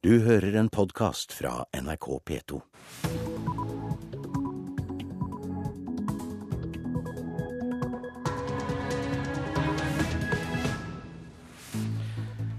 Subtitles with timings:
[0.00, 2.58] Du hører en podkast fra NRK P2.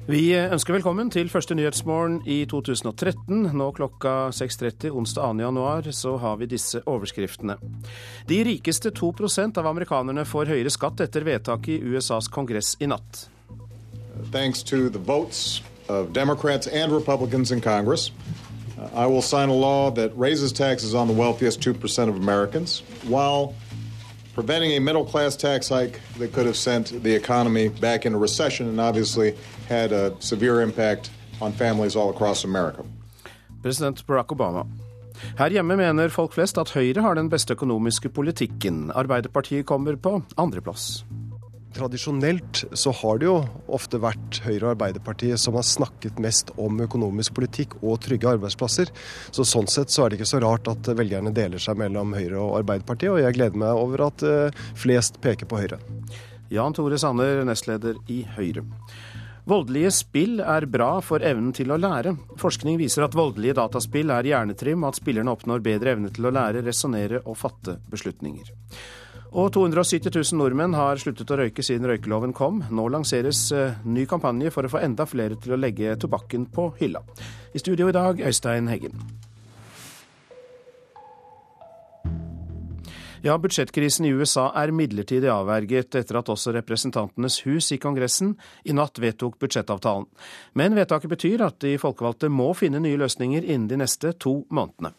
[0.06, 3.49] Vi ønsker velkommen til første Nyhetsmorgen i 2013.
[3.58, 5.42] Nå klokka 6.30 onsdag 2.
[5.42, 7.58] januar så har vi disse overskriftene.
[8.29, 9.15] De rikeste 2
[9.58, 13.26] av amerikanerne får høyere skatt etter vedtaket i USAs kongress i natt.
[14.29, 18.12] Thanks to the votes of Democrats and Republicans in Congress,
[18.80, 22.84] uh, I will sign a law that raises taxes on the wealthiest 2% of Americans
[23.08, 23.54] while
[24.34, 28.68] preventing a middle class tax hike that could have sent the economy back into recession
[28.68, 29.35] and obviously
[29.68, 32.84] had a severe impact on families all across America.
[33.62, 34.66] President Barack Obama.
[35.38, 38.90] Her hjemme mener folk flest at Høyre har den beste økonomiske politikken.
[38.96, 41.04] Arbeiderpartiet kommer på andreplass.
[41.72, 43.38] Tradisjonelt så har det jo
[43.72, 48.92] ofte vært Høyre og Arbeiderpartiet som har snakket mest om økonomisk politikk og trygge arbeidsplasser.
[49.32, 52.41] Så Sånn sett så er det ikke så rart at velgerne deler seg mellom Høyre
[52.41, 55.80] og Arbeiderpartiet, og jeg gleder meg over at eh, flest peker på Høyre.
[56.52, 58.66] Jan Tore Sanner, nestleder i Høyre.
[59.48, 62.13] Voldelige spill er bra for evnen til å lære.
[62.40, 66.33] Forskning viser at voldelige dataspill er hjernetrim, og at spillerne oppnår bedre evne til å
[66.35, 68.52] lære, resonnere og fatte beslutninger.
[69.31, 72.59] Og 270 000 nordmenn har sluttet å røyke siden røykeloven kom.
[72.67, 76.73] Nå lanseres eh, ny kampanje for å få enda flere til å legge tobakken på
[76.81, 76.99] hylla.
[77.55, 78.97] I studio i dag, Øystein Heggen.
[83.23, 88.33] Ja, budsjettkrisen i USA er midlertidig avverget etter at også Representantenes hus i Kongressen
[88.66, 90.07] i natt vedtok budsjettavtalen.
[90.57, 94.91] Men vedtaket betyr at de folkevalgte må finne nye løsninger innen de neste to månedene.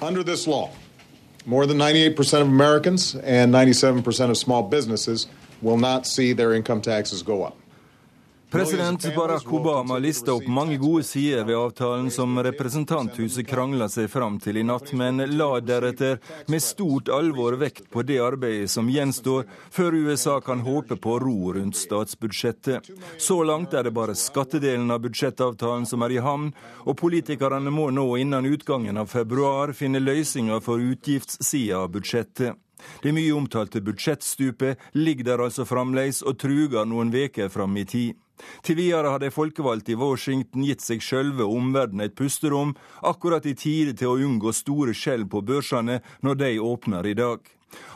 [0.00, 0.70] Under this law,
[1.46, 5.26] more than 98% of Americans and 97% of small businesses
[5.62, 7.59] will not see their income taxes go up.
[8.50, 14.40] President Barack Obama lista opp mange gode sider ved avtalen som representanthuset krangla seg fram
[14.42, 16.18] til i natt, men la deretter
[16.50, 21.52] med stort alvor vekt på det arbeidet som gjenstår før USA kan håpe på ro
[21.54, 22.90] rundt statsbudsjettet.
[23.18, 26.50] Så langt er det bare skattedelen av budsjettavtalen som er i havn,
[26.90, 32.58] og politikerne må nå innen utgangen av februar finne løsninger for utgiftssida av budsjettet.
[33.02, 38.18] Det mye omtalte budsjettstupet ligger der altså fremdeles og truger noen veker fram i tid.
[38.66, 43.46] Til videre har de folkevalgte i Washington gitt seg sjølve og omverdenen et pusterom, akkurat
[43.46, 47.40] i tide til å unngå store skjell på børsene når de åpner i dag.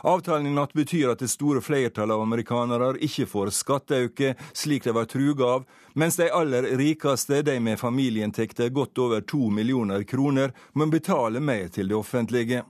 [0.01, 4.93] Avtalen i natt betyr at det store flertallet av amerikanere ikke får skatteøke, slik de
[4.95, 5.65] var truga av,
[5.99, 11.67] mens de aller rikeste, de med familieinntekter godt over to millioner kroner, må betale mer
[11.73, 12.63] til det offentlige.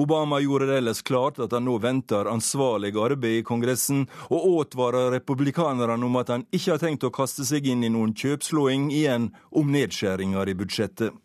[0.00, 5.10] Obama gjorde det ellers klart at han nå venter ansvarlig arbeid i Kongressen, og advarer
[5.16, 9.30] republikanerne om at han ikke har tenkt å kaste seg inn i noen kjøpslåing igjen
[9.50, 11.16] om nedskjæringer i budsjettet.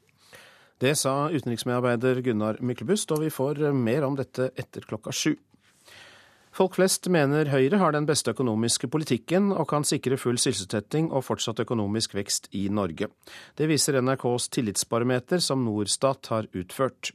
[0.79, 5.35] Det sa utenriksmedarbeider Gunnar Myklebust, og vi får mer om dette etter klokka sju.
[6.55, 11.25] Folk flest mener Høyre har den beste økonomiske politikken og kan sikre full sysselsetting og
[11.27, 13.09] fortsatt økonomisk vekst i Norge.
[13.59, 17.11] Det viser NRKs tillitsbarometer som Norstat har utført.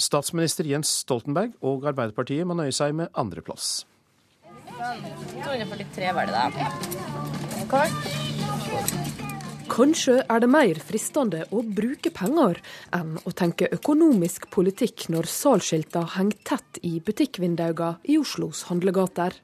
[0.00, 3.84] Statsminister Jens Stoltenberg og Arbeiderpartiet må nøye seg med andreplass.
[4.80, 6.70] 243 var det da.
[7.70, 9.10] Kort.
[9.70, 12.58] Kanskje er det mer fristende å bruke penger
[12.96, 19.36] enn å tenke økonomisk politikk når salgsskilta henger tett i butikkvinduene i Oslos handlegater.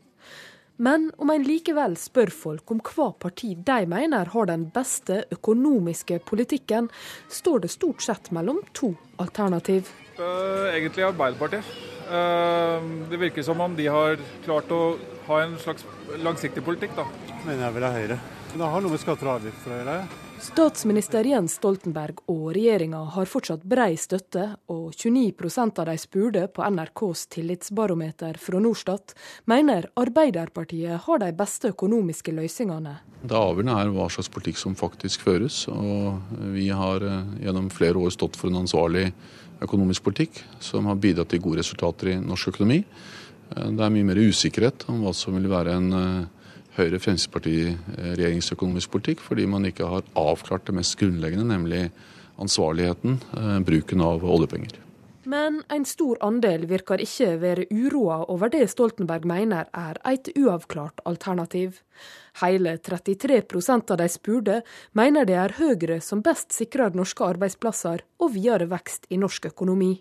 [0.83, 6.19] Men om en likevel spør folk om hva parti de mener har den beste økonomiske
[6.27, 6.91] politikken,
[7.31, 8.93] står det stort sett mellom to
[9.23, 9.88] alternativ.
[10.16, 11.65] Egentlig Arbeiderpartiet.
[13.10, 14.97] Det virker som om de har klart å
[15.27, 15.84] ha en slags
[16.22, 17.06] langsiktig politikk, da.
[17.44, 18.21] Mener jeg vil ha Høyre.
[18.56, 19.97] Det har noe med skatter og avgifter å gjøre.
[20.47, 26.65] Statsminister Jens Stoltenberg og regjeringa har fortsatt brei støtte, og 29% av de spurte på
[26.65, 29.15] NRKs tillitsbarometer fra Norstat
[29.49, 32.99] mener Arbeiderpartiet har de beste økonomiske løsningene.
[33.26, 35.65] Det avgjørende er hva slags politikk som faktisk føres.
[35.72, 36.21] og
[36.53, 37.00] Vi har
[37.41, 39.08] gjennom flere år stått for en ansvarlig
[39.62, 42.82] økonomisk politikk som har bidratt til gode resultater i norsk økonomi.
[43.47, 45.91] Det er mye mer usikkerhet om hva som vil være en
[46.76, 51.87] Høyre-Fremskrittsparti-regjeringens økonomisk politikk, fordi man ikke har avklart det mest grunnleggende, nemlig
[52.43, 53.20] ansvarligheten,
[53.64, 54.82] bruken av oljepenger.
[55.26, 61.03] Men en stor andel virker ikke være uroa over det Stoltenberg mener er et uavklart
[61.08, 61.81] alternativ.
[62.43, 64.61] Hele 33% av de spurte
[64.93, 69.94] mener det er Høyre som best sikrer norske arbeidsplasser og videre vekst i norsk økonomi.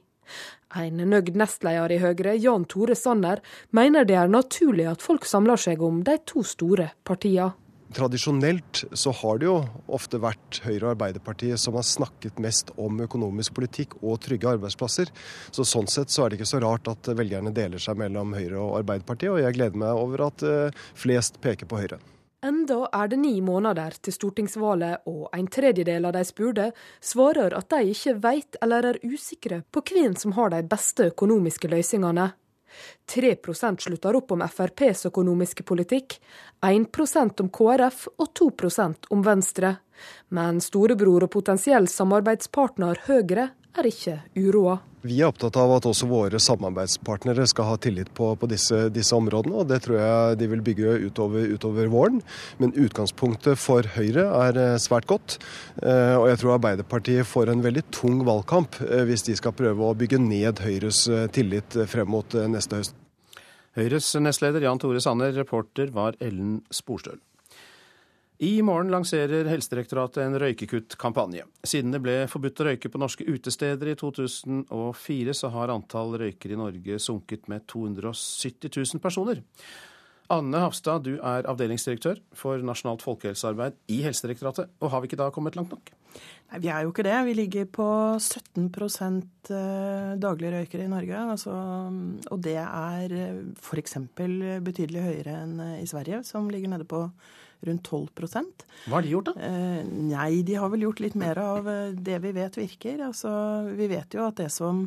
[0.75, 3.39] En nøgd nestleder i Høyre, Jan Tore Sanner,
[3.71, 7.53] mener det er naturlig at folk samler seg om de to store partiene.
[7.95, 9.59] Tradisjonelt så har det jo
[9.93, 15.13] ofte vært Høyre og Arbeiderpartiet som har snakket mest om økonomisk politikk og trygge arbeidsplasser.
[15.55, 18.59] Så Sånn sett så er det ikke så rart at velgerne deler seg mellom Høyre
[18.59, 22.01] og Arbeiderpartiet, og jeg gleder meg over at eh, flest peker på Høyre.
[22.45, 26.67] Enda er det ni måneder til stortingsvalget, og en tredjedel av de spurte
[27.01, 31.71] svarer at de ikke vet eller er usikre på hvem som har de beste økonomiske
[31.71, 32.27] løsningene.
[33.09, 36.19] 3% slutter opp om FrPs økonomiske politikk,
[36.61, 39.77] 1% om KrF og 2% om Venstre.
[40.29, 43.49] Men storebror og potensiell samarbeidspartner Høyre
[43.79, 44.79] er ikke uroa.
[45.05, 49.13] Vi er opptatt av at også våre samarbeidspartnere skal ha tillit på, på disse, disse,
[49.13, 52.23] områdene, og det tror jeg de vil bygge utover, utover, våren.
[52.57, 55.37] Men utgangspunktet for Høyre er eh, svært godt,
[55.83, 59.91] eh, og jeg tror Arbeiderpartiet får en veldig tung valgkamp eh, hvis de skal prøve
[59.91, 61.05] å bygge ned Høyres
[61.35, 62.97] tillit frem mot neste høst.
[63.77, 67.19] Høyres nestleder Jan Tore Sanner, reporter var Ellen Sporstøl.
[68.37, 71.45] I morgen lanserer Helsedirektoratet en røykekuttkampanje.
[71.63, 76.57] Siden det ble forbudt å røyke på norske utesteder i 2004, så har antall røykere
[76.57, 79.39] i Norge sunket med 270 000 personer.
[80.33, 84.73] Anne Hafstad, du er avdelingsdirektør for nasjonalt folkehelsearbeid i Helsedirektoratet.
[84.81, 85.93] Og har vi ikke da kommet langt nok?
[86.51, 87.15] Nei, Vi er jo ikke det.
[87.29, 87.87] Vi ligger på
[88.19, 91.23] 17 eh, daglige røykere i Norge.
[91.37, 91.55] Altså,
[92.31, 93.97] og det er eh, f.eks.
[94.65, 97.05] betydelig høyere enn eh, i Sverige, som ligger nede på
[97.67, 99.49] rundt 12% Hva har de gjort, da?
[99.49, 99.81] Eh,
[100.11, 103.03] nei, de har vel gjort litt mer av eh, det vi vet virker.
[103.07, 103.31] Altså,
[103.75, 104.85] vi vet jo at det som,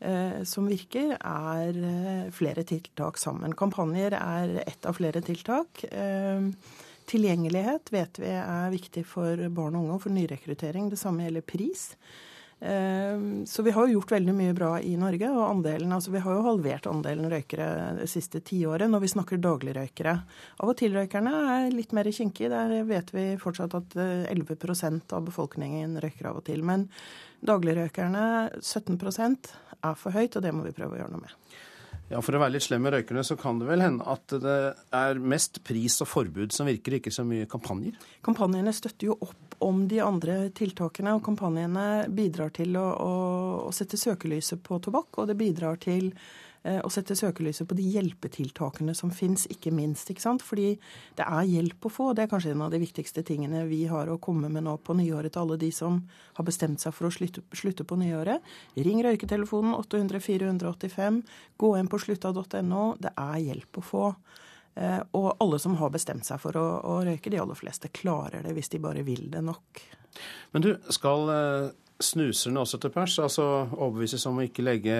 [0.00, 3.56] eh, som virker, er flere tiltak sammen.
[3.56, 5.84] Kampanjer er ett av flere tiltak.
[7.06, 10.90] Tilgjengelighet vet vi er viktig for barn og unge og for nyrekruttering.
[10.90, 11.92] Det samme gjelder pris.
[12.60, 15.28] Ehm, så vi har jo gjort veldig mye bra i Norge.
[15.30, 19.36] og andelen, altså Vi har jo halvert andelen røykere det siste tiåret når vi snakker
[19.36, 20.16] dagligrøykere.
[20.60, 22.48] Av og til-røykerne er litt mer kinkige.
[22.48, 26.64] Der vet vi fortsatt at 11 eh, av befolkningen røyker av og til.
[26.64, 26.88] Men
[27.44, 29.52] dagligrøykerne, 17%
[29.84, 31.36] er for høyt, og det må vi prøve å gjøre noe med.
[32.06, 34.58] Ja, For å være litt slem med røykerne, så kan det vel hende at det
[34.94, 37.96] er mest pris og forbud som virker, ikke så mye kampanjer?
[38.26, 43.12] Kampanjene støtter jo opp om de andre tiltakene, og kampanjene bidrar til å, å,
[43.66, 46.12] å sette søkelyset på tobakk, og det bidrar til
[46.82, 50.08] og sette søkelyset på de hjelpetiltakene som fins, ikke minst.
[50.10, 50.42] ikke sant?
[50.42, 50.72] Fordi
[51.18, 52.08] det er hjelp å få.
[52.16, 54.96] Det er kanskje en av de viktigste tingene vi har å komme med nå på
[54.98, 56.00] nyåret til alle de som
[56.38, 58.42] har bestemt seg for å slutte, slutte på nyåret.
[58.74, 61.22] Ring røyketelefonen 800 485.
[61.56, 62.84] Gå inn på slutta.no.
[62.98, 64.04] Det er hjelp å få.
[64.76, 68.44] Eh, og alle som har bestemt seg for å, å røyke, de aller fleste klarer
[68.44, 69.82] det hvis de bare vil det nok.
[70.52, 71.70] Men du, skal eh,
[72.02, 73.18] snuserne også til pers?
[73.22, 73.44] Altså
[73.76, 74.96] overbevises om å ikke legge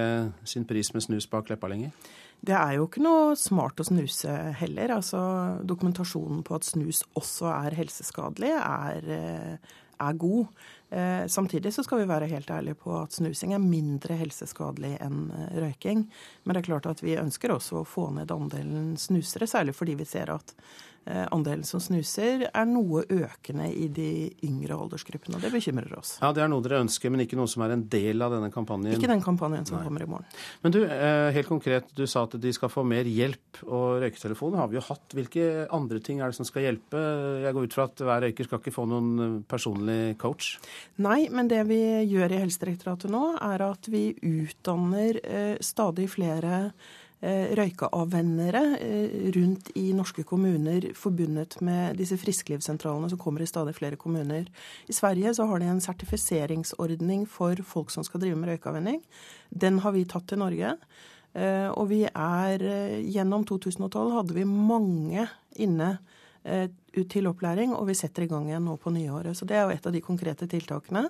[0.49, 1.93] sin pris med snus bak leppa lenger?
[2.47, 4.93] Det er jo ikke noe smart å snuse heller.
[4.99, 5.19] Altså,
[5.67, 9.77] dokumentasjonen på at snus også er helseskadelig, er, eh,
[10.07, 10.47] er god.
[10.91, 15.31] Eh, samtidig så skal vi være helt ærlige på at snusing er mindre helseskadelig enn
[15.33, 16.05] eh, røyking.
[16.45, 19.97] Men det er klart at vi ønsker også å få ned andelen snusere, særlig fordi
[19.99, 20.55] vi ser at
[21.07, 24.09] andelen som snuser, er noe økende i de
[24.47, 25.39] yngre aldersgruppene.
[25.39, 26.17] og Det bekymrer oss.
[26.23, 28.51] Ja, Det er noe dere ønsker, men ikke noe som er en del av denne
[28.51, 28.97] kampanjen?
[28.97, 29.85] Ikke den kampanjen som Nei.
[29.87, 30.27] kommer i morgen.
[30.63, 34.59] Men du, eh, helt konkret, du sa at de skal få mer hjelp, og røyketelefonen
[34.59, 35.09] har vi jo hatt.
[35.15, 36.99] Hvilke andre ting er det som skal hjelpe?
[37.43, 40.59] Jeg går ut fra at hver røyker skal ikke få noen eh, personlig coach?
[40.99, 45.23] Nei, men det vi gjør i Helsedirektoratet nå, er at vi utdanner
[45.61, 46.71] stadig flere Eh,
[47.57, 53.97] røykeavvennere eh, rundt i norske kommuner forbundet med disse frisklivssentralene som kommer i stadig flere
[53.97, 54.51] kommuner.
[54.89, 59.01] I Sverige så har de en sertifiseringsordning for folk som skal drive med røykeavvenning.
[59.51, 60.77] Den har vi tatt til Norge.
[61.37, 62.69] Eh, og vi er
[63.01, 65.97] Gjennom 2012 hadde vi mange inne
[66.47, 69.37] Eh, ut til opplæring, og vi setter i gang igjen nå på nyåret.
[69.37, 71.07] Så Det er jo et av de konkrete tiltakene.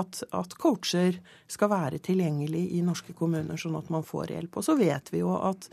[0.00, 4.60] At, at coacher skal være tilgjengelig i norske kommuner, sånn at man får hjelp.
[4.60, 5.70] Og så vet vi jo at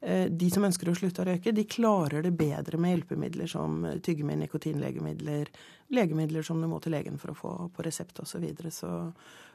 [0.00, 3.82] eh, de som ønsker å slutte å røyke, de klarer det bedre med hjelpemidler som
[3.96, 5.52] tyggegummi, nikotinlegemidler,
[5.94, 8.44] legemidler som du må til legen for å få på resept osv.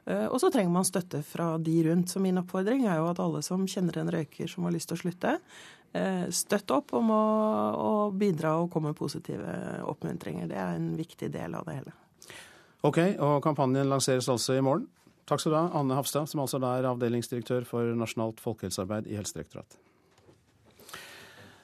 [0.05, 2.11] Eh, og så trenger man støtte fra de rundt.
[2.11, 4.99] Så min oppfordring er jo at alle som kjenner en røyker som har lyst til
[4.99, 5.37] å slutte,
[5.93, 7.23] Eh, støtte opp om å,
[7.77, 9.53] å bidra og komme med positive
[9.85, 10.49] oppmuntringer.
[10.49, 11.93] Det er en viktig del av det hele.
[12.83, 14.89] Ok, og kampanjen lanseres altså i morgen.
[15.29, 19.79] Takk skal du ha, Anne Hafstad, som altså er avdelingsdirektør for nasjonalt folkehelsearbeid i Helsedirektoratet.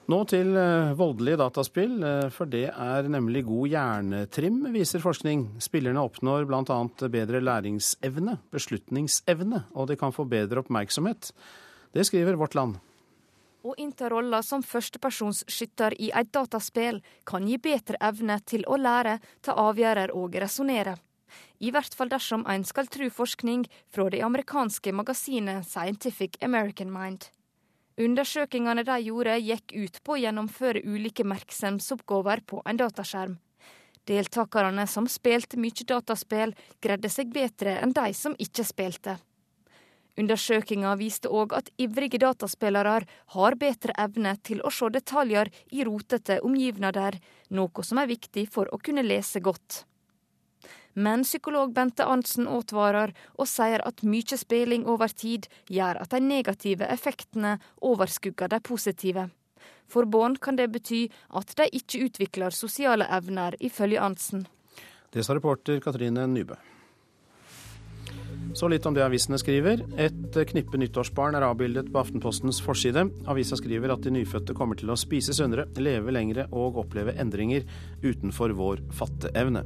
[0.10, 5.44] Nå til eh, voldelige dataspill, eh, for det er nemlig god hjernetrim, viser forskning.
[5.62, 6.78] Spillerne oppnår bl.a.
[7.14, 11.30] bedre læringsevne, beslutningsevne, og de kan få bedre oppmerksomhet.
[11.94, 12.80] Det skriver Vårt Land.
[13.62, 19.18] Å innta rolla som førstepersonsskytter i et dataspill kan gi bedre evne til å lære,
[19.44, 20.96] ta avgjørelser og resonnere.
[21.60, 27.28] I hvert fall dersom en skal tro forskning fra det amerikanske magasinet Scientific American Mind.
[28.00, 33.36] Undersøkelsene de gjorde, gikk ut på å gjennomføre ulike merksomhetsoppgaver på en dataskjerm.
[34.08, 39.20] Deltakerne som spilte mye dataspill, greide seg bedre enn de som ikke spilte.
[40.18, 42.96] Undersøkinga viste òg at ivrige dataspillere
[43.36, 48.72] har bedre evne til å se detaljer i rotete omgivnader, noe som er viktig for
[48.74, 49.84] å kunne lese godt.
[50.94, 56.20] Men psykolog Bente Arntzen advarer og sier at mye spilling over tid gjør at de
[56.20, 59.30] negative effektene overskugger de positive.
[59.88, 61.06] For barn kan det bety
[61.38, 64.48] at de ikke utvikler sosiale evner, ifølge Arntzen.
[65.10, 66.58] Det sa reporter Katrine Nybø.
[68.53, 69.84] Så litt om det avisene skriver.
[70.01, 73.06] Et knippe nyttårsbarn er avbildet på Aftenpostens forside.
[73.29, 77.68] Avisa skriver at de nyfødte kommer til å spise sunnere, leve lengre og oppleve endringer
[78.01, 79.65] utenfor vår fatteevne.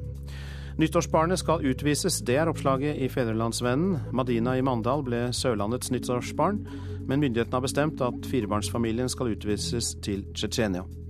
[0.81, 4.09] Nyttårsbarnet skal utvises, det er oppslaget i Fedrelandsvennen.
[4.11, 6.63] Madina i Mandal ble Sørlandets nyttårsbarn,
[7.05, 11.02] men myndighetene har bestemt at firebarnsfamilien skal utvises til Tsjetsjenia.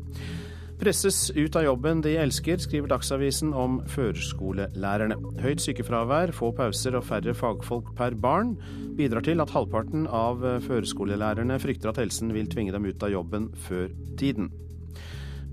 [0.80, 5.16] Presses ut av jobben de elsker, skriver Dagsavisen om førskolelærerne.
[5.44, 8.56] Høyt sykefravær, få pauser og færre fagfolk per barn
[8.98, 13.52] bidrar til at halvparten av førskolelærerne frykter at helsen vil tvinge dem ut av jobben
[13.68, 14.52] før tiden.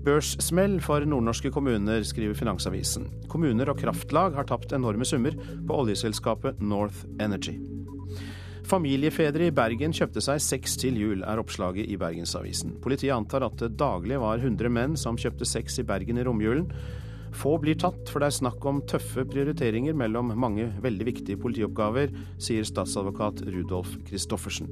[0.01, 3.05] Børssmell for nordnorske kommuner, skriver Finansavisen.
[3.29, 7.59] Kommuner og kraftlag har tapt enorme summer på oljeselskapet North Energy.
[8.71, 12.77] Familiefedre i Bergen kjøpte seg sex til jul, er oppslaget i Bergensavisen.
[12.79, 16.69] Politiet antar at det daglig var 100 menn som kjøpte sex i Bergen i romjulen.
[17.35, 22.15] Få blir tatt, for det er snakk om tøffe prioriteringer mellom mange veldig viktige politioppgaver,
[22.39, 24.71] sier statsadvokat Rudolf Christoffersen.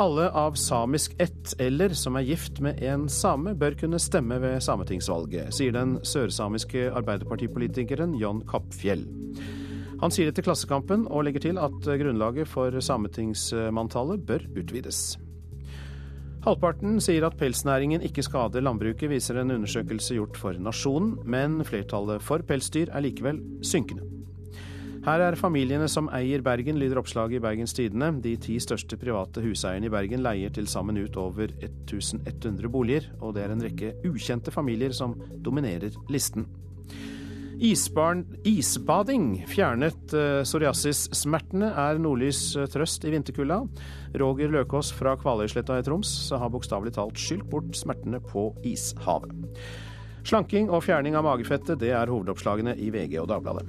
[0.00, 4.62] Alle av samisk ett eller som er gift med en same, bør kunne stemme ved
[4.64, 9.04] sametingsvalget, sier den sørsamiske arbeiderpartipolitikeren John Kappfjell.
[9.98, 15.16] Han sier det til Klassekampen og legger til at grunnlaget for sametingsmanntallet bør utvides.
[16.44, 22.22] Halvparten sier at pelsnæringen ikke skader landbruket, viser en undersøkelse gjort for Nasjonen, men flertallet
[22.22, 24.06] for pelsdyr er likevel synkende.
[25.08, 28.10] Her er familiene som eier Bergen, lyder oppslaget i Bergens Tidende.
[28.22, 33.34] De ti største private huseierne i Bergen leier til sammen ut over 1100 boliger, og
[33.34, 36.46] det er en rekke ukjente familier som dominerer listen.
[37.58, 40.12] Isbarn, isbading fjernet
[40.46, 43.64] psoriasis-smertene, er nordlys uh, trøst i vinterkulda.
[44.22, 49.34] Roger Løkås fra Kvaløysletta i Troms har bokstavelig talt skylt bort smertene på ishavet.
[50.22, 53.66] Slanking og fjerning av magefettet, det er hovedoppslagene i VG og Dagbladet.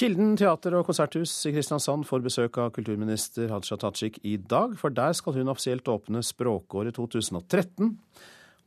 [0.00, 4.94] Kilden teater- og konserthus i Kristiansand får besøk av kulturminister Hadia Tajik i dag, for
[4.94, 7.98] der skal hun offisielt åpne språkåret 2013.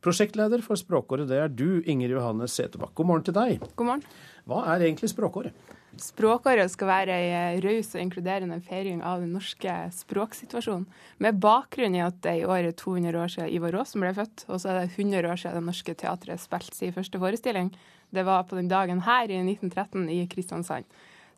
[0.04, 2.92] Prosjektleder for Språkåret, det er du, Inger Johannes Setebakk.
[2.98, 3.62] God morgen til deg.
[3.72, 4.02] God morgen.
[4.44, 5.56] Hva er egentlig Språkåret?
[5.96, 10.84] Språkåret skal være ei raus og inkluderende feiring av den norske språksituasjonen.
[11.24, 14.44] Med bakgrunn i at det i år er 200 år siden Ivar Aasen ble født,
[14.50, 17.72] og så er det 100 år siden Det Norske Teatret spilte sin første forestilling.
[18.12, 20.84] Det var på den dagen her i 1913 i Kristiansand.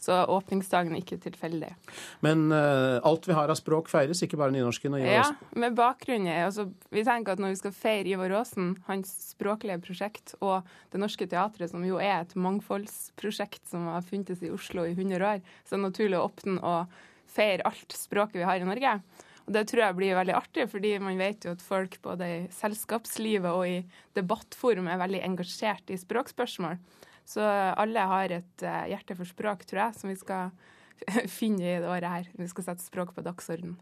[0.03, 1.73] Så åpningsdagen er ikke tilfeldig.
[2.25, 5.41] Men uh, alt vi har av språk feires, ikke bare nynorsken og Ivar Aasen?
[5.41, 9.13] Ja, med bakgrunn i altså, Vi tenker at når vi skal feire Ivar Aasen, hans
[9.33, 14.53] språklige prosjekt, og Det Norske Teatret, som jo er et mangfoldsprosjekt som har funtes i
[14.53, 16.99] Oslo i 100 år, så er det naturlig å åpne og
[17.37, 18.99] feire alt språket vi har i Norge.
[19.47, 22.39] Og Det tror jeg blir veldig artig, fordi man vet jo at folk både i
[22.51, 23.77] selskapslivet og i
[24.19, 26.81] debattforum er veldig engasjert i språkspørsmål.
[27.27, 30.53] Så alle har et eh, hjerte for språk, tror jeg, som vi skal
[31.39, 32.29] finne i det året her.
[32.39, 33.75] Vi skal sette språk på dagsorden.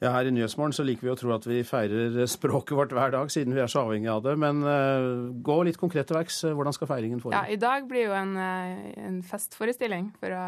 [0.00, 3.12] Ja, Her i Nyhetsmorgen så liker vi å tro at vi feirer språket vårt hver
[3.14, 4.34] dag, siden vi er så avhengig av det.
[4.40, 6.42] Men uh, gå litt konkret til verks.
[6.48, 7.38] Hvordan skal feiringen foregå?
[7.38, 10.42] Ja, I dag blir jo en, eh, en festforestilling for å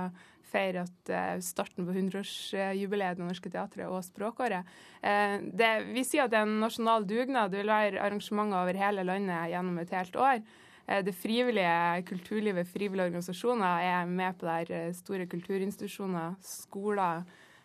[0.49, 1.11] feire at
[1.45, 4.65] starten på 100-årsjubileet Det Norske Teatret og Språkåret.
[5.05, 7.53] Det, vi sier at det er en nasjonal dugnad.
[7.53, 10.41] Det vil være arrangementer over hele landet gjennom et helt år.
[10.89, 14.73] Eh, det frivillige kulturlivet, frivillige organisasjoner, er med på der.
[14.73, 17.23] Eh, store kulturinstitusjoner, skoler,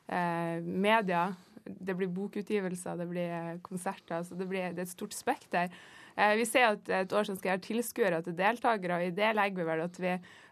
[0.09, 1.33] eh, media.
[1.65, 4.23] Det blir bokutgivelser, det blir konserter.
[4.23, 5.69] så det, blir, det er et stort spekter.
[6.13, 9.57] Vi ser at et år som skal gjøre tilskuere til deltakere, og i det legger
[9.57, 10.11] vi vel at vi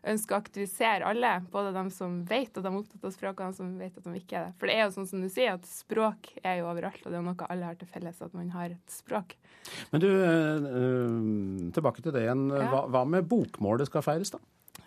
[0.10, 1.34] ønsker å aktivisere alle.
[1.53, 4.08] Både de som vet at de er opptatt av språk, og de som vet at
[4.08, 4.56] de ikke er det.
[4.58, 7.20] For det er jo sånn som du sier, at språk er jo overalt, og det
[7.20, 9.36] er noe alle har til felles, at man har et språk.
[9.94, 10.10] Men du,
[11.77, 12.48] tilbake til det igjen.
[12.50, 14.41] Hva, hva med bokmålet skal feires, da?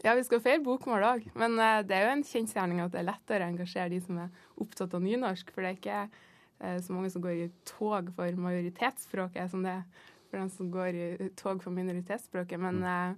[0.05, 1.29] Ja, vi skal feire bokmål òg.
[1.39, 1.55] Men
[1.87, 4.99] det er jo en kjensgjerning at det er lettere å engasjere de som er opptatt
[4.99, 5.55] av nynorsk.
[5.55, 10.11] For det er ikke så mange som går i tog for majoritetsspråket som det er
[10.35, 12.59] for dem som går i tog for minoritetsspråket.
[12.59, 13.15] Men uh,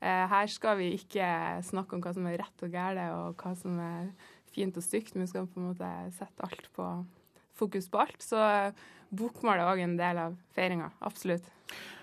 [0.00, 1.26] her skal vi ikke
[1.66, 4.12] snakke om hva som er rett og galt, og hva som er
[4.54, 5.18] fint og stygt.
[5.18, 6.86] Vi skal på en måte sette alt på
[7.58, 8.22] fokus på alt.
[8.22, 8.38] Så
[9.10, 10.92] bokmål er òg en del av feiringa.
[11.02, 11.50] Absolutt.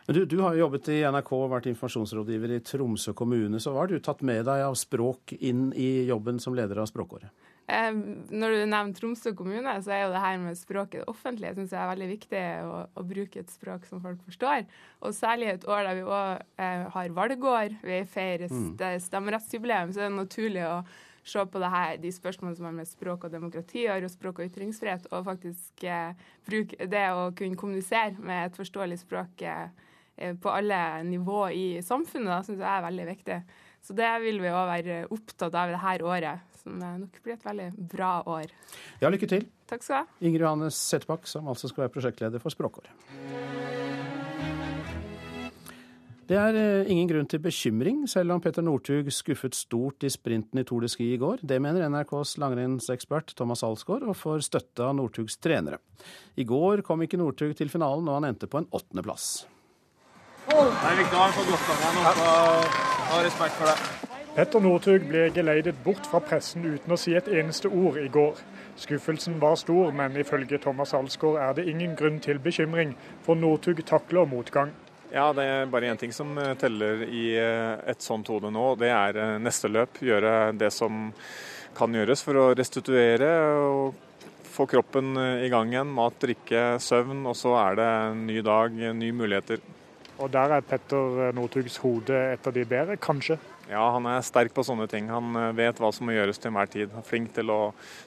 [0.07, 3.59] Du, du, har jobbet i NRK og vært informasjonsrådgiver i Tromsø kommune.
[3.59, 6.87] Så hva har du tatt med deg av språk inn i jobben som leder av
[6.87, 7.46] Språkåret?
[7.67, 7.89] Eh,
[8.31, 11.73] når du nevner Tromsø kommune, så er jo det her med språket det offentlige synes
[11.75, 14.63] jeg er veldig viktig å, å, bruke et språk som folk forstår.
[15.03, 18.71] Og særlig et år der vi òg eh, har valgår, vi feirer mm.
[19.07, 20.77] stemmerettsjubileum, så er det naturlig å
[21.27, 24.47] se på det her, de spørsmålene som har med språk og demokrati og språk og
[24.47, 26.15] ytringsfrihet, og faktisk eh,
[26.47, 29.67] bruke det å kunne kommunisere med et forståelig språk eh,
[30.17, 33.37] Eh, på alle nivå i samfunnet, da, syns jeg er veldig viktig.
[33.85, 37.45] Så det vil vi òg være opptatt av i dette året, som nok blir et
[37.45, 38.51] veldig bra år.
[39.01, 39.47] Ja, lykke til.
[39.67, 40.27] Takk skal du ha.
[40.27, 42.91] Ingrid Johannes Setbakk, som altså skal være prosjektleder for Språkåret.
[46.27, 50.59] Det er eh, ingen grunn til bekymring, selv om Petter Northug skuffet stort i sprinten
[50.59, 51.39] i Tour de Ski i går.
[51.39, 55.79] Det mener NRKs langrennsekspert Thomas Alsgaard, og får støtte av Northugs trenere.
[56.35, 59.45] I går kom ikke Northug til finalen, og han endte på en åttendeplass.
[60.47, 63.96] Det er viktig å ha en så godt av og ha respekt for det.
[64.37, 68.37] Petter Northug ble geleidet bort fra pressen uten å si et eneste ord i går.
[68.77, 72.91] Skuffelsen var stor, men ifølge Thomas Alsgaard er det ingen grunn til bekymring,
[73.25, 74.75] for Northug takler motgang.
[75.09, 78.67] Ja, det er bare én ting som eh, teller i eh, et sånt hode nå.
[78.77, 79.97] Det er eh, neste løp.
[80.05, 81.09] Gjøre det som
[81.73, 83.97] kan gjøres for å restituere og
[84.53, 85.89] få kroppen i gang igjen.
[85.97, 87.25] Mat, drikke, søvn.
[87.25, 89.65] Og så er det en ny dag, nye muligheter.
[90.21, 93.41] Og der er Petter Northugs hode et av de bedre, kanskje?
[93.67, 95.09] Ja, han er sterk på sånne ting.
[95.11, 96.87] Han eh, vet hva som må gjøres til enhver tid.
[96.93, 97.59] Han er Flink til å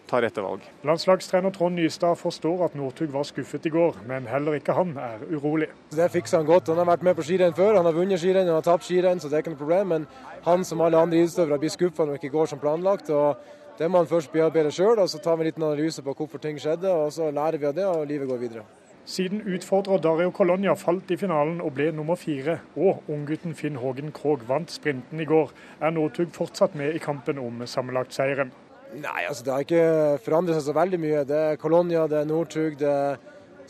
[0.09, 0.65] ta rette valg.
[0.89, 5.21] Landslagstrener Trond Nystad forstår at Northug var skuffet i går, men heller ikke han er
[5.29, 5.69] urolig.
[5.93, 6.73] Det fikser han godt.
[6.73, 7.77] Han har vært med på skirenn før.
[7.77, 9.95] Han har vunnet skirenn, han har tapt skirenn, så det er ikke noe problem.
[9.95, 10.11] Men
[10.49, 13.13] han som alle andre idrettsutøvere blir skuffa når det ikke går som planlagt.
[13.13, 16.17] og Det må han først bearbeide sjøl, og så tar vi en liten analyse på
[16.17, 16.89] hvorfor ting skjedde.
[16.89, 18.69] og Så lærer vi av det, og livet går videre.
[19.09, 24.13] Siden utfordrer Dario Colonia falt i finalen og ble nummer fire, og unggutten Finn Hågen
[24.15, 28.53] Krogh vant sprinten i går, er Northug fortsatt med i kampen om sammenlagtseieren.
[29.01, 31.27] Nei, altså det har ikke forandret seg så veldig mye.
[31.27, 33.21] Det er Colonia, det er Northug, det er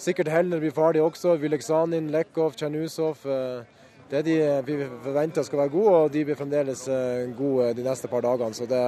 [0.00, 1.36] sikkert Helner blir farlig også.
[1.40, 3.26] Vileksanin, Lekov, Tjernusov.
[3.28, 7.74] Eh, det er de vi forventer skal være gode, og de blir fremdeles eh, gode
[7.78, 8.56] de neste par dagene.
[8.56, 8.82] Så det,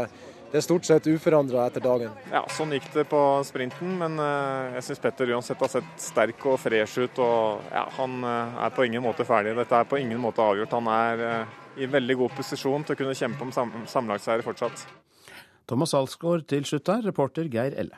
[0.52, 2.12] det er stort sett uforandra etter dagen.
[2.28, 6.44] Ja, Sånn gikk det på sprinten, men eh, jeg syns Petter uansett har sett sterk
[6.44, 7.20] og fresh ut.
[7.24, 9.54] og ja, Han eh, er på ingen måte ferdig.
[9.56, 10.76] Dette er på ingen måte avgjort.
[10.76, 14.84] Han er eh, i veldig god posisjon til å kunne kjempe om sam sammenlagtseier fortsatt.
[15.72, 17.96] Thomas Alsgaard til slutt her, reporter Geir Elle.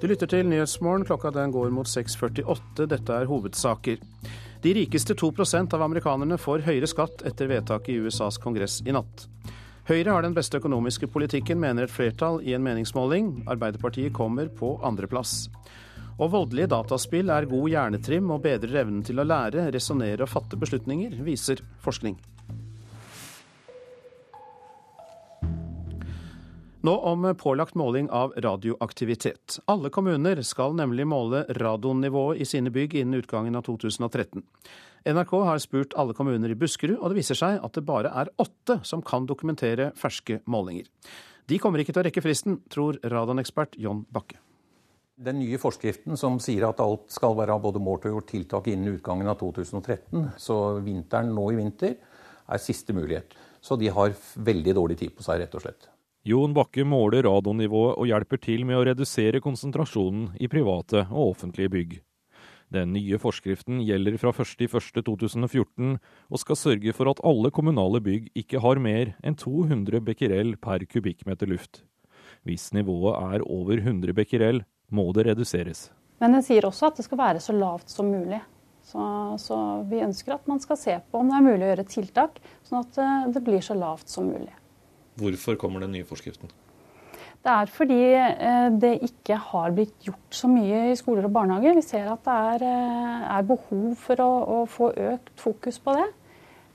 [0.00, 1.04] Du lytter til Nyhetsmorgen.
[1.04, 2.88] Klokka den går mot 6.48.
[2.88, 4.00] Dette er hovedsaker.
[4.64, 9.28] De rikeste 2% av amerikanerne får høyere skatt etter vedtaket i USAs kongress i natt.
[9.82, 13.32] Høyre har den beste økonomiske politikken, mener et flertall i en meningsmåling.
[13.50, 15.48] Arbeiderpartiet kommer på andreplass.
[16.22, 20.58] Og voldelige dataspill er god hjernetrim og bedrer evnen til å lære, resonnere og fatte
[20.60, 22.14] beslutninger, viser forskning.
[26.86, 29.58] Nå om pålagt måling av radioaktivitet.
[29.70, 34.46] Alle kommuner skal nemlig måle radonnivået i sine bygg innen utgangen av 2013.
[35.02, 38.30] NRK har spurt alle kommuner i Buskerud, og det viser seg at det bare er
[38.42, 40.86] åtte som kan dokumentere ferske målinger.
[41.50, 44.38] De kommer ikke til å rekke fristen, tror radonekspert John Bakke.
[45.22, 48.94] Den nye forskriften som sier at alt skal være både målt og gjort tiltak innen
[48.94, 53.34] utgangen av 2013, så vinteren nå i vinter er siste mulighet.
[53.62, 55.90] Så de har veldig dårlig tid på seg, rett og slett.
[56.26, 61.74] Jon Bakke måler radonnivået og hjelper til med å redusere konsentrasjonen i private og offentlige
[61.74, 62.00] bygg.
[62.72, 65.96] Den nye forskriften gjelder fra 1.1.2014
[66.32, 70.86] og skal sørge for at alle kommunale bygg ikke har mer enn 200 becquerel per
[70.88, 71.82] kubikkmeter luft.
[72.48, 75.90] Hvis nivået er over 100 becquerel, må det reduseres.
[76.22, 78.40] Men den sier også at det skal være så lavt som mulig.
[78.82, 79.02] Så,
[79.38, 79.56] så,
[79.90, 82.80] vi ønsker at man skal se på om det er mulig å gjøre tiltak, sånn
[82.80, 84.50] at eh, det blir så lavt som mulig.
[85.20, 86.50] Hvorfor kommer den nye forskriften?
[87.42, 91.74] Det er fordi eh, det ikke har blitt gjort så mye i skoler og barnehager.
[91.74, 95.96] Vi ser at det er, eh, er behov for å, å, få økt fokus på
[95.98, 96.06] det.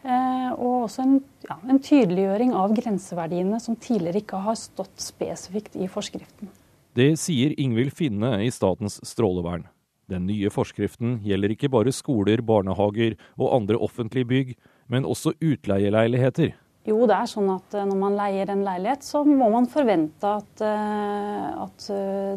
[0.04, 1.16] Eh, og også en,
[1.48, 6.52] ja, en, tydeliggjøring av grenseverdiene som tidligere ikke har stått spesifikt i forskriften.
[7.00, 9.70] Det sier Ingvild Finne i Statens strålevern.
[10.12, 14.56] Den nye forskriften gjelder ikke bare skoler, barnehager og andre offentlige bygg,
[14.92, 16.56] men også utleieleiligheter.
[16.88, 20.62] Jo, det er sånn at når man leier en leilighet, så må man forvente at,
[20.64, 21.88] at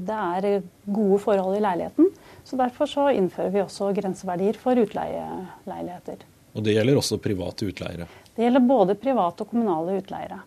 [0.02, 2.10] det er gode forhold i leiligheten.
[2.42, 6.26] Så Derfor så innfører vi også grenseverdier for utleieleiligheter.
[6.50, 8.08] Og det gjelder også private utleiere?
[8.34, 10.40] Det gjelder både private og kommunale utleiere.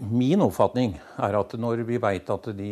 [0.00, 2.70] Min oppfatning er at når vi vet at de,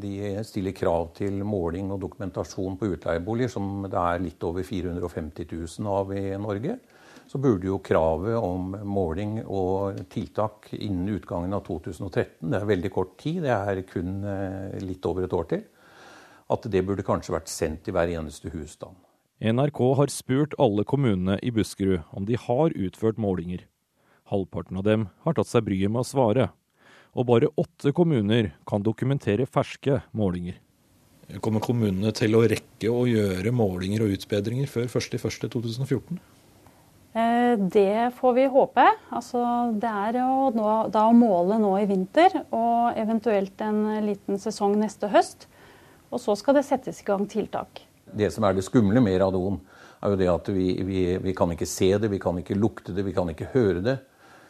[0.00, 0.12] de,
[0.46, 5.90] stiller krav til måling og dokumentasjon på utleieboliger, som det er litt over 450 000
[5.90, 6.78] av i Norge,
[7.36, 12.90] så burde jo kravet om måling og tiltak innen utgangen av 2013, det er veldig
[12.94, 15.64] kort tid, det er kun eh, litt over et år til,
[16.48, 18.96] at det burde kanskje vært sendt i hver eneste husstand.
[19.44, 23.66] NRK har spurt alle kommunene i Buskerud om de har utført målinger.
[24.32, 26.46] Halvparten av dem har tatt seg bryet med å svare.
[27.12, 30.56] Og bare åtte kommuner kan dokumentere ferske målinger.
[31.44, 36.22] Kommer kommunene til å rekke å gjøre målinger og utbedringer før 1.1.2014?
[37.16, 38.86] Eh, det får vi håpe.
[39.08, 39.42] Altså,
[39.80, 44.76] det er jo nå, da å måle nå i vinter og eventuelt en liten sesong
[44.80, 45.46] neste høst.
[46.12, 47.86] Og så skal det settes i gang tiltak.
[48.06, 49.56] Det som er det skumle med radon,
[50.04, 52.92] er jo det at vi, vi, vi kan ikke se det, vi kan ikke lukte
[52.92, 53.96] det, vi kan ikke høre det.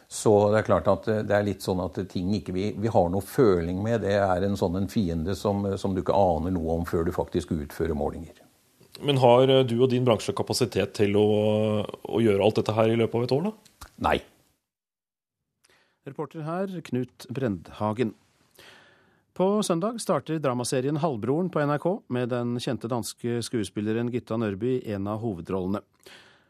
[0.07, 3.09] Så det er klart at det er litt sånn at ting ikke vi, vi har
[3.11, 6.77] noe føling med, det er en sånn en fiende som, som, du ikke aner noe
[6.77, 8.43] om før du faktisk utfører målinger.
[9.01, 11.27] Men har du og din bransje kapasitet til å,
[11.85, 13.89] å gjøre alt dette her i løpet av et år, da?
[14.07, 14.17] Nei.
[16.07, 18.15] Reporter her, Knut Brendhagen.
[19.37, 24.95] På søndag starter dramaserien Halvbroren på NRK med den kjente danske skuespilleren Gitta Nørby i
[24.95, 25.83] en av hovedrollene.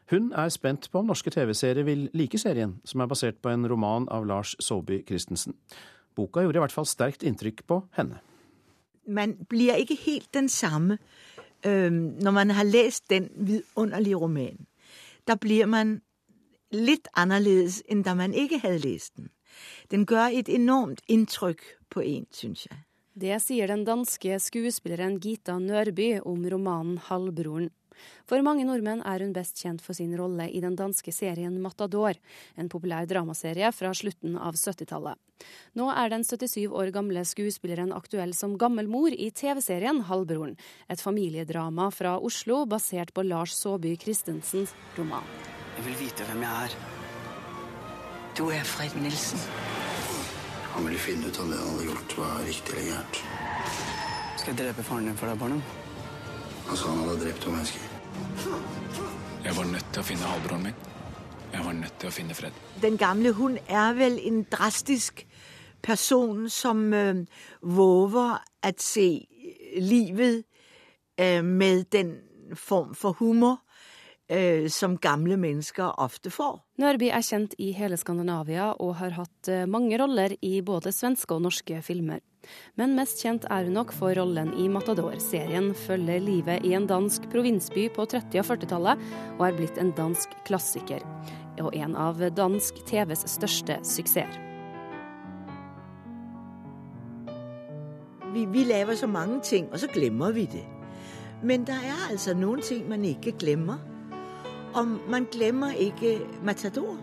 [0.08, 3.68] Hun er spent på om norske TV-seere vil like serien, som er basert på en
[3.68, 5.58] roman av Lars Saabye Christensen.
[6.16, 8.22] Boka gjorde i hvert fall sterkt inntrykk på henne.
[9.04, 10.96] Man blir ikke helt den samme
[11.66, 14.66] øh, når man har lest den vidunderlige romanen.
[15.28, 16.00] Da blir man
[16.72, 19.30] litt annerledes enn da man ikke hadde lest den.
[19.90, 22.78] Den gjør et enormt inntrykk på en, syns jeg.
[23.18, 27.72] Det sier den danske skuespilleren Gita Nørby om romanen 'Halvbroren'.
[28.28, 32.18] For mange nordmenn er hun best kjent for sin rolle i den danske serien Matador,
[32.56, 35.18] en populær dramaserie fra slutten av 70-tallet.
[35.78, 40.56] Nå er den 77 år gamle skuespilleren aktuell som gammelmor i TV-serien Halvbroren,
[40.90, 45.26] et familiedrama fra Oslo basert på Lars Saabye Christensens roman.
[45.78, 46.78] Jeg vil vite hvem jeg er.
[48.38, 49.40] Du er Fred Nilsen.
[50.74, 53.22] Han ville finne ut om det han hadde gjort, var riktig eller gærent.
[54.38, 55.62] Skal jeg drepe faren din for deg, Barnum?
[56.68, 57.80] Han sa han hadde drept to mennesker.
[59.44, 60.80] Jeg var nødt til å finne halvbroren min.
[61.52, 62.56] Jeg var nødt til å finne Fred.
[62.82, 65.24] Den gamle hun er vel en drastisk
[65.82, 67.22] person som øh,
[67.62, 69.08] våger å se
[69.80, 70.44] livet
[71.20, 72.18] øh, med den
[72.52, 73.62] form for humor
[74.28, 76.60] øh, som gamle mennesker ofte får.
[76.78, 81.34] Nørby er kjent i hele Skandinavia og har hatt øh, mange roller i både svenske
[81.34, 82.20] og norske filmer.
[82.78, 87.26] Men mest kjent er hun nok for rollen i Matador-serien følger livet i en dansk
[87.32, 89.06] provinsby på 30- og 40-tallet,
[89.38, 91.02] og er blitt en dansk klassiker.
[91.58, 94.44] Og en av dansk TVs største suksesser.
[98.32, 100.64] Vi, vi laver så mange ting, og så glemmer vi det.
[101.42, 103.78] Men det er altså noen ting man ikke glemmer.
[104.74, 106.98] Og man glemmer ikke Matador.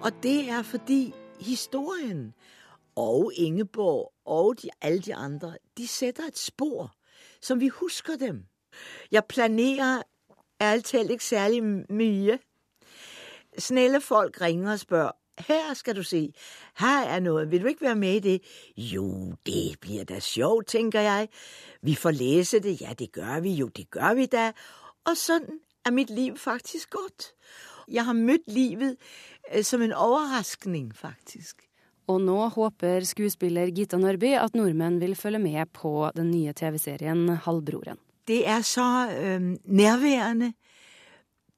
[0.00, 2.34] Og det er fordi historien
[2.96, 6.92] og Ingeborg og de, alle de andre, de setter et spor,
[7.40, 8.44] som vi husker dem.
[9.10, 10.02] Jeg planerer
[10.60, 12.38] ærlig talt ikke særlig mye.
[13.58, 15.10] Snille folk ringer og spør
[15.46, 16.32] her skal du se,
[16.78, 18.42] her er noe, vil du ikke være med i det?
[18.76, 21.28] Jo, det blir da sjovt, tenker jeg.
[21.82, 24.50] Vi får lese det, ja, det gjør vi jo, det gjør vi da.
[25.06, 25.46] Og sånn
[25.86, 27.32] er mitt liv faktisk gått.
[27.88, 28.96] Jeg har møtt livet
[29.54, 31.67] øh, som en overraskning, faktisk.
[32.08, 37.28] Og nå håper skuespiller Gita Nørby at nordmenn vil følge med på den nye TV-serien
[37.28, 37.98] Halvbroren.
[38.28, 40.52] Det er så øh, nærværende.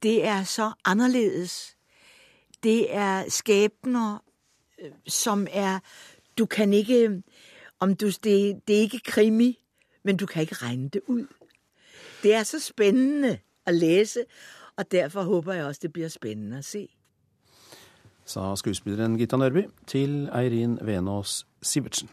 [0.03, 1.77] Det er så annerledes.
[2.63, 4.19] Det er skjebner
[4.83, 5.79] øh, som er
[6.39, 7.23] Du kan ikke
[7.81, 9.59] om du, det, det er ikke krimi,
[10.05, 11.27] men du kan ikke regne det ut.
[12.23, 14.25] Det er så spennende å lese,
[14.77, 16.89] og derfor håper jeg også det blir spennende å se
[18.31, 22.11] sa skuespilleren Gitta Nørby til Eirin Venås Sivertsen.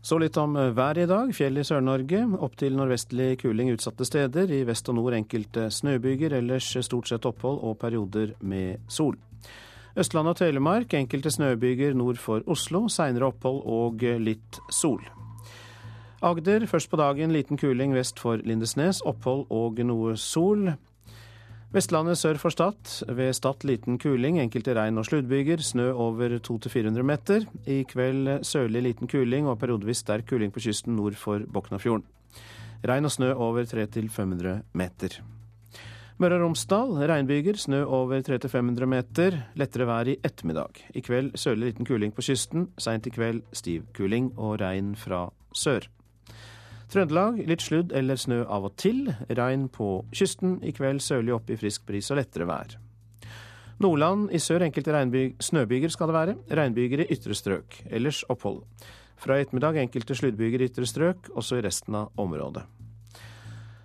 [0.00, 1.32] Så litt om været i dag.
[1.36, 2.22] Fjell i Sør-Norge.
[2.40, 4.48] Opp til nordvestlig kuling utsatte steder.
[4.48, 9.18] I vest og nord enkelte snøbyger, ellers stort sett opphold og perioder med sol.
[10.00, 12.86] Østlandet og Telemark enkelte snøbyger nord for Oslo.
[12.88, 15.04] Seinere opphold og litt sol.
[16.24, 19.02] Agder først på dagen liten kuling vest for Lindesnes.
[19.04, 20.70] Opphold og noe sol.
[21.70, 22.80] Vestlandet sør for Stad.
[23.14, 25.60] Ved Stad liten kuling, enkelte regn- og sluddbyger.
[25.62, 27.44] Snø over 200-400 meter.
[27.62, 32.02] I kveld sørlig liten kuling og periodevis sterk kuling på kysten nord for Boknafjorden.
[32.82, 35.20] Regn og snø over 300-500 meter.
[36.18, 39.38] Møre og Romsdal regnbyger, snø over 300-500 meter.
[39.54, 40.82] Lettere vær i ettermiddag.
[40.90, 42.66] I kveld sørlig liten kuling på kysten.
[42.82, 45.86] Seint i kveld stiv kuling og regn fra sør.
[46.90, 49.04] Trøndelag litt sludd eller snø av og til.
[49.30, 50.58] Regn på kysten.
[50.66, 52.74] I kveld sørlig opp i frisk bris og lettere vær.
[53.80, 54.92] Nordland i sør enkelte
[55.40, 56.34] snøbyger skal det være.
[56.50, 57.78] Regnbyger i ytre strøk.
[57.90, 58.64] Ellers opphold.
[59.20, 62.64] Fra i ettermiddag enkelte sluddbyger i ytre strøk, også i resten av området.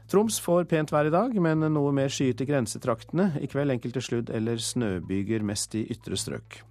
[0.10, 3.36] Troms får pent vær i dag, men noe mer skyet i grensetraktene.
[3.42, 6.64] I kveld enkelte sludd- eller snøbyger, mest i ytre strøk.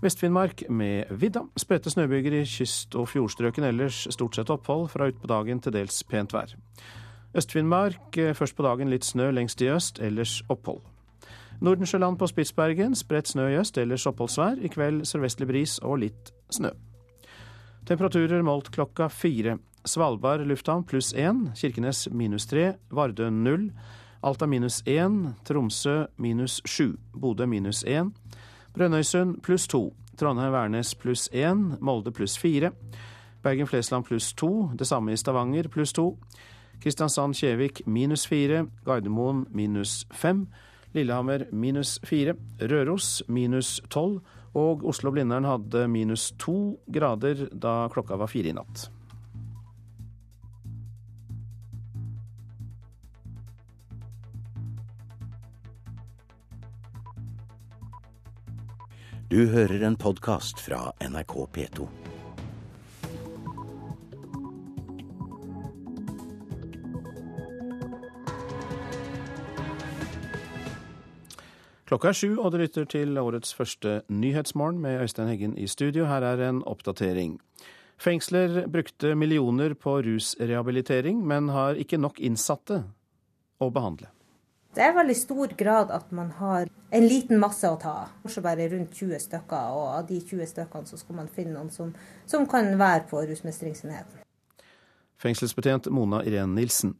[0.00, 1.42] Vest-Finnmark med vidda.
[1.56, 4.88] Spredte snøbyger i kyst- og fjordstrøkene, ellers stort sett opphold.
[4.88, 6.54] Fra utpå dagen til dels pent vær.
[7.36, 10.80] Øst-Finnmark først på dagen litt snø lengst i øst, ellers opphold.
[11.60, 14.56] Nordensjøland på Spitsbergen spredt snø i øst, ellers oppholdsvær.
[14.64, 16.70] I kveld sørvestlig bris og litt snø.
[17.86, 19.58] Temperaturer målt klokka fire.
[19.84, 23.70] Svalbard lufthavn pluss én, Kirkenes minus tre, Vardø null,
[24.22, 28.10] Alta minus én, Tromsø minus sju, Bodø minus én,
[28.74, 32.70] Brønnøysund pluss to, Trondheim-Værnes pluss én, Molde pluss fire,
[33.42, 36.12] Bergen-Flesland pluss to, det samme i Stavanger pluss to,
[36.80, 40.46] Kristiansand-Kjevik minus fire, Gardermoen minus fem,
[40.94, 44.20] Lillehammer minus fire, Røros minus tolv,
[44.54, 48.88] og Oslo-Blindern hadde minus to grader da klokka var fire i natt.
[59.30, 61.84] Du hører en podkast fra NRK P2.
[71.86, 76.10] Klokka er sju, og du lytter til årets første Nyhetsmorgen med Øystein Heggen i studio.
[76.10, 77.38] Her er en oppdatering.
[78.02, 82.82] Fengsler brukte millioner på rusrehabilitering, men har ikke nok innsatte
[83.62, 84.10] å behandle.
[84.70, 88.14] Det er veldig stor grad at man har en liten masse å ta av.
[88.22, 91.72] Kanskje bare rundt 20 stykker, og av de 20 stykkene så skal man finne noen
[91.74, 91.90] som,
[92.30, 94.22] som kan være på rusmestringsenheten.
[95.20, 96.94] Fengselsbetjent Mona Irén Nilsen.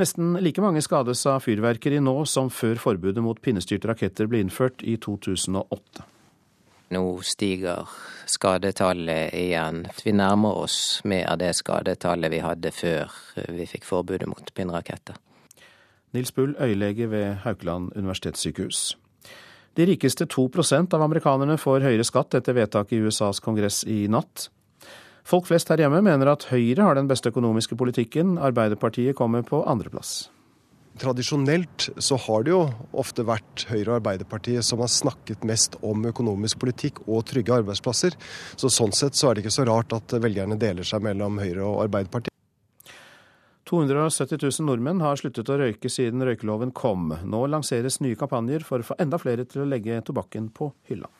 [0.00, 4.82] Nesten like mange skades av fyrverkeri nå som før forbudet mot pinnestyrte raketter ble innført
[4.82, 6.06] i 2008.
[6.90, 7.86] Nå stiger
[8.26, 9.84] skadetallet igjen.
[10.02, 13.14] Vi nærmer oss mer av det skadetallet vi hadde før
[13.54, 15.18] vi fikk forbudet mot pinnraketter.
[16.16, 18.96] Nils Bull, øyelege ved Haukeland universitetssykehus.
[19.78, 24.02] De rikeste to prosent av amerikanerne får høyere skatt etter vedtaket i USAs kongress i
[24.10, 24.48] natt.
[25.30, 28.34] Folk flest her hjemme mener at Høyre har den beste økonomiske politikken.
[28.42, 30.30] Arbeiderpartiet kommer på andreplass.
[31.00, 32.64] Tradisjonelt så har det jo
[32.98, 38.18] ofte vært Høyre og Arbeiderpartiet som har snakket mest om økonomisk politikk og trygge arbeidsplasser.
[38.58, 41.62] Så Sånn sett så er det ikke så rart at velgerne deler seg mellom Høyre
[41.68, 42.29] og Arbeiderpartiet.
[43.68, 47.12] 270 000 nordmenn har sluttet å røyke siden røykeloven kom.
[47.24, 51.10] Nå lanseres nye kampanjer for å få enda flere til å legge tobakken på hylla.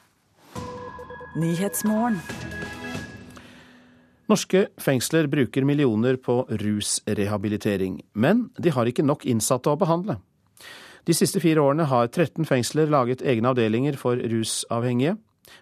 [4.31, 10.21] Norske fengsler bruker millioner på rusrehabilitering, men de har ikke nok innsatte å behandle.
[11.07, 15.17] De siste fire årene har 13 fengsler laget egne avdelinger for rusavhengige,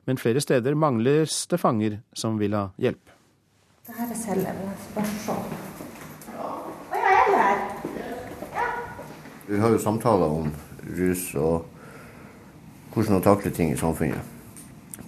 [0.04, 3.14] men flere steder mangles det fanger som vil ha hjelp.
[3.88, 5.87] Dette er cellen.
[7.38, 8.62] Se.
[9.46, 10.50] Vi har jo samtaler om
[10.96, 11.68] rus og
[12.92, 14.34] hvordan å takle ting i samfunnet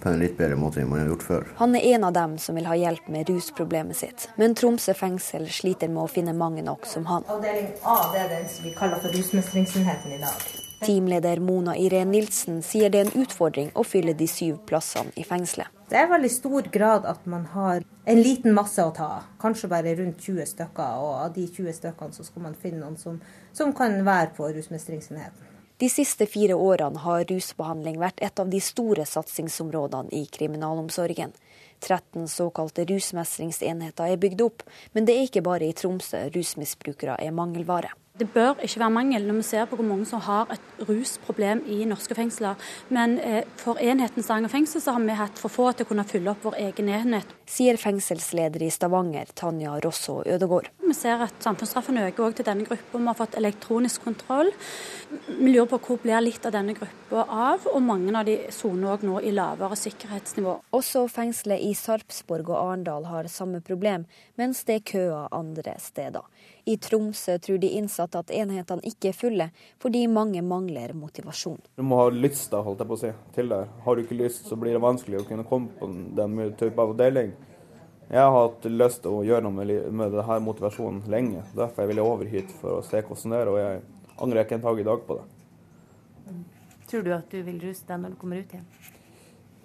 [0.01, 1.45] på en litt bedre måte enn man har gjort før.
[1.59, 5.45] Han er en av dem som vil ha hjelp med rusproblemet sitt, men Tromsø fengsel
[5.51, 7.27] sliter med å finne mange nok som han.
[7.29, 10.60] Avdeling A det er den som vi kaller for rusmestringsenheten i dag.
[10.81, 15.25] Teamleder Mona Irén Nilsen sier det er en utfordring å fylle de syv plassene i
[15.27, 15.69] fengselet.
[15.91, 19.29] Det er veldig stor grad at man har en liten masse å ta av.
[19.41, 22.97] Kanskje bare rundt 20 stykker, og av de 20 stykkene så skal man finne noen
[22.97, 23.21] som,
[23.53, 25.51] som kan være på rusmestringsenheten.
[25.81, 31.33] De siste fire årene har rusbehandling vært et av de store satsingsområdene i kriminalomsorgen.
[31.81, 37.33] 13 såkalte rusmestringsenheter er bygd opp, men det er ikke bare i Tromsø rusmisbrukere er
[37.33, 37.95] mangelvare.
[38.21, 41.63] Det bør ikke være mangel når vi ser på hvor mange som har et rusproblem
[41.73, 42.59] i norske fengsler.
[42.93, 46.05] Men eh, for enheten Stavanger fengsel så har vi hatt for få til å kunne
[46.05, 47.31] fylle opp vår egen enhet.
[47.49, 50.69] Sier fengselsleder i Stavanger, Tanja Rosso Ødegård.
[50.85, 53.01] Vi ser at samfunnsstraffen øker òg til denne gruppa.
[53.01, 54.53] Vi har fått elektronisk kontroll.
[55.25, 58.93] Vi lurer på hvor blir litt av denne gruppa av, og mange av de soner
[58.93, 60.59] òg nå i lavere sikkerhetsnivå.
[60.77, 64.05] Også fengselet i Sarpsborg og Arendal har samme problem,
[64.37, 66.29] mens det er køer andre steder.
[66.65, 69.47] I Tromsø tror de innsatte at enhetene ikke er fulle,
[69.81, 71.59] fordi mange mangler motivasjon.
[71.77, 73.61] Du må ha lyst da, holdt jeg på å si, til det.
[73.85, 77.33] Har du ikke lyst, så blir det vanskelig å kunne komme på den type avdeling.
[78.11, 81.45] Jeg har hatt lyst til å gjøre noe med, med denne motivasjonen lenge.
[81.55, 83.83] Derfor jeg ville over hit for å se hvordan det er, og jeg
[84.21, 85.29] angrer ikke en dag i dag på det.
[86.91, 88.67] Tror du at du vil ruse deg når du kommer ut igjen?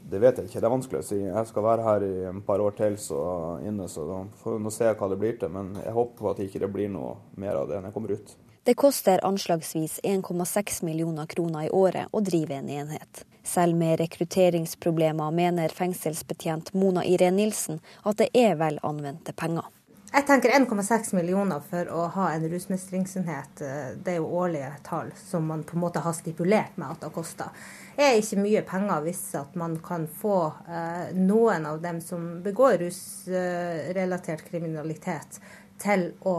[0.07, 1.17] Det vet jeg ikke, det er vanskelig å si.
[1.19, 3.21] Jeg skal være her i et par år til så
[3.67, 5.51] inne, så da får vi se hva det blir til.
[5.51, 8.37] Men jeg håper at det ikke blir noe mer av det når jeg kommer ut.
[8.67, 13.23] Det koster anslagsvis 1,6 millioner kroner i året å drive en enhet.
[13.47, 19.71] Selv med rekrutteringsproblemer mener fengselsbetjent Mona Irén Nilsen at det er vel anvendte penger.
[20.17, 23.63] Jeg tenker 1,6 millioner for å ha en rusmestringsenhet.
[23.63, 27.03] Eh, det er jo årlige tall som man på en måte har stipulert med at
[27.03, 27.51] det koster.
[27.97, 30.37] Er ikke mye penger hvis at man kan få
[30.69, 35.41] eh, noen av dem som begår rusrelatert kriminalitet,
[35.81, 36.39] til å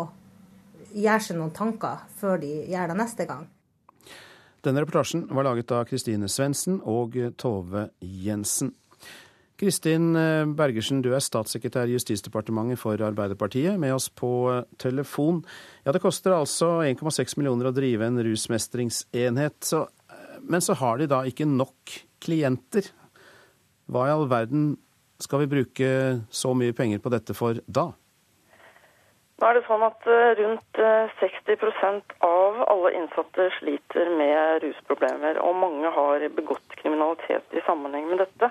[0.94, 3.48] gjøre seg noen tanker før de gjør det neste gang.
[4.66, 8.76] Denne reportasjen var laget av Kristine Svendsen og Tove Jensen.
[9.58, 15.42] Kristin eh, Bergersen, du er statssekretær i Justisdepartementet for Arbeiderpartiet, med oss på eh, telefon.
[15.82, 19.88] Ja, Det koster altså 1,6 millioner å drive en rusmestringsenhet, så,
[20.48, 22.90] men så har de da ikke nok klienter.
[23.92, 24.76] Hva i all verden
[25.22, 25.90] skal vi bruke
[26.30, 27.90] så mye penger på dette for da?
[29.38, 30.08] Nå er det sånn at
[30.40, 30.80] Rundt
[31.20, 38.24] 60% av alle innsatte sliter med rusproblemer, og mange har begått kriminalitet i sammenheng med
[38.26, 38.50] dette.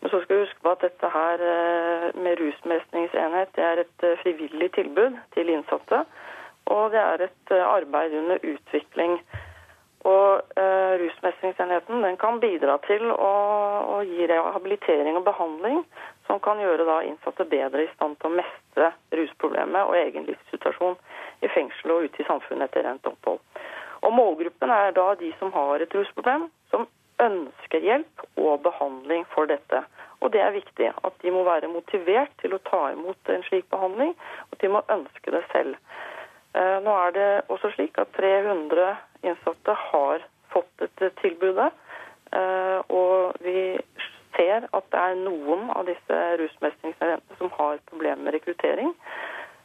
[0.00, 4.06] Men så skal vi huske på at dette her eh, med rusmestringsenhet det er et
[4.06, 6.04] eh, frivillig tilbud til innsatte.
[6.70, 9.18] Og det er et eh, arbeid under utvikling.
[10.08, 13.32] Og eh, Rusmestringsenheten den kan bidra til å,
[13.96, 15.82] å, gi rehabilitering og behandling
[16.28, 20.96] som kan gjøre da innsatte bedre i stand til å mestre rusproblemet og egen livssituasjon
[21.44, 23.42] i fengsel og ute i samfunnet etter rent opphold.
[24.06, 26.86] Og Målgruppen er da de som har et rusproblem, som
[27.22, 29.82] ønsker hjelp og behandling for dette.
[30.22, 33.66] Og det er viktig at de må være motivert til å ta imot en slik
[33.74, 34.14] behandling,
[34.46, 35.76] og at de må ønske det selv.
[36.56, 38.94] Eh, nå er det også slik at 300
[39.26, 41.72] innsatte har fått dette tilbudet.
[42.32, 43.76] Eh, og vi
[44.36, 48.94] ser at det er noen av disse rusmestringsenhetene som har problemer med rekruttering.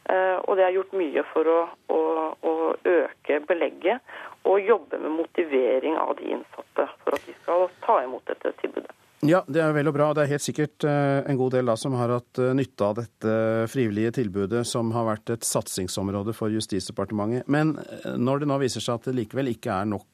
[0.04, 2.00] Eh, og det er gjort mye for å, å,
[2.44, 4.04] å øke belegget
[4.44, 8.92] og jobbe med motivering av de innsatte for at de skal ta imot dette tilbudet.
[9.24, 10.10] Ja, det er vel og bra.
[10.12, 12.98] Det er helt sikkert eh, en god del da som har hatt eh, nytte av
[12.98, 13.36] dette
[13.72, 17.48] frivillige tilbudet, som har vært et satsingsområde for Justisdepartementet.
[17.48, 20.04] Men eh, når det nå viser seg at det likevel ikke er nok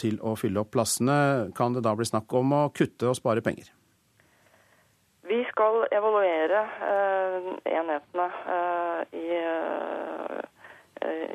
[0.00, 1.16] til å fylle opp plassene,
[1.56, 3.68] kan det da bli snakk om å kutte og spare penger?
[5.28, 6.62] Vi skal evaluere
[7.68, 8.28] enhetene
[9.12, 9.28] i,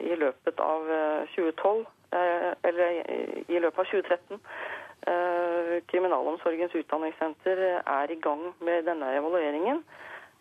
[0.09, 0.89] i løpet av
[1.35, 2.99] 2012 Eh, eller
[3.47, 4.39] i løpet av 2013.
[5.07, 9.83] Eh, kriminalomsorgens utdanningssenter er i gang med denne evalueringen.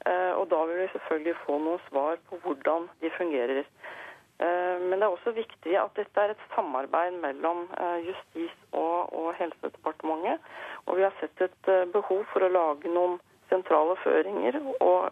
[0.06, 3.64] Eh, og da vil vi selvfølgelig få noen svar på hvordan de fungerer.
[4.38, 7.64] Men det er også viktig at dette er et samarbeid mellom
[8.06, 10.38] Justis- og, og Helsedepartementet.
[10.86, 13.16] Og vi har sett et behov for å lage noen
[13.50, 15.10] sentrale føringer, og,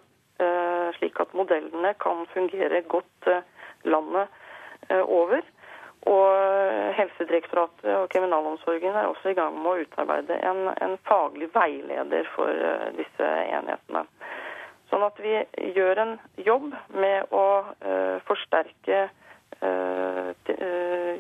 [1.00, 3.30] slik at modellene kan fungere godt
[3.82, 4.30] landet
[4.94, 5.42] over.
[6.06, 12.28] Og Helsedirektoratet og kriminalomsorgen er også i gang med å utarbeide en, en faglig veileder
[12.34, 14.04] for uh, disse enhetene.
[14.90, 15.34] Sånn at vi
[15.74, 16.14] gjør en
[16.46, 19.08] jobb med å uh, forsterke
[19.64, 20.30] uh,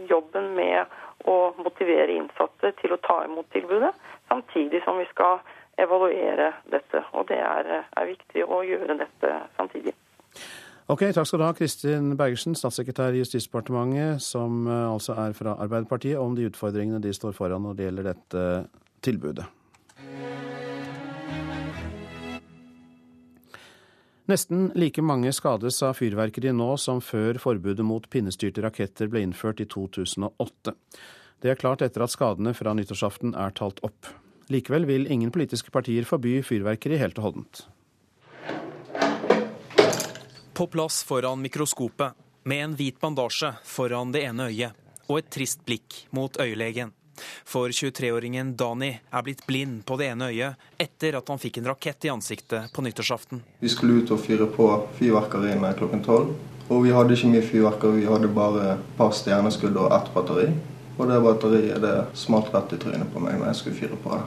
[0.06, 0.94] jobben med
[1.26, 3.90] å motivere innsatte til å ta imot tilbudet,
[4.30, 5.40] samtidig som vi skal
[5.82, 7.02] evaluere dette.
[7.18, 9.96] Og det er, er viktig å gjøre dette samtidig.
[10.86, 15.56] Ok, Takk skal du ha, Kristin Bergersen, statssekretær i Justisdepartementet, som eh, altså er fra
[15.58, 18.44] Arbeiderpartiet, om de utfordringene de står foran når det gjelder dette
[19.02, 19.48] tilbudet.
[24.30, 29.62] Nesten like mange skades av fyrverkeri nå som før forbudet mot pinnestyrte raketter ble innført
[29.62, 30.74] i 2008.
[31.42, 34.14] Det er klart etter at skadene fra nyttårsaften er talt opp.
[34.54, 37.66] Likevel vil ingen politiske partier forby fyrverkeri helt og holdent.
[40.56, 42.12] På plass foran mikroskopet,
[42.44, 46.94] med en hvit bandasje foran det ene øyet og et trist blikk mot øyelegen.
[47.44, 51.68] For 23-åringen Dani er blitt blind på det ene øyet etter at han fikk en
[51.74, 53.44] rakett i ansiktet på nyttårsaften.
[53.60, 56.32] Vi skulle ut og fyre på fyrverkeriene klokken tolv.
[56.72, 60.50] Og vi hadde ikke mye fyrverkeri, vi hadde bare et par stjerneskudd og ett batteri.
[60.96, 64.16] Og det batteriet det smalt rett i trynet på meg når jeg skulle fyre på
[64.16, 64.24] det.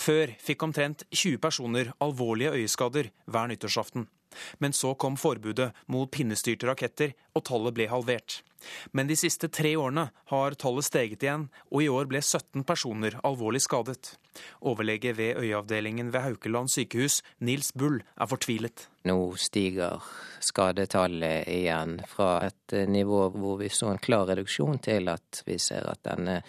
[0.00, 4.08] Før fikk omtrent 20 personer alvorlige øyeskader hver nyttårsaften.
[4.58, 8.42] Men så kom forbudet mot pinnestyrte raketter, og tallet ble halvert.
[8.90, 13.18] Men de siste tre årene har tallet steget igjen, og i år ble 17 personer
[13.26, 14.16] alvorlig skadet.
[14.66, 18.88] Overlege ved øyeavdelingen ved Haukeland sykehus, Nils Bull, er fortvilet.
[19.08, 20.02] Nå stiger
[20.44, 25.88] skadetallet igjen fra et nivå hvor vi så en klar reduksjon, til at vi ser
[25.90, 26.42] at denne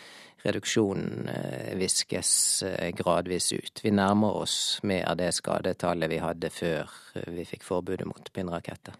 [0.44, 2.32] reduksjonen eh, viskes
[2.64, 3.82] eh, gradvis ut.
[3.84, 6.92] Vi nærmer oss mer av det skadetallet vi hadde før
[7.28, 8.96] vi fikk forbudet mot pinnraketter.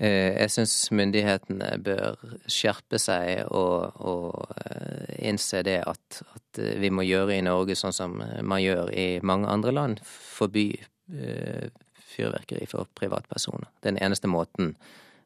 [0.00, 2.18] Eh, jeg syns myndighetene bør
[2.50, 8.18] skjerpe seg og, og innse det at, at, vi må gjøre i Norge sånn som
[8.18, 10.02] man gjør i mange andre land.
[10.04, 10.68] Forby
[12.14, 13.68] fyrverkeri for privatpersoner.
[13.82, 14.74] Er den eneste måten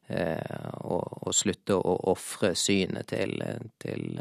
[0.09, 0.97] å,
[1.29, 3.35] å slutte å ofre synet til,
[3.77, 4.19] til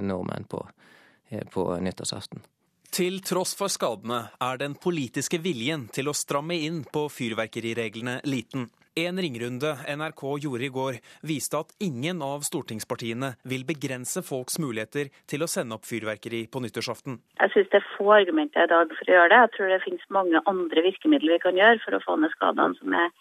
[0.00, 0.62] nordmenn på,
[1.52, 2.42] på nyttårsaften.
[2.90, 8.66] Til tross for skadene er den politiske viljen til å stramme inn på fyrverkerireglene liten.
[8.98, 15.12] En ringrunde NRK gjorde i går, viste at ingen av stortingspartiene vil begrense folks muligheter
[15.30, 17.20] til å sende opp fyrverkeri på nyttårsaften.
[17.38, 19.40] Jeg syns det er få argumenter i dag for å gjøre det.
[19.44, 22.80] Jeg tror det finnes mange andre virkemidler vi kan gjøre for å få ned skadene
[22.82, 23.14] som er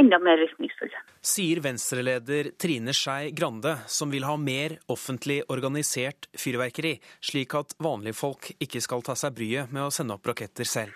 [0.00, 1.00] enda mer virkningsfulle.
[1.20, 8.18] Sier Venstre-leder Trine Skei Grande, som vil ha mer offentlig organisert fyrverkeri, slik at vanlige
[8.18, 10.94] folk ikke skal ta seg bryet med å sende opp raketter selv.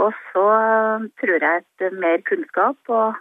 [0.00, 0.46] Og så
[1.20, 3.16] tror jeg at mer kunnskap og,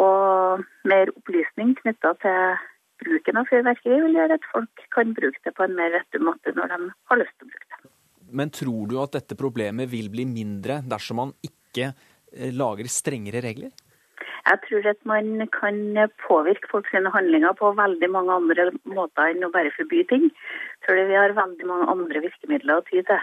[0.00, 2.58] og mer opplysning knytta til
[2.98, 6.54] bruken av fyrverkeri vil gjøre at folk kan bruke det på en mer rette måte
[6.56, 6.78] når de
[7.10, 7.92] har lyst til å bruke det.
[8.28, 13.44] Men tror du at dette problemet vil bli mindre dersom man ikke eh, lager strengere
[13.44, 13.70] regler?
[14.48, 15.80] Jeg tror at man kan
[16.24, 20.30] påvirke folks handlinger på veldig mange andre måter enn å bare forby ting.
[20.86, 23.20] Tror vi har veldig mange andre virkemidler å ty til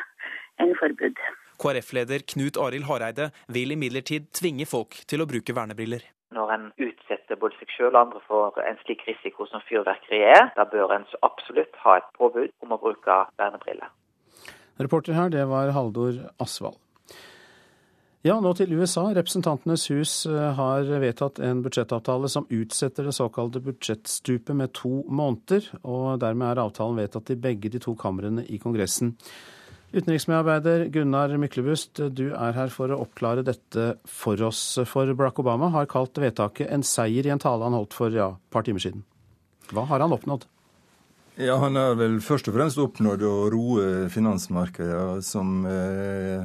[0.61, 1.17] enn forbud.
[1.61, 6.03] KrF-leder Knut Arild Hareide vil imidlertid tvinge folk til å bruke vernebriller.
[6.35, 10.49] Når en utsetter både seg selv og andre for en slik risiko som fyrverkeri er,
[10.57, 13.89] da bør en så absolutt ha et påbud om å bruke vernebriller.
[14.81, 16.81] Reporter her, det var Haldor Asvald.
[18.25, 19.03] Ja, nå til USA.
[19.13, 25.67] Representantenes hus eh, har vedtatt en budsjettavtale som utsetter det såkalte budsjettstupet med to måneder,
[25.85, 29.13] og dermed er avtalen vedtatt i begge de to kamrene i Kongressen.
[29.93, 34.63] Utenriksmedarbeider Gunnar Myklebust, du er her for å oppklare dette for oss.
[34.89, 38.31] For Barack Obama har kalt vedtaket en seier i en tale han holdt for ja,
[38.33, 39.05] et par timer siden.
[39.69, 40.49] Hva har han oppnådd?
[41.45, 46.41] Ja, Han har vel først og fremst oppnådd å roe finansmarkedet, som eh,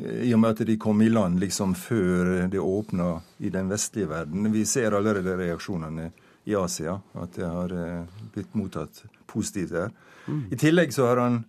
[0.00, 4.08] i og med at de kom i land liksom før det åpna i den vestlige
[4.10, 4.50] verden.
[4.52, 6.10] Vi ser allerede reaksjonene
[6.48, 9.90] i Asia, at det har eh, blitt mottatt positivt der.
[10.26, 10.44] Mm.
[10.50, 11.40] I tillegg så har han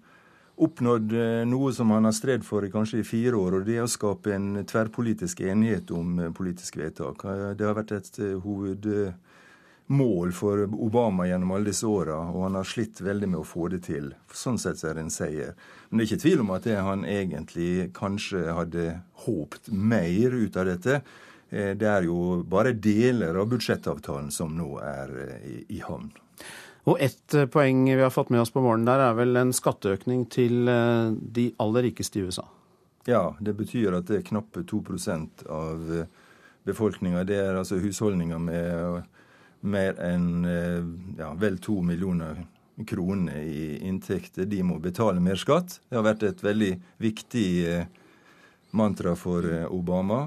[0.61, 3.87] oppnådd eh, noe som han har strevd for kanskje i fire år, og det er
[3.87, 7.25] å skape en tverrpolitisk enighet om eh, politiske vedtak.
[7.57, 8.89] Det har vært et hoved
[9.91, 13.67] mål for Obama gjennom alle disse åra, og han har slitt veldig med å få
[13.73, 14.13] det til.
[14.33, 15.51] Sånn sett er det en seier.
[15.89, 18.85] Men det er ikke tvil om at det han egentlig kanskje hadde
[19.25, 21.01] håpt mer ut av dette.
[21.51, 26.09] Eh, det er jo bare deler av budsjettavtalen som nå er eh, i, i havn.
[26.87, 29.51] Og ett eh, poeng vi har fått med oss på morgenen der, er vel en
[29.55, 30.63] skatteøkning til
[31.21, 32.47] de aller rikeste i USA?
[33.09, 35.89] Ja, det betyr at det er knappe 2% av
[36.69, 37.25] befolkninga.
[37.27, 39.01] Det er altså husholdninger med
[39.61, 40.83] mer enn eh,
[41.19, 42.45] ja, vel to millioner
[42.87, 44.45] kroner i inntekter.
[44.45, 45.79] De må betale mer skatt.
[45.89, 47.85] Det har vært et veldig viktig eh,
[48.77, 50.21] mantra for eh, Obama.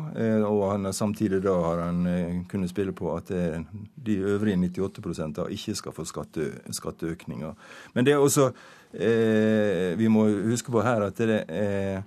[0.47, 5.75] Og han samtidig da har han kunnet spille på at de øvrige 98 da ikke
[5.75, 7.55] skal få skatte, skatteøkninger.
[7.95, 8.53] Men det er også
[8.95, 12.05] Vi må huske på her at det er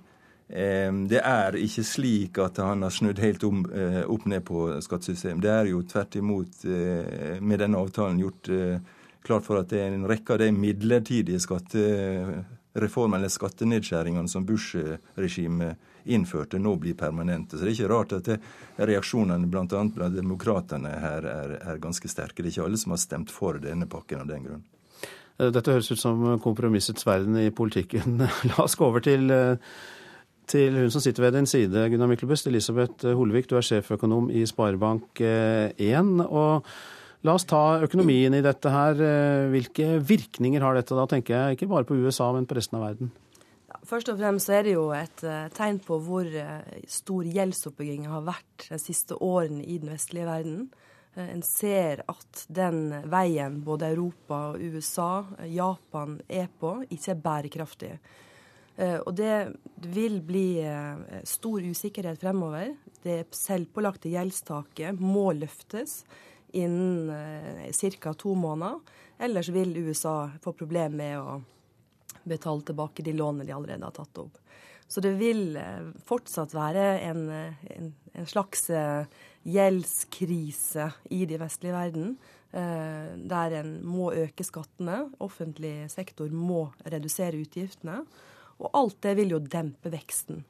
[0.48, 5.42] det er ikke slik at han har snudd helt om, eh, opp ned på skattesystemet.
[5.42, 8.78] Det er jo tvert imot eh, med denne avtalen gjort eh,
[9.24, 15.76] klart for at det er en rekke av de midlertidige skattereformene eller skattenedskjæringene som Bush-regimet
[16.08, 17.58] innførte, nå blir permanente.
[17.58, 18.32] Så det er ikke rart at
[18.88, 19.66] reaksjonene bl.a.
[19.68, 22.40] blant demokratene her er, er ganske sterke.
[22.40, 24.64] Det er ikke alle som har stemt for denne pakken av den grunn.
[25.38, 28.16] Dette høres ut som kompromissets verden i politikken.
[28.48, 29.28] La oss gå over til
[30.48, 32.48] til hun som sitter ved din side, Gunnar Myklebust.
[32.50, 36.24] Elisabeth Holvik, du er sjeføkonom i Sparebank1.
[36.26, 36.66] Og
[37.26, 39.00] la oss ta økonomien i dette her.
[39.52, 40.96] Hvilke virkninger har dette?
[40.96, 43.12] Da tenker jeg ikke bare på USA, men på resten av verden.
[43.88, 45.22] Først og fremst så er det jo et
[45.56, 46.28] tegn på hvor
[46.90, 50.68] stor gjeldsoppbyggingen har vært de siste årene i den vestlige verden.
[51.18, 57.92] En ser at den veien både Europa USA, Japan er på, ikke er bærekraftig.
[58.78, 59.50] Eh, og det
[59.90, 62.76] vil bli eh, stor usikkerhet fremover.
[63.02, 66.04] det selvpålagte gjeldstaket må løftes
[66.54, 68.14] innen eh, ca.
[68.14, 68.78] to måneder.
[69.18, 71.40] Ellers vil USA få problemer med å
[72.22, 74.38] betale tilbake de lånene de allerede har tatt opp.
[74.88, 75.58] Så det vil
[76.06, 78.70] fortsatt være en, en, en slags
[79.44, 82.14] gjeldskrise i de vestlige verden.
[82.48, 85.10] Der en må øke skattene.
[85.20, 88.00] Offentlig sektor må redusere utgiftene.
[88.58, 90.44] Og alt det vil jo dempe veksten.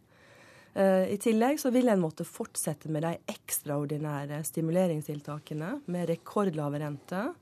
[0.79, 7.33] I tillegg så vil en måtte fortsette med de ekstraordinære stimuleringstiltakene med rekordlave renter.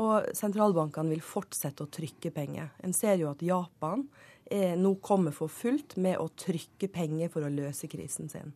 [0.00, 2.72] Og sentralbankene vil fortsette å trykke penger.
[2.84, 4.04] En ser jo at Japan
[4.50, 8.52] er, nå kommer for fullt med å trykke penger for å løse krisen sin.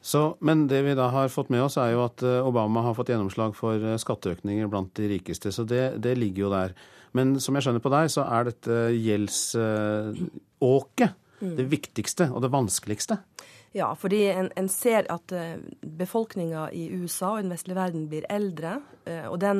[0.00, 2.96] Så, men det vi da har fått med oss, er jo at eh, Obama har
[2.96, 5.52] fått gjennomslag for eh, skatteøkninger blant de rikeste.
[5.52, 6.74] Så det, det ligger jo der.
[7.16, 11.54] Men som jeg skjønner på deg, så er dette gjeldsåket mm.
[11.58, 13.14] det viktigste og det vanskeligste.
[13.76, 18.24] Ja, fordi en, en ser at uh, befolkninga i USA og den vestlige verden blir
[18.32, 18.72] eldre.
[19.06, 19.58] Uh, og den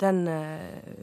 [0.00, 0.58] den eh,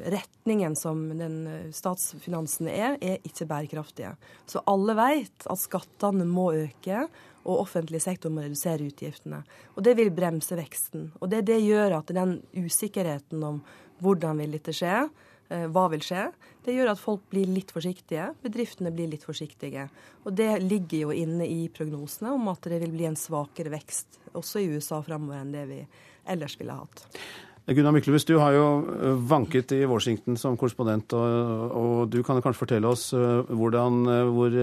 [0.05, 4.15] retningen som den eh, statsfinansene er, er ikke bærekraftige.
[4.49, 7.05] Så alle vet at skattene må øke,
[7.47, 9.43] og offentlig sektor må redusere utgiftene.
[9.77, 11.11] Og det vil bremse veksten.
[11.21, 13.61] Og det, det gjør at den usikkerheten om
[14.03, 16.25] hvordan vil dette skje, eh, hva vil skje,
[16.65, 18.25] det gjør at folk blir litt forsiktige.
[18.43, 19.85] Bedriftene blir litt forsiktige.
[20.27, 24.19] Og det ligger jo inne i prognosene om at det vil bli en svakere vekst
[24.37, 25.81] også i USA framover enn det vi
[26.27, 27.05] ellers ville hatt.
[27.67, 28.65] Gunnar Myklebust, du har jo
[28.95, 33.97] eh, vanket i Washington som korrespondent, og, og, du kan kanskje fortelle oss eh, hvordan,
[34.07, 34.53] eh, hvor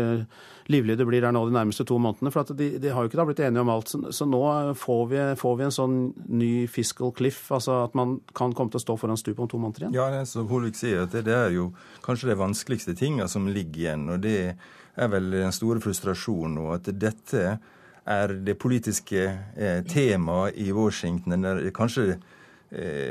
[0.72, 2.32] livlig det blir der nå de nærmeste to månedene.
[2.32, 3.92] For de, de, har jo ikke da blitt enige om alt.
[3.92, 4.40] Så, så nå
[4.80, 5.98] får vi, får vi, en sånn
[6.32, 9.60] ny fiscal cliff, altså at man kan komme til å stå foran stupet om to
[9.60, 9.98] måneder igjen?
[10.00, 11.74] Ja, som Holvik sier, at det, det, er jo
[12.06, 14.08] kanskje det vanskeligste tinga som ligger igjen.
[14.16, 17.58] Og det er vel den store frustrasjonen nå, at dette
[18.08, 21.36] er det politiske eh, temaet i Washington.
[21.36, 22.30] Eller kanskje Eh,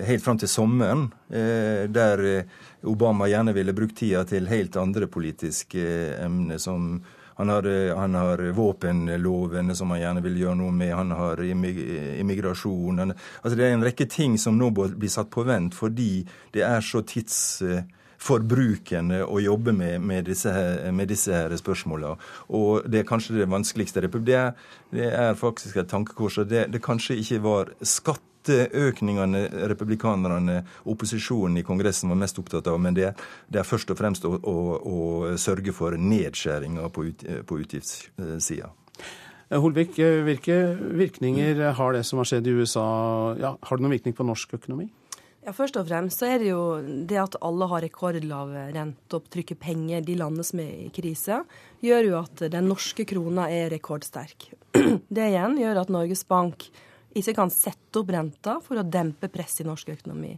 [0.06, 2.44] helt fram til sommeren, eh, der eh,
[2.84, 5.80] Obama gjerne ville brukt tida til helt andre politiske
[6.20, 7.04] emner, som
[7.36, 13.00] han har, han har, våpenlovene som han gjerne vil gjøre noe med, han har immigrasjon
[13.10, 16.82] altså Det er en rekke ting som nå blir satt på vent fordi det er
[16.86, 22.14] så tidsforbrukende å jobbe med, med disse, her, disse her spørsmålene.
[22.54, 24.06] Og det er kanskje det vanskeligste.
[24.06, 24.54] Det er,
[24.94, 26.46] det er faktisk et tankekors.
[26.46, 32.80] Det, det kanskje ikke var skatt skatteøkningene republikanerne, opposisjonen i Kongressen, var mest opptatt av.
[32.80, 33.14] Men det,
[33.48, 38.72] det er først og fremst å, å, å sørge for nedskjæringer på, ut, på utgiftssida.
[39.50, 40.60] Eh, Holvik, eh, hvilke
[40.98, 42.84] virkninger har det som har skjedd i USA?
[43.40, 44.90] Ja, har det noen virkning på norsk økonomi?
[45.44, 49.28] Ja, Først og fremst så er det jo det at alle har rekordlav rente og
[49.28, 51.42] trykker penger, de landene som er i krise,
[51.84, 54.54] gjør jo at den norske krona er rekordsterk.
[55.16, 56.70] Det igjen gjør at Norges Bank
[57.14, 60.34] ikke kan sette opp renta for å dempe press i norsk økonomi.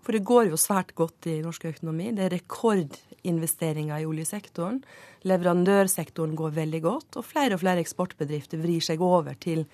[0.00, 2.10] For det går jo svært godt i norsk økonomi.
[2.16, 4.80] Det er rekordinvesteringer i oljesektoren.
[5.28, 9.66] Leverandørsektoren går veldig godt, og flere og flere eksportbedrifter vrir seg over til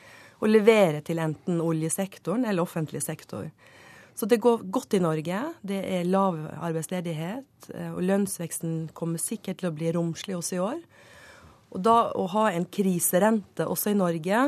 [0.42, 3.46] å levere til enten oljesektoren eller offentlig sektor.
[4.16, 5.40] Så det går godt i Norge.
[5.61, 10.62] Det er lav arbeidsledighet, eh, og lønnsveksten kommer sikkert til å bli romslig også i
[10.64, 10.80] år.
[11.76, 14.40] Og da å ha en kriserente også i Norge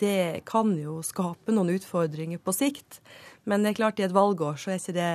[0.00, 3.00] det kan jo skape noen utfordringer på sikt.
[3.48, 5.12] Men det er klart i et valgår så er ikke det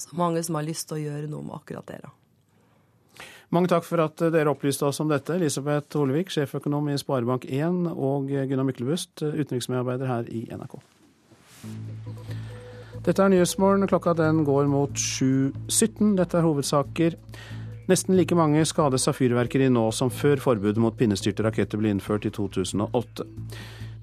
[0.00, 2.00] så mange som har lyst til å gjøre noe med akkurat det.
[2.06, 2.14] da.
[3.50, 5.34] Mange takk for at dere opplyste oss om dette.
[5.34, 10.78] Elisabeth Holevik, sjeføkonom i Sparebank1, og Gunnar Myklebust, utenriksmedarbeider her i NRK.
[13.00, 13.88] Dette er Nyhetsmorgen.
[13.90, 16.14] Klokka den går mot 7.17.
[16.20, 17.16] Dette er hovedsaker.
[17.90, 22.28] Nesten like mange skades av fyrverkeri nå som før forbudet mot pinnestyrte raketter ble innført
[22.28, 23.26] i 2008.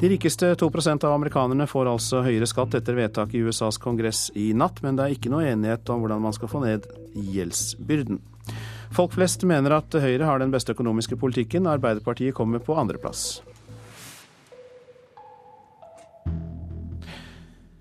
[0.02, 4.50] De rikeste 2% av amerikanerne får altså høyere skatt etter vedtak i USAs kongress i
[4.52, 8.20] natt, men det er ikke noe enighet om hvordan man skal få ned gjeldsbyrden.
[8.92, 13.40] Folk flest mener at Høyre har den beste økonomiske politikken, Arbeiderpartiet kommer på andreplass.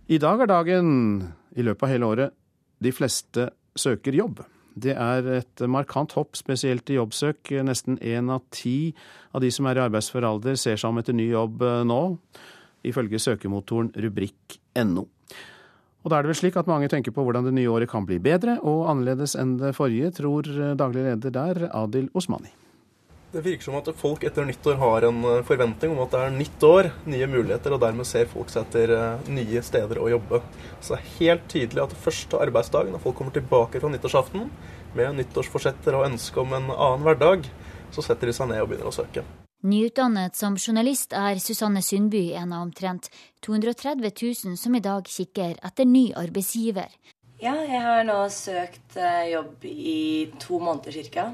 [0.07, 0.91] I dag er dagen,
[1.59, 2.43] i løpet av hele året,
[2.79, 4.47] de fleste søker jobb.
[4.77, 7.55] Det er et markant hopp, spesielt i jobbsøk.
[7.65, 8.93] Nesten én av ti
[9.33, 12.01] av de som er i arbeidsfør alder, ser seg om etter ny jobb eh, nå,
[12.87, 15.07] ifølge søkemotoren rubrikk.no.
[16.07, 18.05] Og da er det vel slik at mange tenker på hvordan det nye året kan
[18.07, 20.47] bli bedre og annerledes enn det forrige, tror
[20.79, 22.53] daglig leder der, Adil Osmani.
[23.33, 26.37] Det virker som at folk etter nyttår har en eh, forventning om at det er
[26.37, 30.41] nytt år, nye muligheter, og dermed ser folk seg etter eh, nye steder å jobbe.
[30.79, 34.47] Så det er helt tydelig at første arbeidsdag, når folk kommer tilbake fra nyttårsaften
[34.97, 37.51] med nyttårsforsetter og ønske om en annen hverdag,
[37.93, 39.27] så setter de seg ned og begynner å søke.
[39.67, 43.09] Nyutdannet som journalist er Susanne Sundby en av omtrent
[43.43, 44.13] 230
[44.47, 46.93] 000 som i dag kikker etter ny arbeidsgiver.
[47.43, 51.27] Ja, jeg har nå søkt eh, jobb i to måneder ca.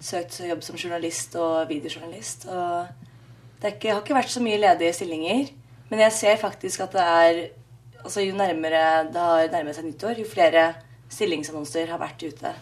[0.00, 2.46] Søkt jobb som journalist og videojournalist.
[2.48, 2.86] Og
[3.60, 5.50] det ikke, har ikke vært så mye ledige stillinger.
[5.90, 7.40] Men jeg ser faktisk at det er
[8.00, 8.82] altså Jo nærmere
[9.12, 10.70] det har nærmet seg nyttår, jo flere
[11.12, 12.52] stillingsannonser har vært ute.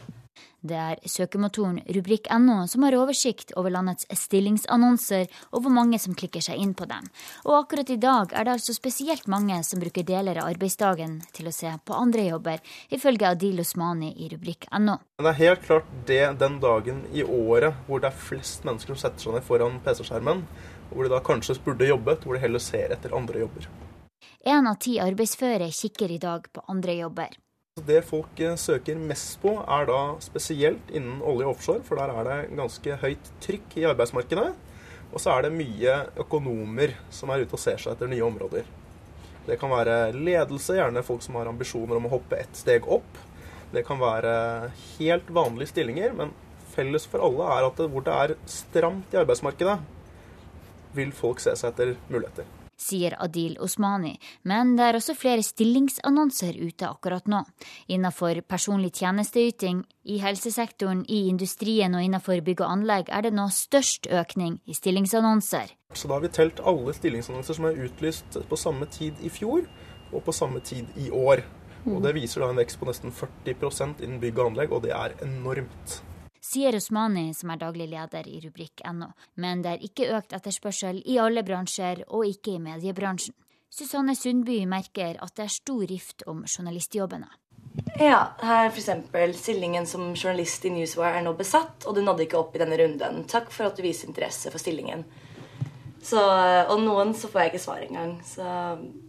[0.61, 6.43] Det er søkemotoren rubrikk.no som har oversikt over landets stillingsannonser og hvor mange som klikker
[6.43, 7.07] seg inn på dem.
[7.47, 11.51] Og akkurat i dag er det altså spesielt mange som bruker deler av arbeidsdagen til
[11.51, 12.59] å se på andre jobber,
[12.91, 14.99] ifølge Adil Osmani i rubrikk.no.
[15.23, 19.03] Det er helt klart det den dagen i året hvor det er flest mennesker som
[19.07, 20.47] setter seg ned foran PC-skjermen,
[20.91, 23.69] hvor de da kanskje burde jobbet, hvor de heller ser etter andre jobber.
[24.47, 27.31] Én av ti arbeidsføre kikker i dag på andre jobber.
[27.87, 32.13] Det folk eh, søker mest på, er da spesielt innen olje og offshore, for der
[32.13, 34.49] er det ganske høyt trykk i arbeidsmarkedet.
[35.09, 38.67] Og så er det mye økonomer som er ute og ser seg etter nye områder.
[39.49, 43.23] Det kan være ledelse, gjerne folk som har ambisjoner om å hoppe ett steg opp.
[43.73, 44.35] Det kan være
[44.99, 46.35] helt vanlige stillinger, men
[46.75, 49.81] felles for alle er at hvor det er stramt i arbeidsmarkedet,
[50.97, 54.15] vil folk se seg etter muligheter sier Adil Osmani,
[54.49, 57.43] men det er også flere stillingsannonser ute akkurat nå.
[57.91, 63.49] Innenfor personlig tjenesteyting, i helsesektoren, i industrien og innenfor bygg og anlegg er det nå
[63.53, 65.75] størst økning i stillingsannonser.
[65.93, 69.69] Så da har vi telt alle stillingsannonser som er utlyst på samme tid i fjor
[70.13, 71.45] og på samme tid i år.
[71.89, 74.93] Og Det viser da en vekst på nesten 40 innen bygg og anlegg, og det
[74.93, 76.03] er enormt
[76.49, 79.11] sier Osmani, som er daglig leder i rubrikk.no.
[79.37, 83.37] Men det er ikke økt etterspørsel i alle bransjer, og ikke i mediebransjen.
[83.69, 87.29] Susanne Sundby merker at det er stor rift om journalistjobbene.
[88.01, 88.89] Ja, her f.eks.
[89.39, 92.79] stillingen som journalist i Newswire er nå besatt, og du nådde ikke opp i denne
[92.81, 93.25] runden.
[93.29, 95.05] Takk for at du viser interesse for stillingen.
[96.03, 98.17] Så, og noen så får jeg ikke svar engang.
[98.25, 98.47] Så,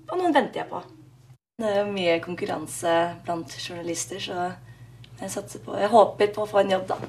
[0.10, 0.82] og noen venter jeg på.
[1.60, 4.50] Det er jo mye konkurranse blant journalister, så
[5.20, 7.00] jeg satser på Jeg håper på å få en jobb, da.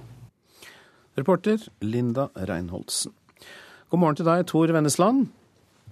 [1.21, 3.13] Reporter Linda Reinholdsen.
[3.91, 5.27] God morgen til deg, Tor Vennesland.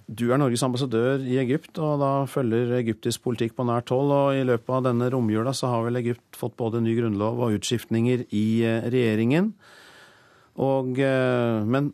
[0.09, 4.09] Du er Norges ambassadør i Egypt, og da følger egyptisk politikk på nært hold.
[4.09, 7.59] Og i løpet av denne romjula så har vel Egypt fått både ny grunnlov og
[7.59, 9.51] utskiftninger i eh, regjeringen.
[10.65, 11.91] Og, eh, men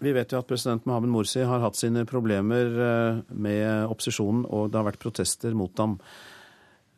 [0.00, 4.70] vi vet jo at president Mohammed Morsi har hatt sine problemer eh, med opposisjonen, og
[4.72, 5.98] det har vært protester mot ham.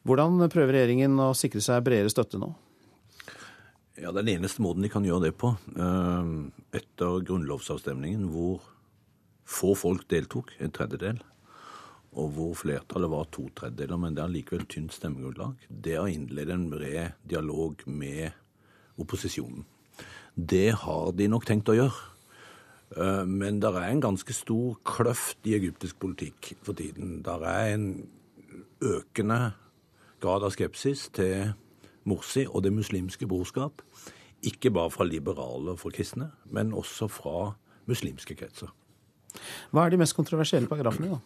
[0.07, 2.55] Hvordan prøver regjeringen å sikre seg bredere støtte nå?
[4.01, 6.29] Ja, Den eneste måten de kan gjøre det på, eh,
[6.73, 8.63] etter grunnlovsavstemningen hvor
[9.45, 11.21] få folk deltok, en tredjedel,
[12.17, 16.09] og hvor flertallet var to tredjedeler, men det er likevel tynt stemmegrunnlag, det er å
[16.09, 18.33] innlede en bred dialog med
[18.99, 19.67] opposisjonen.
[20.35, 22.07] Det har de nok tenkt å gjøre.
[22.97, 27.21] Eh, men det er en ganske stor kløft i egyptisk politikk for tiden.
[27.23, 28.09] Det er en
[28.81, 29.53] økende
[30.21, 31.53] grad av skepsis til
[32.05, 33.83] Morsi og Det muslimske brorskap.
[34.43, 37.53] Ikke bare fra liberale og fra kristne, men også fra
[37.87, 38.73] muslimske kretser.
[39.71, 41.19] Hva er de mest kontroversielle paragrafene, da?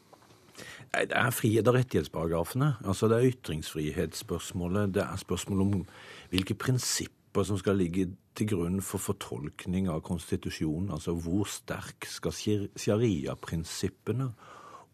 [0.95, 2.77] Det er frihet- og rettighetsparagrafene.
[2.85, 4.95] Altså det er ytringsfrihetsspørsmålet.
[4.95, 5.87] Det er spørsmål om
[6.31, 10.93] hvilke prinsipper som skal ligge til grunn for fortolkning av konstitusjonen.
[10.95, 12.33] Altså hvor sterk skal
[12.77, 14.33] sharia-prinsippene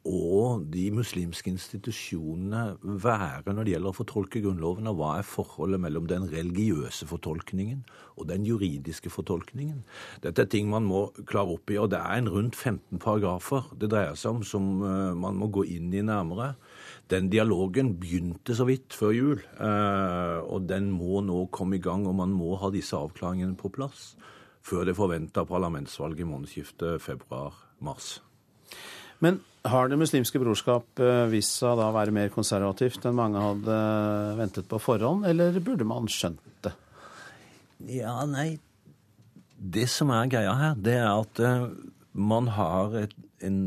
[0.08, 5.82] og de muslimske institusjonene være når det gjelder å fortolke Grunnloven, og hva er forholdet
[5.82, 7.82] mellom den religiøse fortolkningen
[8.16, 9.82] og den juridiske fortolkningen?
[10.24, 13.68] Dette er ting man må klare opp i, og det er en rundt 15 paragrafer
[13.76, 16.54] det dreier seg om som eh, man må gå inn i nærmere.
[17.12, 22.08] Den dialogen begynte så vidt før jul, eh, og den må nå komme i gang,
[22.08, 24.14] og man må ha disse avklaringene på plass
[24.64, 28.18] før det forventa parlamentsvalget i månedsskiftet februar-mars.
[29.20, 33.42] Men har Det muslimske brorskap eh, vist seg da å være mer konservativt enn mange
[33.42, 33.78] hadde
[34.38, 36.72] ventet på forhånd, eller burde man skjønt det?
[38.00, 38.58] Ja, nei
[39.56, 41.68] Det som er greia her, det er at uh,
[42.16, 43.12] man har et,
[43.44, 43.58] en,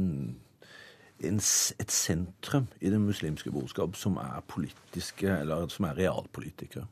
[1.22, 6.88] en, et sentrum i det muslimske brorskap som er politiske, eller som er realpolitikere.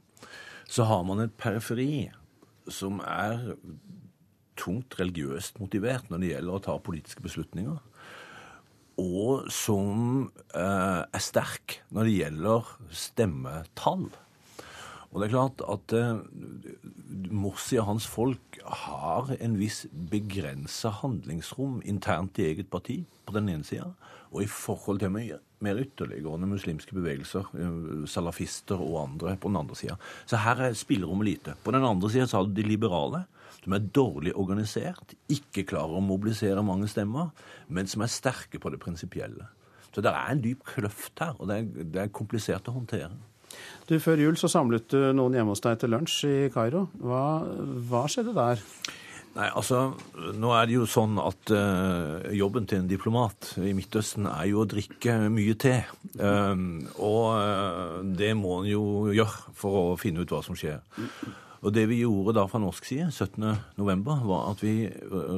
[0.70, 2.12] Så har man et periferi
[2.70, 3.56] som er
[4.62, 7.82] tungt religiøst motivert når det gjelder å ta politiske beslutninger
[9.02, 14.10] og som eh, er sterk når det gjelder stemmetall.
[15.12, 16.22] Og det er klart at eh,
[17.32, 23.50] Morsi og hans folk har en viss begrensa handlingsrom internt i eget parti, på den
[23.52, 23.92] ene sida,
[24.32, 29.76] og i forhold til mer ytterliggående muslimske bevegelser, eh, salafister og andre, på den andre
[29.76, 29.98] sida.
[30.26, 31.56] Så her er spillerommet lite.
[31.64, 33.26] På den andre sida har du de liberale,
[33.60, 37.32] som er dårlig organisert, ikke klarer å mobilisere mange stemmer,
[37.68, 39.50] men som er sterke på det prinsipielle.
[39.92, 43.12] Så det er en dyp kløft her, og det er, det er komplisert å håndtere.
[43.90, 46.86] Du, Før jul så samlet du noen hjemme hos deg til lunsj i Kairo.
[47.04, 47.24] Hva,
[47.90, 48.62] hva skjedde der?
[49.32, 49.94] Nei, altså,
[50.36, 54.64] Nå er det jo sånn at uh, jobben til en diplomat i Midtøsten er jo
[54.64, 55.78] å drikke mye te.
[56.20, 58.84] Um, og uh, det må en jo
[59.16, 60.84] gjøre for å finne ut hva som skjer.
[61.62, 64.90] Og det vi gjorde da fra norsk side 17.11, var at vi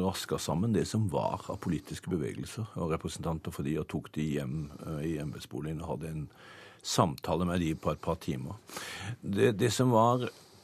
[0.06, 4.30] raska sammen det som var av politiske bevegelser og representanter for de, og tok de
[4.38, 6.24] hjem uh, i embetsboligen og hadde en
[6.84, 8.56] samtale med de på et par timer.
[9.20, 10.24] Det, det som var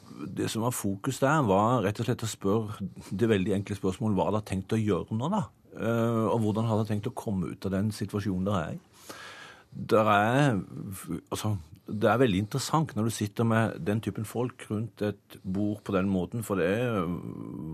[0.10, 4.18] det som var fokus der, var rett og slett å spørre det veldig enkle spørsmålet
[4.18, 5.43] hva hadde tenkt å gjøre nå, da?
[5.78, 8.80] Eh, og hvordan hadde tenkt å komme ut av den situasjonen der er i.
[9.93, 10.57] Der er,
[11.30, 11.53] altså,
[11.90, 15.96] det er veldig interessant når du sitter med den typen folk rundt et bord på
[15.96, 16.70] den måten, for det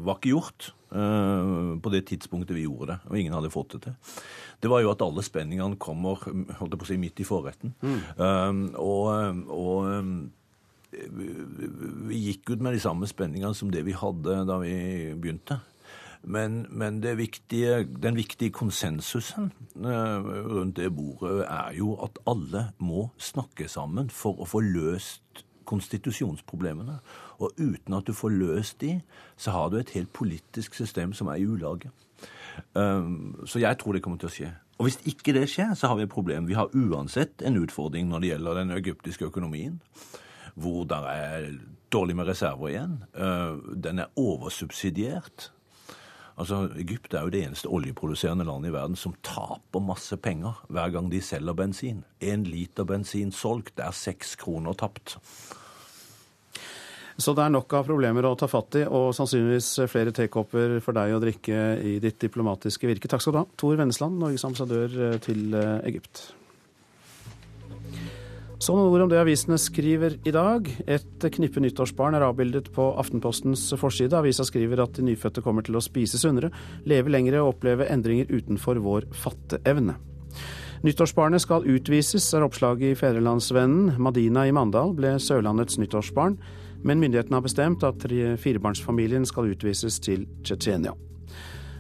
[0.05, 3.82] var ikke gjort uh, på det tidspunktet vi gjorde det, og ingen hadde fått det
[3.88, 3.97] til.
[4.63, 7.76] Det var jo at alle spenningene kommer holdt jeg på å si, midt i forretten.
[7.84, 8.01] Mm.
[8.20, 9.78] Uh, og, og
[12.07, 14.76] vi gikk ut med de samme spenningene som det vi hadde da vi
[15.20, 15.59] begynte.
[16.26, 23.09] Men, men viktige, den viktige konsensusen eh, rundt det bordet er jo at alle må
[23.21, 26.97] snakke sammen for å få løst konstitusjonsproblemene.
[27.41, 28.99] Og uten at du får løst de,
[29.38, 31.91] så har du et helt politisk system som er i ulage.
[32.73, 34.51] Um, så jeg tror det kommer til å skje.
[34.80, 36.47] Og hvis ikke det skjer, så har vi et problem.
[36.47, 39.82] Vi har uansett en utfordring når det gjelder den egyptiske økonomien
[40.55, 41.49] hvor det er
[41.91, 42.93] dårlig med reserver igjen.
[43.11, 45.49] Eh, den er oversubsidiert.
[46.36, 50.91] Altså, Egypt er jo det eneste oljeproduserende landet i verden som taper masse penger hver
[50.91, 52.01] gang de selger bensin.
[52.19, 55.15] Én liter bensin solgt, er seks kroner tapt.
[57.15, 60.97] Så det er nok av problemer å ta fatt i, og sannsynligvis flere tekopper for
[60.97, 63.07] deg å drikke i ditt diplomatiske virke.
[63.07, 65.55] Takk skal du ha, Tor Vennesland, Norges ambassadør til
[65.88, 66.25] Egypt.
[68.60, 70.70] Så noen ord om det avisene skriver i dag.
[70.88, 74.16] Et knippe nyttårsbarn er avbildet på Aftenpostens forside.
[74.16, 76.53] Avisa skriver at de nyfødte kommer til å spise sunnere,
[76.88, 79.97] leve lengre og oppleve endringer utenfor vår fatteevne.
[80.86, 83.95] Nyttårsbarnet skal utvises, er oppslaget i Fedrelandsvennen.
[83.99, 86.38] Madina i Mandal ble Sørlandets nyttårsbarn,
[86.86, 90.93] men myndighetene har bestemt at firebarnsfamilien skal utvises til Tsjetsjenia.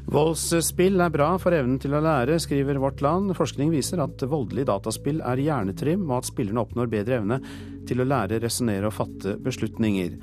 [0.05, 3.33] Voldsspill er bra for evnen til å lære, skriver Vårt Land.
[3.37, 7.39] Forskning viser at voldelig dataspill er hjernetrim, og at spillerne oppnår bedre evne
[7.89, 10.15] til å lære, resonnere og fatte beslutninger.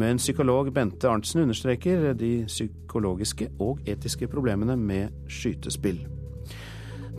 [0.00, 6.04] Men psykolog Bente Arntzen understreker de psykologiske og etiske problemene med skytespill.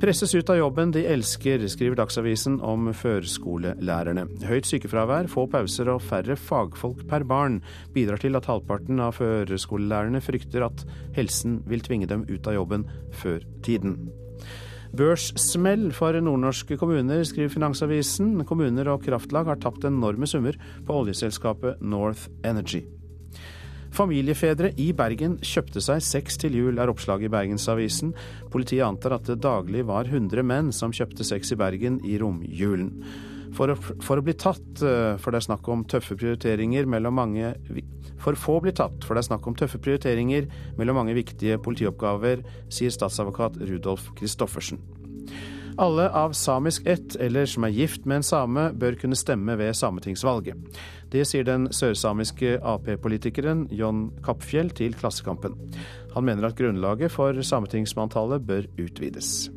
[0.02, 4.24] Presses ut av jobben de elsker, skriver Dagsavisen om førskolelærerne.
[4.50, 7.60] Høyt sykefravær, få pauser og færre fagfolk per barn
[7.94, 10.82] bidrar til at halvparten av førskolelærerne frykter at
[11.14, 12.88] helsen vil tvinge dem ut av jobben
[13.22, 14.00] før tiden.
[14.98, 18.40] Børssmell for nordnorske kommuner, skriver Finansavisen.
[18.50, 22.82] Kommuner og kraftlag har tapt enorme summer på oljeselskapet North Energy.
[23.92, 28.14] Familiefedre i Bergen kjøpte seg sex til jul, er oppslaget i Bergensavisen.
[28.54, 32.94] Politiet antar at det daglig var 100 menn som kjøpte sex i Bergen i romjulen.
[33.52, 37.20] For å, for å bli tatt, eh, for det er snakk om tøffe prioriteringer mellom
[37.20, 37.52] mange
[38.22, 40.46] For få blir tatt, for det er snakk om tøffe prioriteringer
[40.78, 44.80] mellom mange viktige politioppgaver, sier statsadvokat Rudolf Christoffersen.
[45.78, 49.76] Alle av samisk ett eller som er gift med en same, bør kunne stemme ved
[49.78, 50.58] sametingsvalget.
[51.12, 55.56] Det sier den sørsamiske Ap-politikeren John Kappfjell til Klassekampen.
[56.16, 59.50] Han mener at grunnlaget for sametingsmanntallet bør utvides.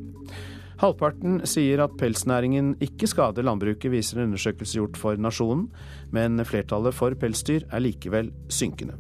[0.83, 5.69] Halvparten sier at pelsnæringen ikke skader landbruket, viser en undersøkelse gjort for Nasjonen,
[6.15, 8.99] men flertallet for pelsdyr er likevel synkende.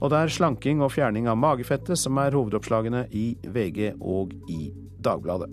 [0.00, 4.70] Og det er slanking og fjerning av magefettet som er hovedoppslagene i VG og i
[5.02, 5.50] Dagbladet.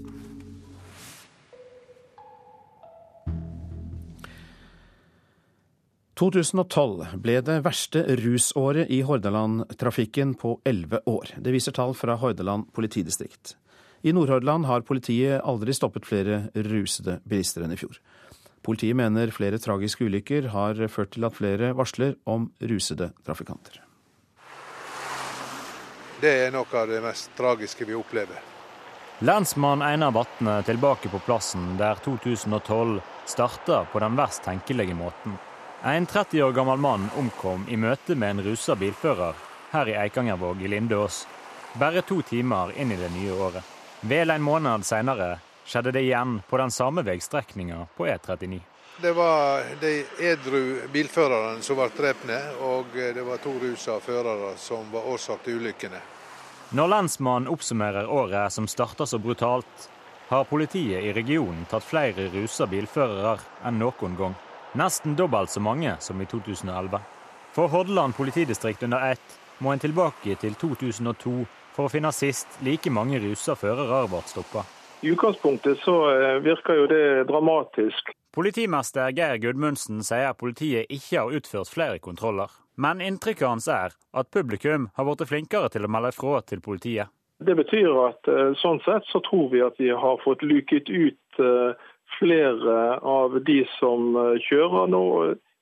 [6.18, 11.36] 2012 ble det verste rusåret i Hordaland-trafikken på elleve år.
[11.38, 13.53] Det viser tall fra Hordaland politidistrikt.
[14.01, 17.99] I Nordhordland har politiet aldri stoppet flere rusede bilister enn i fjor.
[18.65, 23.84] Politiet mener flere tragiske ulykker har ført til at flere varsler om rusede trafikanter.
[26.18, 28.41] Det er noe av det mest tragiske vi opplever.
[29.22, 32.97] Lensmann Einar Vatne tilbake på plassen der 2012
[33.30, 35.38] starta på den verst tenkelige måten.
[35.84, 39.36] En 30 år gammel mann omkom i møte med en rusa bilfører
[39.71, 41.28] her i Eikangervåg i Lindås.
[41.78, 43.63] Bare to timer inn i det nye året.
[44.01, 48.59] Vel en måned senere skjedde det igjen på den samme veistrekninga på E39.
[49.01, 52.25] Det var de edru bilførerne som ble drept,
[52.65, 56.01] og det var to rusa førere som var årsak til ulykkene.
[56.73, 59.89] Når lensmannen oppsummerer året som starta så brutalt,
[60.28, 64.36] har politiet i regionen tatt flere rusa bilførere enn noen gang.
[64.76, 66.99] Nesten dobbelt så mange som i 2011.
[67.55, 71.45] For Hordaland politidistrikt under ett må en tilbake til 2002
[71.76, 74.65] for å finne sist like mange rusa førere ble stoppa.
[75.01, 78.11] I utgangspunktet så eh, virker jo det dramatisk.
[78.34, 82.49] Politimester Geir Gudmundsen sier politiet ikke har utført flere kontroller.
[82.78, 87.13] Men inntrykket hans er at publikum har blitt flinkere til å melde fra til politiet.
[87.39, 91.41] Det betyr at eh, sånn sett så tror vi at vi har fått luket ut
[91.41, 91.86] eh,
[92.18, 94.13] flere av de som
[94.49, 95.05] kjører nå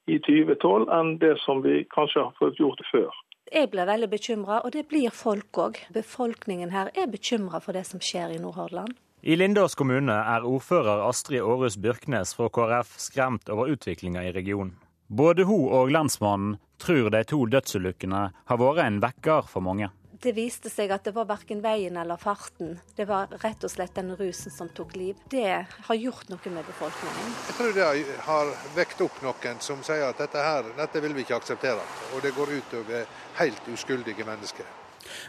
[0.08, 3.14] i 2012, enn det som vi kanskje har fått gjort før.
[3.54, 5.78] Jeg blir veldig bekymra, og det blir folk òg.
[5.94, 8.96] Befolkningen her er bekymra for det som skjer i Nordhordland.
[9.26, 14.76] I Lindås kommune er ordfører Astrid Aarhus Byrknes fra KrF skremt over utviklinga i regionen.
[15.08, 19.90] Både hun og lensmannen tror de to dødsulykkene har vært en vekker for mange.
[20.22, 22.78] Det viste seg at det var verken veien eller farten.
[22.96, 25.18] Det var rett og slett den rusen som tok liv.
[25.30, 27.34] Det har gjort noe med befolkningen.
[27.50, 31.26] Jeg tror det har vekt opp noen som sier at dette her, dette vil vi
[31.26, 31.84] ikke akseptere.
[32.16, 33.04] Og det går ut over
[33.42, 34.72] helt uskyldige mennesker.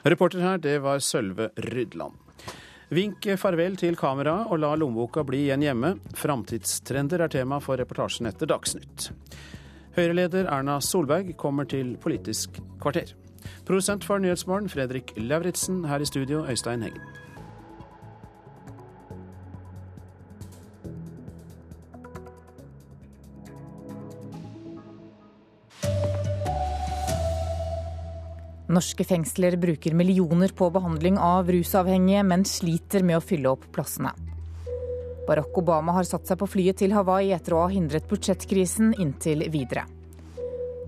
[0.07, 2.14] Reporter her, det var Sølve Rydland.
[2.95, 5.97] Vink farvel til kameraet og la lommeboka bli igjen hjemme.
[6.14, 9.11] Framtidstrender er tema for reportasjen etter Dagsnytt.
[9.97, 13.16] Høyre-leder Erna Solberg kommer til Politisk kvarter.
[13.66, 15.84] Produsent for Nyhetsmorgen Fredrik Lauritzen.
[15.86, 17.03] Her i studio Øystein Heggen.
[28.66, 34.11] Norske fengsler bruker millioner på behandling av rusavhengige, men sliter med å fylle opp plassene.
[35.26, 39.47] Barack Obama har satt seg på flyet til Hawaii etter å ha hindret budsjettkrisen inntil
[39.55, 39.86] videre.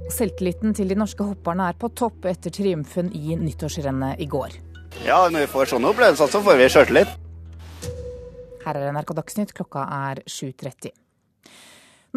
[0.08, 4.56] Selvtilliten til de norske hopperne er på topp etter triumfen i nyttårsrennet i går.
[5.04, 7.10] Ja, når vi får sånne opplevelser, så får vi sjøltillit.
[8.64, 10.96] Her er NRK Dagsnytt, klokka er 7.30.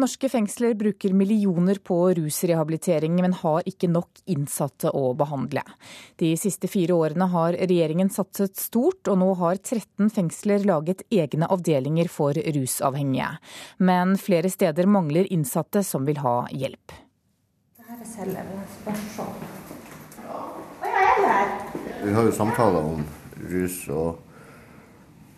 [0.00, 5.60] Norske fengsler bruker millioner på rusrehabilitering, men har ikke nok innsatte å behandle.
[6.16, 11.44] De siste fire årene har regjeringen satset stort, og nå har 13 fengsler laget egne
[11.52, 13.34] avdelinger for rusavhengige.
[13.84, 16.96] Men flere steder mangler innsatte som vil ha hjelp.
[22.04, 23.02] Vi har jo samtaler om
[23.50, 24.22] rus og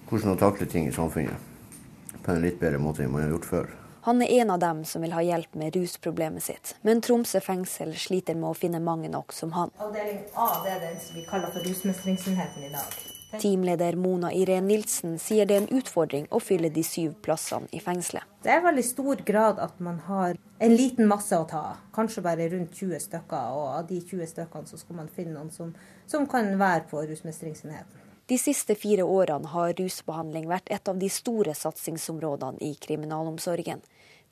[0.07, 3.49] hvordan å takle ting i samfunnet på en litt bedre måte enn man har gjort
[3.49, 3.73] før.
[4.07, 7.95] Han er en av dem som vil ha hjelp med rusproblemet sitt, men Tromsø fengsel
[7.99, 9.75] sliter med å finne mange nok som han.
[9.81, 12.99] Avdeling A det er den som vi kaller for rusmestringsenheten i dag.
[13.41, 17.81] Teamleder Mona Irén Nilsen sier det er en utfordring å fylle de syv plassene i
[17.83, 18.27] fengselet.
[18.45, 21.83] Det er veldig stor grad at man har en liten masse å ta av.
[21.97, 23.53] Kanskje bare rundt 20 stykker.
[23.57, 25.75] Og av de 20 stykkene så skal man finne noen som,
[26.07, 28.01] som kan være på rusmestringsenheten.
[28.27, 33.83] De siste fire årene har rusbehandling vært et av de store satsingsområdene i kriminalomsorgen.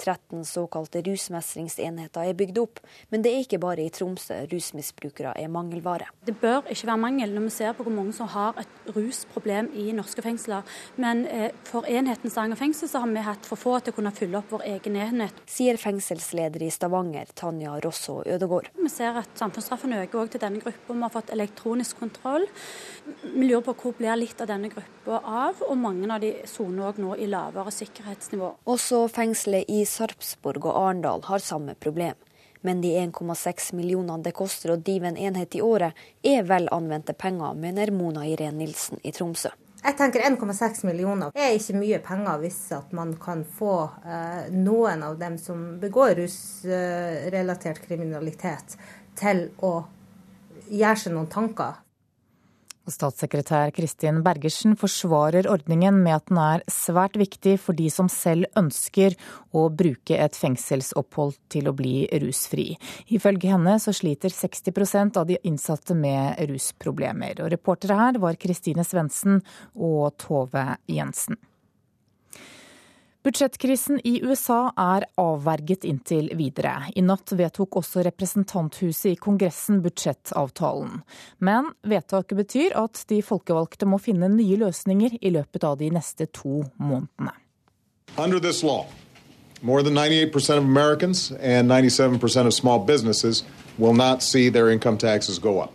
[0.02, 2.80] 13 såkalte rusmestringsenheter er bygd opp,
[3.10, 6.08] men det er ikke bare i Tromsø rusmisbrukere er mangelvare.
[6.26, 9.70] Det bør ikke være mangel når vi ser på hvor mange som har et rusproblem
[9.78, 10.66] i norske fengsler.
[11.02, 14.14] Men eh, for enheten Stavanger fengsel så har vi hatt for få til å kunne
[14.16, 15.42] fylle opp vår egen enhet.
[15.50, 18.72] Sier fengselsleder i Stavanger, Tanja Rosso Ødegård.
[18.78, 20.92] Vi ser at samfunnsstraffen øker òg til denne gruppa.
[20.92, 22.46] Vi har fått elektronisk kontroll.
[23.22, 26.90] Vi lurer på hvor blir litt av denne gruppa av, og mange av de soner
[26.90, 28.52] òg nå i lavere sikkerhetsnivå.
[28.70, 32.16] Også fengselet i Sarpsborg og Arendal har samme problem.
[32.62, 37.14] Men de 1,6 millionene det koster å drive en enhet i året, er vel anvendte
[37.18, 39.50] penger, mener Mona Irén Nilsen i Tromsø.
[39.82, 42.60] Jeg tenker 1,6 millioner er ikke mye penger hvis
[42.94, 43.72] man kan få
[44.06, 48.76] eh, noen av dem som begår rusrelatert kriminalitet,
[49.18, 49.72] til å
[50.70, 51.82] gjøre seg noen tanker.
[52.90, 58.48] Statssekretær Kristin Bergersen forsvarer ordningen med at den er svært viktig for de som selv
[58.58, 59.14] ønsker
[59.54, 62.72] å bruke et fengselsopphold til å bli rusfri.
[63.14, 67.44] Ifølge henne så sliter 60% av de innsatte med rusproblemer.
[67.44, 69.40] Og reportere her var Kristine Svendsen
[69.78, 71.38] og Tove Jensen.
[73.22, 76.88] Budsjettkrisen i USA er avverget inntil videre.
[76.98, 80.96] I natt vedtok også representanthuset i Kongressen budsjettavtalen.
[81.38, 86.26] Men vedtaket betyr at de folkevalgte må finne nye løsninger i løpet av de neste
[86.34, 87.30] to månedene.
[88.18, 88.90] Under this law,
[89.62, 93.44] more than 98% of Americans and 97% of small businesses
[93.78, 95.68] will not see their income taxes go.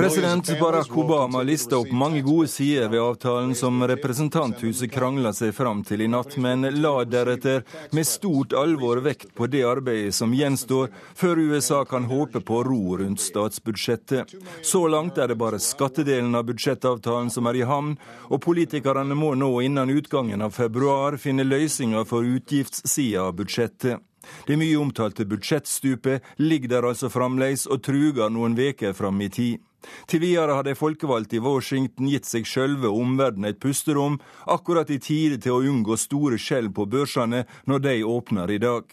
[0.00, 5.82] President Barack Obama lista opp mange gode sider ved avtalen som Representanthuset krangla seg fram
[5.84, 10.88] til i natt, men la deretter med stort alvor vekt på det arbeidet som gjenstår
[11.20, 14.32] før USA kan håpe på ro rundt statsbudsjettet.
[14.64, 17.98] Så langt er det bare skattedelen av budsjettavtalen som er i havn,
[18.32, 24.00] og politikerne må nå innen utgangen av februar finne løsninger for utgiftssida av budsjettet.
[24.46, 29.66] Det mye omtalte budsjettstupet ligger der altså fremdeles og truger noen veker fram i tid.
[30.10, 34.90] Til videre har de folkevalgte i Washington gitt seg sjølve og omverdenen et pusterom, akkurat
[34.90, 38.84] i tide til å unngå store skjelv på børsene når de åpner i dag.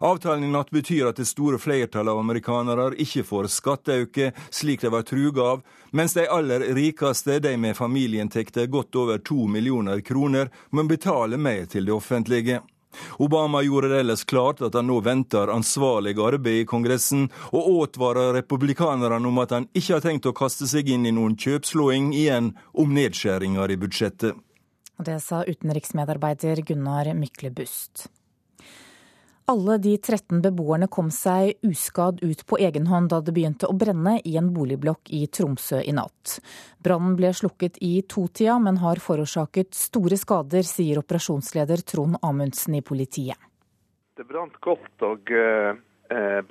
[0.00, 4.92] Avtalen i natt betyr at det store flertallet av amerikanere ikke får skatteøke, slik de
[4.94, 5.62] var truga av,
[5.92, 11.66] mens de aller rikeste, de med familieinntekter godt over to millioner kroner, må betale mer
[11.70, 12.62] til det offentlige.
[13.18, 18.34] Obama gjorde det ellers klart at han nå venter ansvarlig arbeid i Kongressen, og advarer
[18.40, 22.52] republikanerne om at han ikke har tenkt å kaste seg inn i noen kjøpslåing igjen
[22.72, 24.38] om nedskjæringer i budsjettet.
[24.98, 28.08] Det sa utenriksmedarbeider Gunnar Myklebust.
[29.50, 33.76] Alle de 13 beboerne kom seg uskadd ut på egen hånd da det begynte å
[33.80, 36.34] brenne i en boligblokk i Tromsø i natt.
[36.84, 42.82] Brannen ble slukket i totida, men har forårsaket store skader, sier operasjonsleder Trond Amundsen i
[42.84, 43.40] politiet.
[44.20, 45.80] Det brant godt, og eh,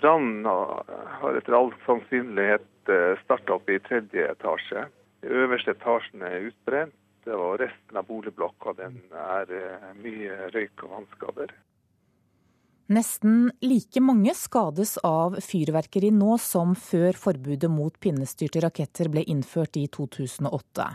[0.02, 4.88] brannen har etter all sannsynlighet eh, starta opp i tredje etasje.
[5.22, 6.98] De øverste etasjen er utbrent,
[7.30, 11.54] og resten av boligblokka er eh, mye røyk og vannskader.
[12.88, 19.76] Nesten like mange skades av fyrverkeri nå som før forbudet mot pinnestyrte raketter ble innført
[19.76, 20.86] i 2008.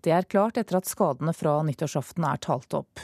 [0.00, 3.02] Det er klart etter at skadene fra nyttårsaften er talt opp.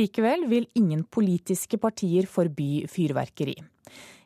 [0.00, 3.58] Likevel vil ingen politiske partier forby fyrverkeri.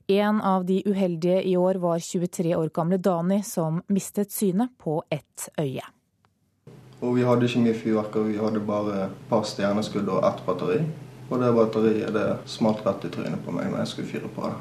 [0.06, 5.00] En av de uheldige i år var 23 år gamle Dani, som mistet synet på
[5.10, 5.82] ett øye.
[7.02, 10.84] Og vi hadde ikke mye fyrverkeri, vi hadde bare et par stjerneskudd og ett batteri.
[11.30, 14.44] Og det batteriet det smalt rett i trynet på meg når jeg skulle fyre på
[14.46, 14.54] det.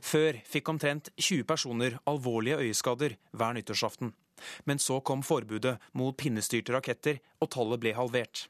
[0.00, 4.14] Før fikk omtrent 20 personer alvorlige øyeskader hver nyttårsaften.
[4.64, 8.46] Men så kom forbudet mot pinnestyrte raketter, og tallet ble halvert.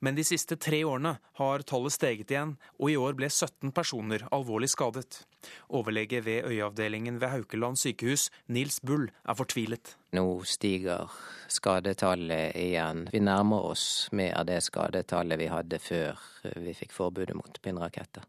[0.00, 4.26] Men de siste tre årene har tallet steget igjen, og i år ble 17 personer
[4.34, 5.22] alvorlig skadet.
[5.68, 9.96] Overlege ved øyeavdelingen ved Haukeland sykehus, Nils Bull, er fortvilet.
[10.12, 11.10] Nå stiger
[11.48, 13.06] skadetallet igjen.
[13.12, 16.20] Vi nærmer oss mer av det skadetallet vi hadde før
[16.60, 18.26] vi fikk forbudet mot pinnraketter.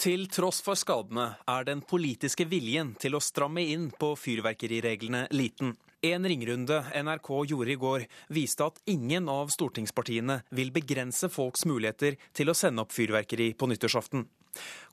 [0.00, 5.76] Til tross for skadene er den politiske viljen til å stramme inn på fyrverkerireglene liten.
[6.04, 12.18] En ringrunde NRK gjorde i går, viste at ingen av stortingspartiene vil begrense folks muligheter
[12.36, 14.26] til å sende opp fyrverkeri på nyttårsaften.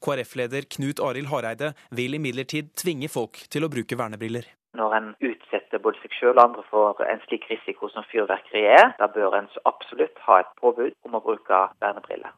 [0.06, 4.48] KrF-leder Knut Arild Hareide vil imidlertid tvinge folk til å bruke vernebriller.
[4.80, 8.94] Når en utsetter både seg selv og andre for en slik risiko som fyrverkeri er,
[9.02, 12.32] da bør en absolutt ha et påbud om å bruke vernebriller.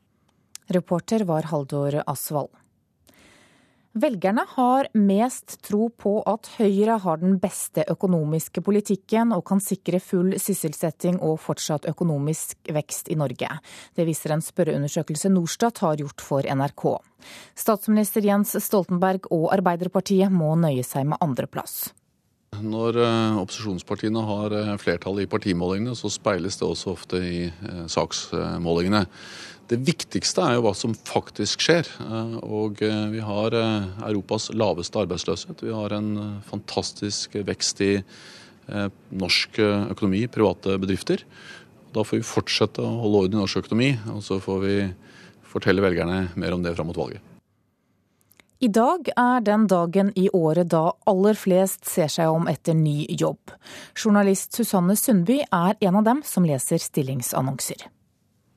[0.73, 2.49] Reporter var Haldor Asvald.
[3.93, 9.99] Velgerne har mest tro på at Høyre har den beste økonomiske politikken og kan sikre
[10.01, 13.51] full sysselsetting og fortsatt økonomisk vekst i Norge.
[13.93, 16.87] Det viser en spørreundersøkelse Norstat har gjort for NRK.
[17.53, 21.91] Statsminister Jens Stoltenberg og Arbeiderpartiet må nøye seg med andreplass.
[22.61, 27.85] Når eh, opposisjonspartiene har eh, flertall i partimålingene, så speiles det også ofte i eh,
[27.89, 29.05] saksmålingene.
[29.71, 31.87] Det viktigste er jo hva som faktisk skjer.
[32.43, 35.63] Og vi har Europas laveste arbeidsløshet.
[35.63, 37.93] Vi har en fantastisk vekst i
[38.67, 41.23] norsk økonomi, private bedrifter.
[41.93, 44.77] Da får vi fortsette å holde orden i norsk økonomi, og så får vi
[45.53, 47.21] fortelle velgerne mer om det fram mot valget.
[48.63, 53.03] I dag er den dagen i året da aller flest ser seg om etter ny
[53.11, 53.51] jobb.
[53.91, 57.83] Journalist Susanne Sundby er en av dem som leser stillingsannonser.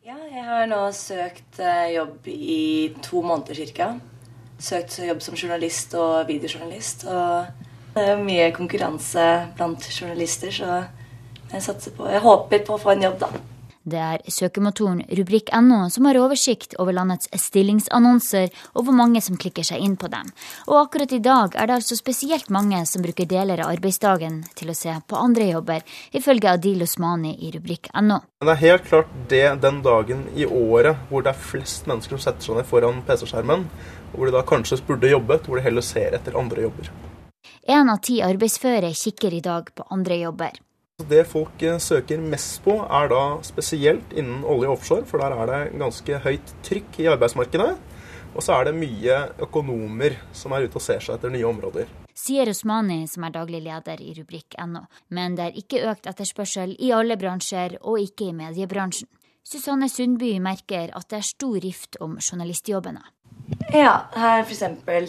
[0.06, 3.88] Ja, jeg har nå søkt eh, jobb i to måneder ca.
[4.62, 7.02] Søkt jobb som journalist og videojournalist.
[7.10, 9.24] Og det er mye konkurranse
[9.58, 10.76] blant journalister, så
[11.50, 13.32] jeg satser på Jeg håper på å få en jobb, da.
[13.86, 19.62] Det er søkemotoren rubrikk.no som har oversikt over landets stillingsannonser og hvor mange som klikker
[19.68, 20.32] seg inn på dem.
[20.66, 24.72] Og akkurat i dag er det altså spesielt mange som bruker deler av arbeidsdagen til
[24.72, 28.18] å se på andre jobber, ifølge Adil Osmani i rubrikk.no.
[28.42, 32.26] Det er helt klart det den dagen i året hvor det er flest mennesker som
[32.26, 33.68] setter seg ned foran PC-skjermen,
[34.16, 36.90] hvor de da kanskje burde jobbet, hvor de heller ser etter andre jobber.
[37.70, 40.65] En av ti arbeidsføre kikker i dag på andre jobber.
[41.04, 45.34] Det folk eh, søker mest på, er da spesielt innen olje og offshore, for der
[45.36, 47.74] er det ganske høyt trykk i arbeidsmarkedet.
[48.32, 51.92] Og så er det mye økonomer som er ute og ser seg etter nye områder.
[52.16, 54.86] sier Osmani, som er daglig leder i rubrikk.no.
[55.12, 59.08] Men det er ikke økt etterspørsel i alle bransjer, og ikke i mediebransjen.
[59.44, 63.04] Susanne Sundby merker at det er stor rift om journalistjobbene.
[63.72, 64.62] Ja, her f.eks.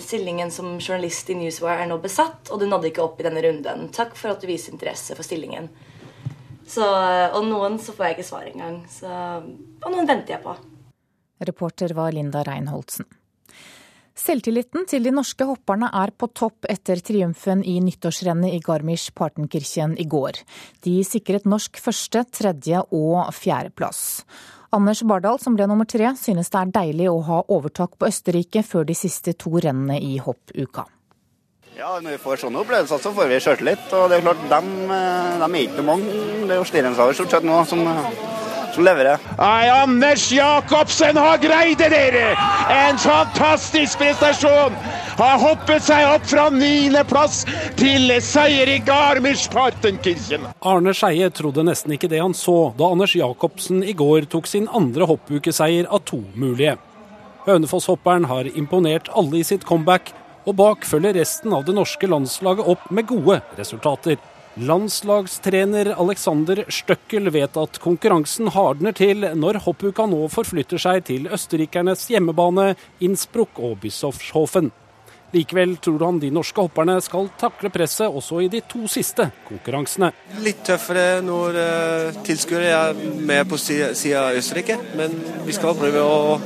[0.04, 3.42] stillingen som journalist i Newswire er nå besatt, og du nådde ikke opp i denne
[3.46, 3.88] runden.
[3.94, 5.70] Takk for at du viser interesse for stillingen.
[6.68, 8.82] Så, og noen så får jeg ikke svar engang.
[8.92, 10.58] Så, og noen venter jeg på.
[11.48, 13.08] Reporter var Linda Reinholdsen.
[14.18, 20.08] Selvtilliten til de norske hopperne er på topp etter triumfen i nyttårsrennet i Garmisch-Partenkirchen i
[20.10, 20.42] går.
[20.84, 24.24] De sikret norsk første, tredje og fjerdeplass.
[24.76, 28.64] Anders Bardal, som ble nummer tre, synes det er deilig å ha overtak på Østerrike
[28.68, 30.86] før de siste to rennene i hoppuka.
[31.78, 33.92] Ja, Når vi får sånne opplevelser, så får vi sjøltillit.
[33.94, 36.10] Og det er klart, dem, eh, er ikke mange.
[36.48, 37.86] Det er jo Stirenshaver stort sett nå som
[38.78, 39.18] som leverer.
[39.38, 42.36] Nei, Anders Jacobsen har greid det, dere!
[42.70, 44.76] En fantastisk prestasjon!
[45.18, 47.40] Har hoppet seg opp fra niendeplass
[47.80, 50.46] til seier i Garmisch-Partenkirchen.
[50.62, 54.70] Arne Skeie trodde nesten ikke det han så da Anders Jacobsen i går tok sin
[54.70, 56.78] andre hoppukeseier av to mulige.
[57.48, 60.14] Hønefoss-hopperen har imponert alle i sitt comeback,
[60.46, 64.22] og bak følger resten av det norske landslaget opp med gode resultater.
[64.58, 72.08] Landslagstrener Alexander Støkkel vet at konkurransen hardner til når hoppuka nå forflytter seg til østerrikernes
[72.10, 72.72] hjemmebane
[73.06, 74.72] Innsbruck og Bischofshofen.
[75.36, 80.14] Likevel tror han de norske hopperne skal takle presset også i de to siste konkurransene.
[80.44, 85.18] Litt tøffere når uh, tilskuere er med på sida av Østerrike, men
[85.48, 86.38] vi skal prøve å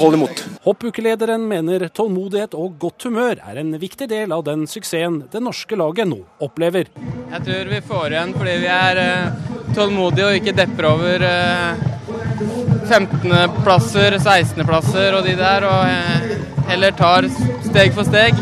[0.00, 0.44] holde imot.
[0.64, 5.76] Hoppukelederen mener tålmodighet og godt humør er en viktig del av den suksessen det norske
[5.78, 6.88] laget nå opplever.
[7.34, 12.73] Jeg tror vi får igjen fordi vi er uh, tålmodige og ikke depper over uh,
[12.88, 17.28] 15.-plasser, 16.-plasser og de der, og uh, heller tar
[17.64, 18.38] steg for steg.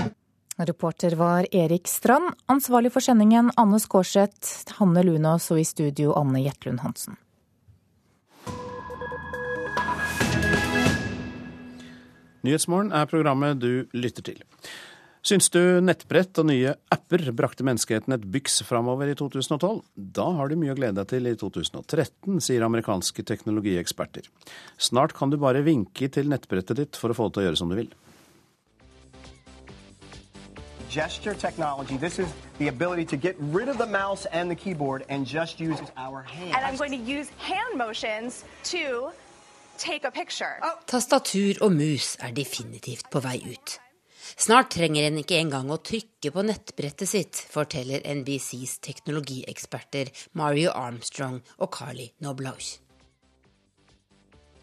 [0.62, 2.34] Reporter var Erik Strand.
[2.52, 7.18] Ansvarlig for sendingen Anne Skårseth, Hanne Lunås og i studio Anne Jetlund Hansen.
[12.42, 14.42] Nyhetsmorgen er programmet du lytter til.
[15.22, 19.84] Syns du nettbrett og nye apper brakte menneskeheten et byks framover i 2012?
[19.94, 24.26] Da har du mye å glede deg til i 2013, sier amerikanske teknologieksperter.
[24.82, 27.60] Snart kan du bare vinke til nettbrettet ditt for å få det til å gjøre
[27.62, 27.92] som du vil.
[30.92, 31.96] gesture technology.
[31.96, 35.58] This is the ability to get rid of the mouse and the keyboard and just
[35.58, 36.54] use our hands.
[36.54, 39.10] And I'm going to use hand motions to
[39.78, 40.60] take a picture.
[40.86, 43.81] Tastatur og mus er definitivt på vei ut.
[44.36, 51.40] Snart trenger en ikke engang å trykke på nettbrettet sitt, forteller NBCs teknologieksperter Mario Armstrong
[51.58, 52.78] og Carly Noblaus.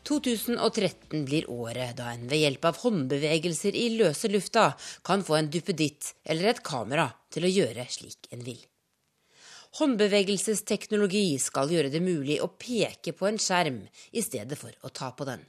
[0.10, 4.72] 2013 blir året da en ved hjelp av håndbevegelser i løse lufta
[5.06, 8.58] kan få en duppeditt eller et kamera til å gjøre slik en vil.
[9.78, 13.84] Håndbevegelsesteknologi skal gjøre det mulig å peke på en skjerm
[14.18, 15.44] i stedet for å ta på den.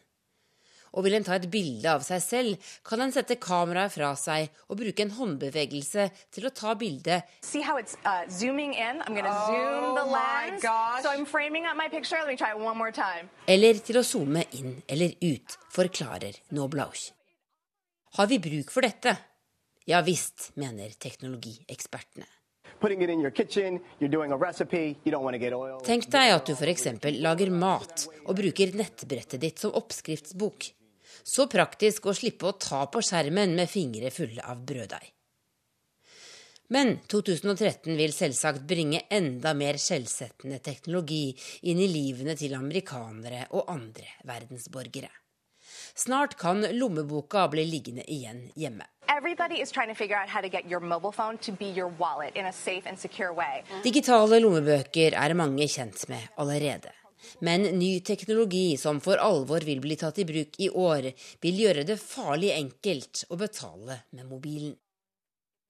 [0.95, 4.51] Og vil en ta et bilde av seg selv, kan en sette kameraet fra seg
[4.69, 7.23] og bruke en håndbevegelse til å ta bildet.
[7.47, 9.03] See how it's uh, zooming in?
[9.07, 10.63] I'm going oh zoom the lens.
[11.03, 12.19] So I'm framing up my picture.
[12.19, 13.29] Let me try one more time.
[13.47, 17.13] Eller til å zoome inn eller ut, forklarer Noblauch.
[18.19, 19.15] Har vi bruk for dette?
[19.87, 22.27] Ja visst, mener teknologiekspertene.
[22.81, 23.03] Tenk
[26.15, 26.87] deg at du f.eks.
[27.21, 30.71] lager mat og bruker nettbrettet ditt som oppskriftsbok.
[31.31, 35.13] Så praktisk å slippe å ta på skjermen med fingre fulle av brøddeig.
[36.75, 41.31] Men 2013 vil selvsagt bringe enda mer skjellsettende teknologi
[41.71, 45.11] inn i livene til amerikanere og andre verdensborgere.
[45.95, 48.87] Snart kan lommeboka bli liggende igjen hjemme.
[53.83, 56.95] Digitale lommebøker er mange kjent med allerede.
[57.47, 61.87] Men ny teknologi som for alvor vil bli tatt i bruk i år, vil gjøre
[61.89, 64.77] det farlig enkelt å betale med mobilen.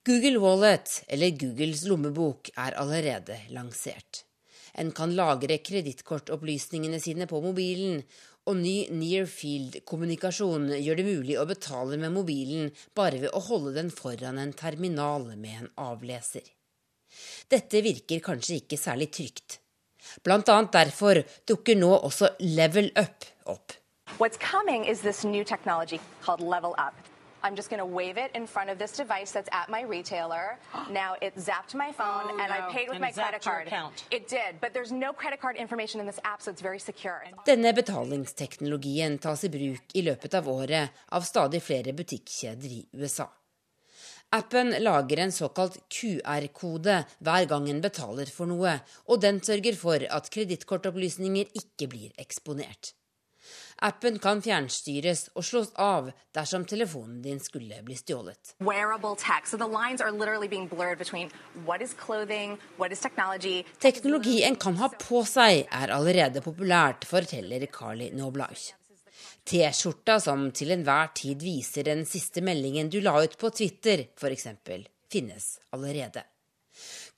[0.07, 4.25] Google Wallet, eller Googles lommebok, er allerede lansert.
[4.73, 8.01] En kan lagre kredittkortopplysningene sine på mobilen,
[8.49, 13.75] og ny near field-kommunikasjon gjør det mulig å betale med mobilen bare ved å holde
[13.77, 16.47] den foran en terminal med en avleser.
[17.51, 19.59] Dette virker kanskje ikke særlig trygt,
[20.24, 23.73] Blant annet derfor dukker nå også Level Up opp.
[24.19, 26.95] What's coming is this new technology called Level Up.
[27.43, 30.59] I'm just going to wave it in front of this device that's at my retailer.
[30.91, 32.55] Now it zapped my phone oh, and no.
[32.55, 33.73] I paid with and my credit card.
[34.11, 37.23] It did, but there's no credit card information in this app, so it's very secure.
[37.47, 43.31] Denne betalingsteknologien tas i bruk i løpet av året av stadig flere butikkjeder i USA.
[44.32, 48.77] Appen lager en såkalt QR-kode hver gang en betaler for noe,
[49.11, 52.93] og den sørger for at kredittkortopplysninger ikke blir eksponert.
[53.82, 58.55] Appen kan fjernstyres og slås av dersom telefonen din skulle bli stjålet.
[63.82, 68.70] Teknologien kan ha på seg, er allerede populært, forteller Carly Noblaus.
[69.51, 74.47] T-skjorta som til enhver tid viser den siste meldingen du la ut på Twitter, f.eks.,
[75.11, 76.23] finnes allerede.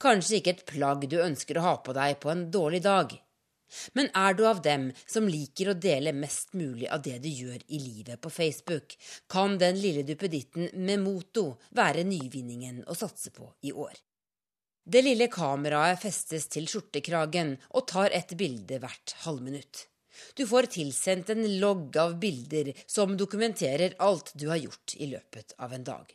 [0.01, 3.13] Kanskje ikke et plagg du ønsker å ha på deg på en dårlig dag.
[3.93, 7.61] Men er du av dem som liker å dele mest mulig av det du gjør
[7.69, 8.97] i livet på Facebook,
[9.29, 11.47] kan den lille duppeditten med moto
[11.77, 13.93] være nyvinningen å satse på i år.
[14.89, 19.87] Det lille kameraet festes til skjortekragen og tar et bilde hvert halvminutt.
[20.39, 25.57] Du får tilsendt en logg av bilder som dokumenterer alt du har gjort i løpet
[25.59, 26.07] av en dag.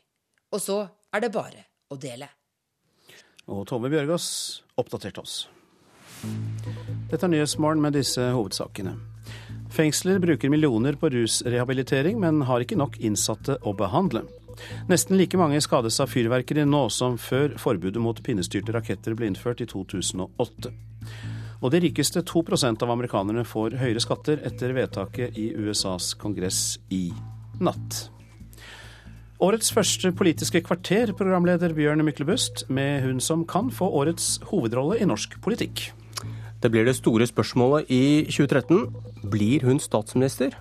[0.53, 0.79] Og så
[1.13, 2.29] er det bare å dele.
[3.47, 4.29] Og Tove Bjørgaas
[4.79, 5.35] oppdaterte oss.
[7.07, 8.97] Dette er Nyhetsmorgen med disse hovedsakene.
[9.71, 14.23] Fengsler bruker millioner på rusrehabilitering, men har ikke nok innsatte å behandle.
[14.89, 19.61] Nesten like mange skades av fyrverkeri nå som før forbudet mot pinnestyrte raketter ble innført
[19.61, 20.73] i 2008.
[21.61, 27.07] Og de rikeste 2% av amerikanerne får høyere skatter etter vedtaket i USAs kongress i
[27.63, 28.07] natt.
[29.41, 35.09] Årets første Politiske kvarter, programleder Bjørn Myklebust, med hun som kan få årets hovedrolle i
[35.09, 35.91] norsk politikk.
[36.61, 38.88] Det blir det store spørsmålet i 2013.
[39.29, 40.57] Blir hun statsminister?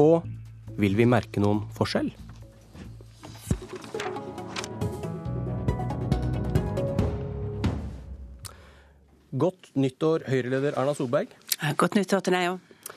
[0.00, 0.24] Og
[0.80, 2.08] vil vi merke noen forskjell?
[9.36, 11.32] Godt nyttår, Høyre-leder Erna Solberg.
[11.76, 12.92] Godt nyttår til deg òg.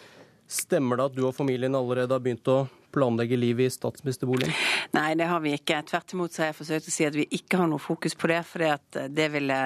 [0.49, 2.61] Stemmer det at du og familien allerede har begynt å
[2.95, 4.53] planlegge livet i statsministerboligen?
[4.95, 5.81] Nei, det har vi ikke.
[5.89, 8.29] Tvert imot så har jeg forsøkt å si at vi ikke har noe fokus på
[8.31, 8.39] det.
[8.47, 8.63] For
[9.17, 9.57] det ville,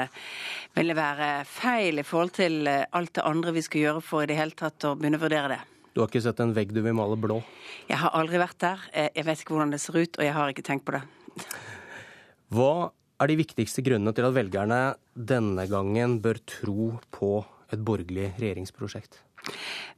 [0.74, 4.40] ville, være feil i forhold til alt det andre vi skal gjøre for i det
[4.42, 5.62] hele tatt å begynne å vurdere det.
[5.94, 7.38] Du har ikke sett en vegg du vil male blå?
[7.86, 8.90] Jeg har aldri vært der.
[9.14, 11.06] Jeg vet ikke hvordan det ser ut, og jeg har ikke tenkt på det.
[12.54, 12.74] Hva
[13.24, 14.82] er de viktigste grunnene til at velgerne
[15.14, 17.36] denne gangen bør tro på
[17.74, 19.22] et borgerlig regjeringsprosjekt?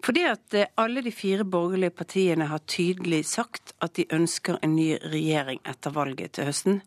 [0.06, 4.76] Fordi at eh, alle de fire borgerlige partiene har tydelig sagt at de ønsker en
[4.78, 6.82] ny regjering etter valget til høsten.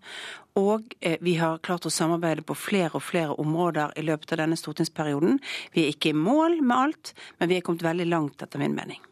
[0.58, 4.42] Og eh, vi har klart å samarbeide på flere og flere områder i løpet av
[4.42, 5.38] denne stortingsperioden.
[5.74, 8.76] Vi er ikke i mål med alt, men vi er kommet veldig langt, etter min
[8.78, 9.02] mening.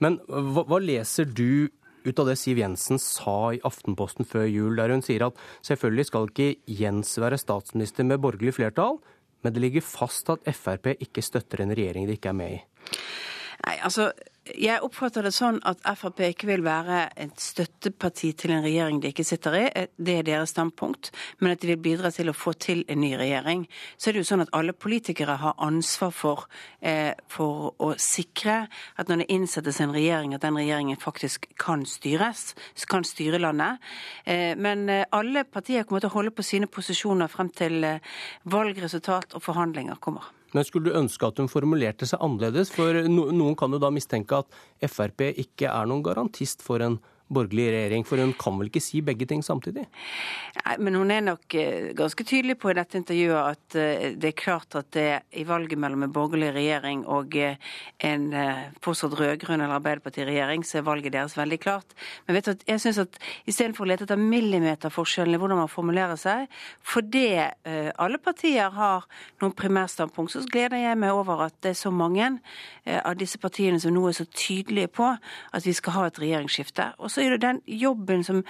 [0.00, 1.68] Men hva, hva leser du
[2.04, 6.08] ut av det Siv Jensen sa i Aftenposten før jul, der hun sier at selvfølgelig
[6.10, 9.00] skal ikke Jens være statsminister med borgerlig flertall,
[9.44, 12.62] men det ligger fast at Frp ikke støtter en regjering de ikke er med i.
[13.64, 14.10] Nei, altså,
[14.44, 19.08] jeg oppfatter det sånn at Frp ikke vil være et støtteparti til en regjering de
[19.12, 19.62] ikke sitter i.
[19.96, 21.10] Det er deres standpunkt.
[21.40, 23.64] Men at de vil bidra til å få til en ny regjering.
[23.96, 26.44] Så er det jo sånn at alle politikere har ansvar for,
[26.80, 28.68] eh, for å sikre
[28.98, 32.54] at når det innsettes en regjering, at den regjeringen faktisk kan styres.
[32.86, 33.80] Kan styre landet.
[34.26, 38.00] Eh, men eh, alle partier kommer til å holde på sine posisjoner frem til eh,
[38.44, 40.28] valgresultat og forhandlinger kommer.
[40.54, 42.70] Men skulle du ønske at hun formulerte seg annerledes?
[42.74, 47.00] For noen kan jo da mistenke at Frp ikke er noen garantist for en
[47.32, 49.86] borgerlig regjering, for hun kan vel ikke si begge ting samtidig?
[50.58, 54.30] Nei, men hun er nok eh, ganske tydelig på i dette intervjuet at eh, det
[54.30, 55.06] er klart at det
[55.40, 57.56] i valget mellom en borgerlig regjering og eh,
[58.04, 58.26] en
[58.84, 61.96] påstått rød-grønn eller Arbeiderparti-regjering, så er valget deres veldig klart.
[62.26, 63.18] Men vet du, jeg syns at
[63.48, 66.52] istedenfor å lete etter millimeterforskjellen i hvordan man formulerer seg,
[66.84, 69.06] fordi alle partier har
[69.42, 72.28] noen primærstandpunkt, så gleder jeg meg over at det er så mange
[72.84, 76.90] av disse partiene som nå er så tydelige på at vi skal ha et regjeringsskifte.
[76.98, 78.42] Og så er det den jobben som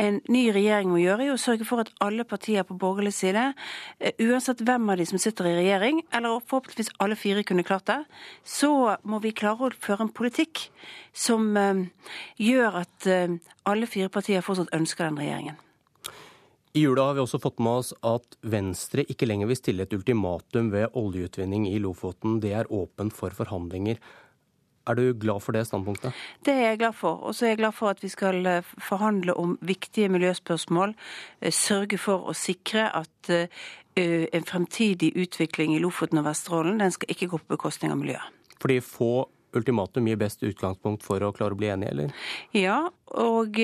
[0.00, 3.52] en ny regjering må gjøre, i å sørge for at alle partier på borgerlig side,
[4.00, 7.86] eh, uansett hvem av de som sitter i regjering, eller forhåpentligvis alle fire kunne klart
[7.90, 8.02] det,
[8.44, 10.66] så må vi klare å føre en politikk
[11.12, 11.86] som uh,
[12.38, 13.34] gjør at uh,
[13.68, 15.58] alle fire partier fortsatt ønsker den regjeringen.
[16.70, 19.94] I jula har vi også fått med oss at Venstre ikke lenger vil stille et
[19.96, 22.36] ultimatum ved oljeutvinning i Lofoten.
[22.38, 23.98] Det er åpent for forhandlinger.
[24.88, 26.16] Er du glad for det standpunktet?
[26.44, 27.20] Det er jeg glad for.
[27.24, 30.94] Og så er jeg glad for at vi skal eh, forhandle om viktige miljøspørsmål.
[31.40, 33.48] Eh, sørge for å sikre at eh,
[33.96, 38.40] en fremtidig utvikling i Lofoten og Vesterålen den skal ikke gå på bekostning av miljøet.
[38.60, 39.12] Fordi få
[39.56, 42.24] ultimatum gir best utgangspunkt for å klare å bli enige, eller?
[42.54, 42.84] Ja,
[43.18, 43.58] og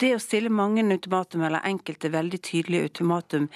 [0.00, 3.48] det å stille mange ultimatum, eller enkelte veldig tydelige ultimatum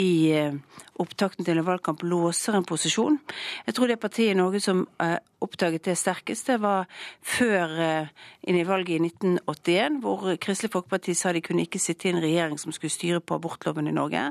[0.00, 0.54] i eh,
[1.02, 3.18] opptakten til en valgkamp låser en posisjon.
[3.66, 6.86] Jeg tror det partiet i Norge som eh, oppdaget det sterkest, det var
[7.20, 7.72] før
[8.46, 12.22] inn i valget i 1981, hvor Kristelig Folkeparti sa de kunne ikke sitte i en
[12.22, 14.28] regjering som skulle styre på abortloven i Norge.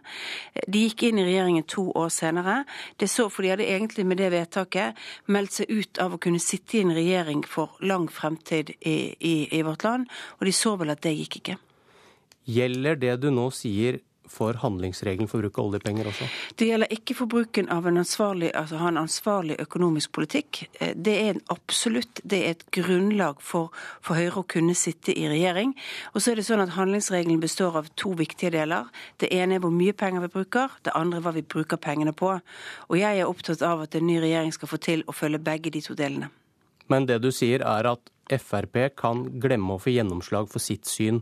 [0.71, 2.61] De gikk inn i regjeringen to år senere.
[2.95, 6.39] Det så, for de hadde egentlig med det vedtaket meldt seg ut av å kunne
[6.39, 10.07] sitte i en regjering for lang fremtid i, i, i vårt land,
[10.39, 11.57] og de så vel at det gikk ikke.
[12.51, 13.99] Gjelder det du nå sier
[14.31, 16.27] for handlingsregelen for bruk av oljepenger også?
[16.59, 20.63] Det gjelder ikke for bruken av en ansvarlig, altså ha en ansvarlig økonomisk politikk.
[20.79, 23.71] Eh, det er en absolutt det er et grunnlag for,
[24.01, 25.73] for, Høyre å kunne sitte i regjering.
[26.13, 28.91] Og så er det sånn at Handlingsregelen består av to viktige deler.
[29.21, 32.13] Det ene er hvor mye penger vi bruker, det andre er hva vi bruker pengene
[32.13, 32.35] på.
[32.89, 35.73] Og jeg er opptatt av at en ny regjering skal få til å følge begge
[35.73, 36.31] de to delene.
[36.91, 41.21] Men det du sier er at Frp kan glemme å få gjennomslag for sitt syn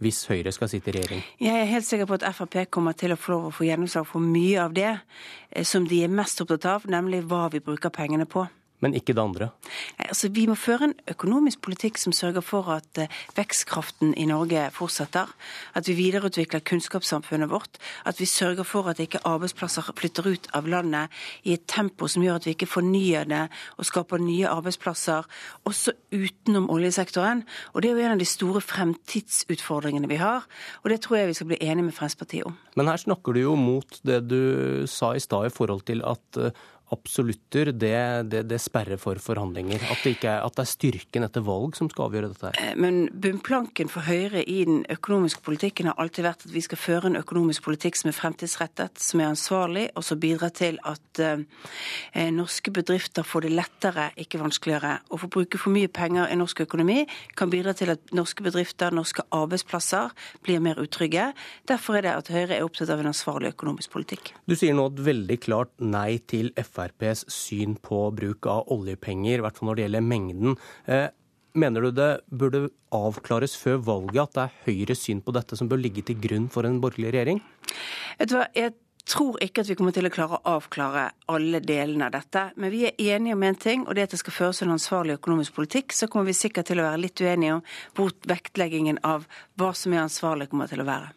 [0.00, 1.24] hvis Høyre skal sitte i regjering?
[1.40, 4.08] Jeg er helt sikker på at Frp kommer til å få lov å få gjennomslag
[4.08, 7.92] for mye av det eh, som de er mest opptatt av, nemlig hva vi bruker
[7.94, 8.46] pengene på
[8.80, 9.50] men ikke det andre?
[9.98, 14.66] Altså, vi må føre en økonomisk politikk som sørger for at uh, vekstkraften i Norge
[14.74, 15.30] fortsetter.
[15.76, 17.80] At vi videreutvikler kunnskapssamfunnet vårt.
[18.08, 21.12] At vi sørger for at ikke arbeidsplasser flytter ut av landet
[21.44, 23.42] i et tempo som gjør at vi ikke fornyer det
[23.76, 25.28] og skaper nye arbeidsplasser
[25.68, 27.44] også utenom oljesektoren.
[27.74, 30.48] Og det er jo en av de store fremtidsutfordringene vi har.
[30.84, 32.56] Og det tror jeg vi skal bli enige med Fremskrittspartiet om.
[32.76, 36.40] Men her snakker du jo mot det du sa i stad i forhold til at
[36.40, 36.50] uh,
[36.90, 39.82] absolutter, det, det, det, sperrer for forhandlinger.
[39.92, 42.50] At det, er, at det, er, styrken etter valg som skal avgjøre dette.
[42.50, 42.58] her.
[42.58, 46.80] Eh, men bunnplanken for Høyre i den økonomiske politikken har alltid vært at vi skal
[46.80, 51.22] føre en økonomisk politikk som er fremtidsrettet, som er ansvarlig, og som bidrar til at
[51.22, 54.96] eh, norske bedrifter får det lettere, ikke vanskeligere.
[55.06, 57.04] Å få bruke for mye penger i norsk økonomi
[57.38, 60.10] kan bidra til at norske bedrifter, norske arbeidsplasser,
[60.42, 61.30] blir mer utrygge.
[61.70, 64.34] Derfor er det at Høyre er opptatt av en ansvarlig økonomisk politikk.
[64.50, 69.38] Du sier nå et veldig klart nei til Frp FrPs syn på bruk av oljepenger,
[69.38, 70.58] i hvert fall når det gjelder mengden.
[70.86, 71.08] Eh,
[71.54, 75.70] mener du det burde avklares før valget at det er Høyres syn på dette som
[75.70, 77.42] bør ligge til grunn for en borgerlig regjering?
[78.20, 78.74] Vet du hva, Jeg
[79.10, 82.44] tror ikke at vi kommer til å klare å avklare alle delene av dette.
[82.56, 84.74] Men vi er enige om én ting, og det er at det skal føres en
[84.76, 85.94] ansvarlig økonomisk politikk.
[85.96, 89.26] Så kommer vi sikkert til å være litt uenige om vektleggingen av
[89.58, 91.10] hva som er ansvarlig, kommer til å være.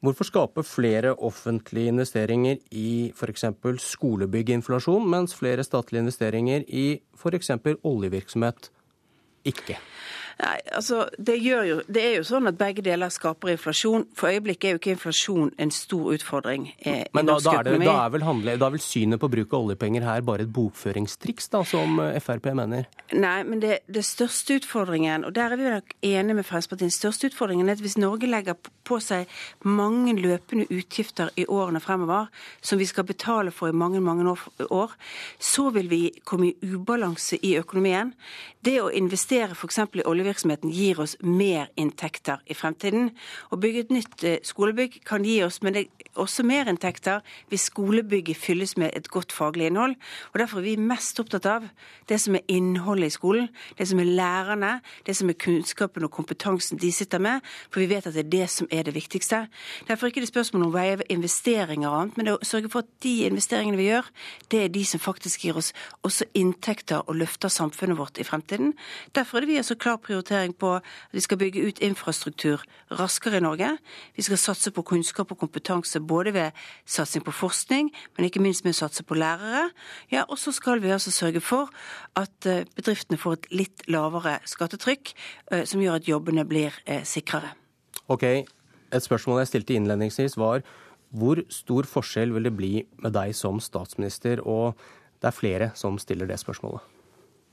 [0.00, 3.44] Hvorfor skape flere offentlige investeringer i f.eks.
[3.82, 7.50] skolebygginflasjon, mens flere statlige investeringer i f.eks.
[7.82, 8.70] oljevirksomhet
[9.48, 9.78] ikke?
[10.38, 14.04] Nei, altså, det, jo, det, er jo sånn at begge deler skaper inflasjon.
[14.14, 17.62] For øyeblikket er jo ikke inflasjon en stor utfordring eh, Men i norsk da, da
[17.64, 17.88] økonomi.
[17.88, 20.52] Da er, vel handle, da er, vel synet på bruk av oljepenger her bare et
[20.54, 22.86] bokføringstriks, da, som eh, Frp mener?
[23.18, 26.94] Nei, men det, det største utfordringen, og der er vi nok enige med Fremskrittspartiet, den
[26.94, 28.54] største utfordringen er at hvis Norge legger
[28.86, 29.26] på seg
[29.66, 32.30] mange løpende utgifter i årene fremover,
[32.62, 34.36] som vi skal betale for i mange, mange
[34.70, 34.94] år,
[35.42, 38.14] så vil vi komme i ubalanse i økonomien.
[38.68, 39.78] Det å investere f.eks.
[39.96, 43.06] i oljevirksomheten gir oss mer inntekter i fremtiden.
[43.48, 47.22] Å bygge et nytt eh, skolebygg kan gi oss, men det er også mer inntekter
[47.48, 49.94] hvis skolebygget fylles med et godt faglig innhold.
[50.34, 51.64] Og Derfor er vi mest opptatt av
[52.10, 53.46] det som er innholdet i skolen,
[53.78, 54.74] det som er lærerne,
[55.06, 58.30] det som er kunnskapen og kompetansen de sitter med, for vi vet at det er
[58.34, 59.46] det som er det viktigste.
[59.88, 62.84] Derfor er det ikke spørsmål om investeringer og annet, men det er å sørge for
[62.84, 64.12] at de investeringene vi gjør,
[64.52, 65.72] det er de som faktisk gir oss
[66.04, 68.57] også inntekter og løfter samfunnet vårt i fremtiden.
[69.14, 70.82] Derfor er det vi har så klar prioritering prioritering på at
[71.12, 73.78] vi skal bygge ut infrastruktur raskere i Norge.
[74.16, 76.50] Vi skal satse på kunnskap og kompetanse både ved
[76.86, 79.70] satsing på forskning, men ikke minst med å satse på lærere.
[80.10, 81.68] Ja, Og så skal vi altså sørge for
[82.16, 85.14] at eh, bedriftene får et litt lavere skattetrykk,
[85.52, 87.54] eh, som gjør at jobbene blir eh, sikrere.
[88.08, 88.46] Ok,
[88.90, 90.62] Et spørsmål jeg stilte innledningsvis var
[91.12, 94.40] hvor stor forskjell vil det bli med deg som statsminister?
[94.40, 94.76] Og
[95.20, 96.80] det er flere som stiller det spørsmålet.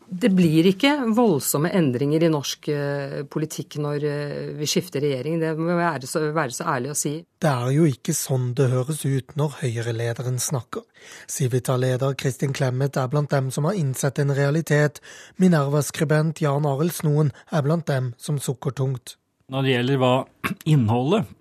[0.07, 5.39] Det blir ikke voldsomme endringer i norsk eh, politikk når eh, vi skifter regjering.
[5.41, 7.13] Det må være så, være så ærlig å si.
[7.41, 10.85] Det er jo ikke sånn det høres ut når Høyre-lederen snakker.
[11.31, 15.01] Civita-leder Kristin Clemet er blant dem som har innsett en realitet.
[15.41, 19.17] Minerva-skribent Jan Arild Snoen er blant dem som sukker tungt.
[19.49, 20.13] Når det gjelder hva
[20.75, 21.33] innholdet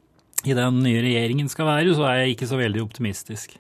[0.45, 3.59] i den nye regjeringen skal være, så er jeg ikke så veldig optimistisk.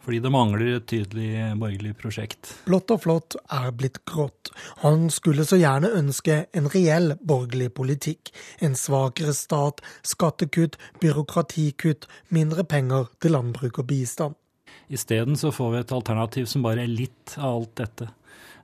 [0.00, 2.54] Fordi det mangler et tydelig borgerlig prosjekt.
[2.64, 4.48] Blått og flott er blitt grått.
[4.80, 8.32] Han skulle så gjerne ønske en reell borgerlig politikk.
[8.64, 14.38] En svakere stat, skattekutt, byråkratikutt, mindre penger til landbruk og bistand.
[14.90, 18.08] Isteden så får vi et alternativ som bare er litt av alt dette.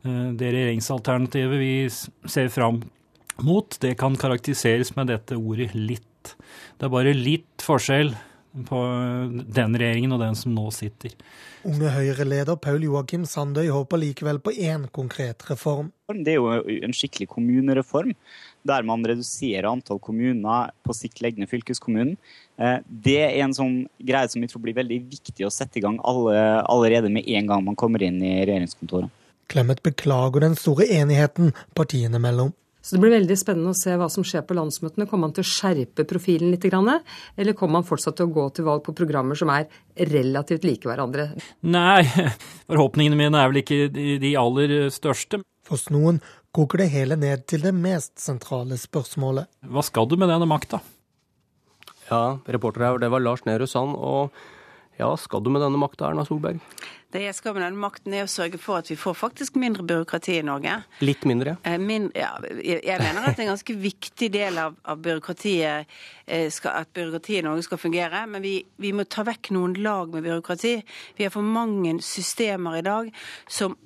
[0.06, 2.80] Eh, det regjeringsalternativet vi ser fram
[3.44, 6.32] mot, det kan karakteriseres med dette ordet 'litt'.
[6.78, 8.14] Det er bare litt forskjell
[8.64, 8.78] på
[9.32, 11.12] den regjeringen og den som nå sitter.
[11.66, 15.90] Unge Høyre-leder Paul Joakim Sandøy håper likevel på én konkret reform.
[16.06, 18.12] Det er jo en skikkelig kommunereform,
[18.66, 22.14] der man reduserer antall kommuner, på sikt legger ned fylkeskommunen.
[22.56, 25.84] Eh, det er en sånn greie som jeg tror blir veldig viktig å sette i
[25.84, 29.10] gang alle, allerede med en gang man kommer inn i regjeringskontoret.
[29.50, 32.54] Clemet beklager den store enigheten partiene mellom.
[32.86, 35.08] Så Det blir veldig spennende å se hva som skjer på landsmøtene.
[35.10, 38.68] Kommer man til å skjerpe profilen litt, eller kommer man fortsatt til å gå til
[38.68, 39.66] valg på programmer som er
[39.98, 41.32] relativt like hverandre?
[41.66, 42.06] Nei,
[42.70, 45.42] forhåpningene mine er vel ikke de aller største.
[45.66, 46.22] For noen
[46.54, 49.50] koker det hele ned til det mest sentrale spørsmålet.
[49.66, 50.78] Hva skal du med denne makta?
[52.06, 53.98] Ja, reporter her, det var Lars Nehru Sand.
[53.98, 54.30] Og
[54.96, 56.60] ja, skal du med denne makta, Erna Solberg?
[57.12, 59.84] Det jeg skal med denne makten, er å sørge for at vi får faktisk mindre
[59.86, 60.74] byråkrati i Norge.
[61.04, 61.56] Litt mindre?
[61.68, 65.86] Eh, min, ja, jeg mener at en ganske viktig del av, av byråkratiet
[66.26, 68.24] eh, skal, at byråkratiet i Norge skal fungere.
[68.30, 70.76] Men vi, vi må ta vekk noen lag med byråkrati.
[71.16, 73.12] Vi har for mange systemer i dag
[73.48, 73.76] som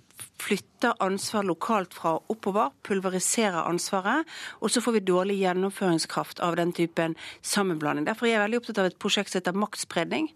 [0.41, 4.29] flytter ansvar lokalt fra oppover, pulveriserer ansvaret,
[4.61, 8.09] og så får vi dårlig gjennomføringskraft av den typen sammenblanding.
[8.09, 10.31] Derfor er jeg veldig opptatt av et prosjekt som heter maktspredning.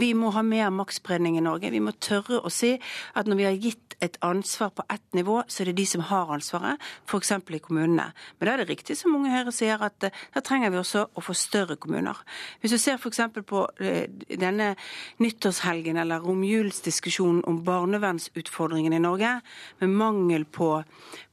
[0.00, 1.72] Vi må ha mer maktspredning i Norge.
[1.72, 2.76] Vi må tørre å si
[3.14, 6.02] at når vi har gitt et ansvar på ett nivå, så er det de som
[6.08, 7.32] har ansvaret, f.eks.
[7.32, 8.06] i kommunene.
[8.38, 11.04] Men da er det riktig som Unge Høyre sier, at eh, da trenger vi også
[11.12, 12.16] å få større kommuner.
[12.60, 13.20] Hvis du ser f.eks.
[13.46, 14.08] på eh,
[14.40, 14.72] denne
[15.20, 19.34] nyttårshelgen eller romjulsdiskusjonen om barnevernsutfordringene i Norge,
[19.80, 20.70] med mangel på,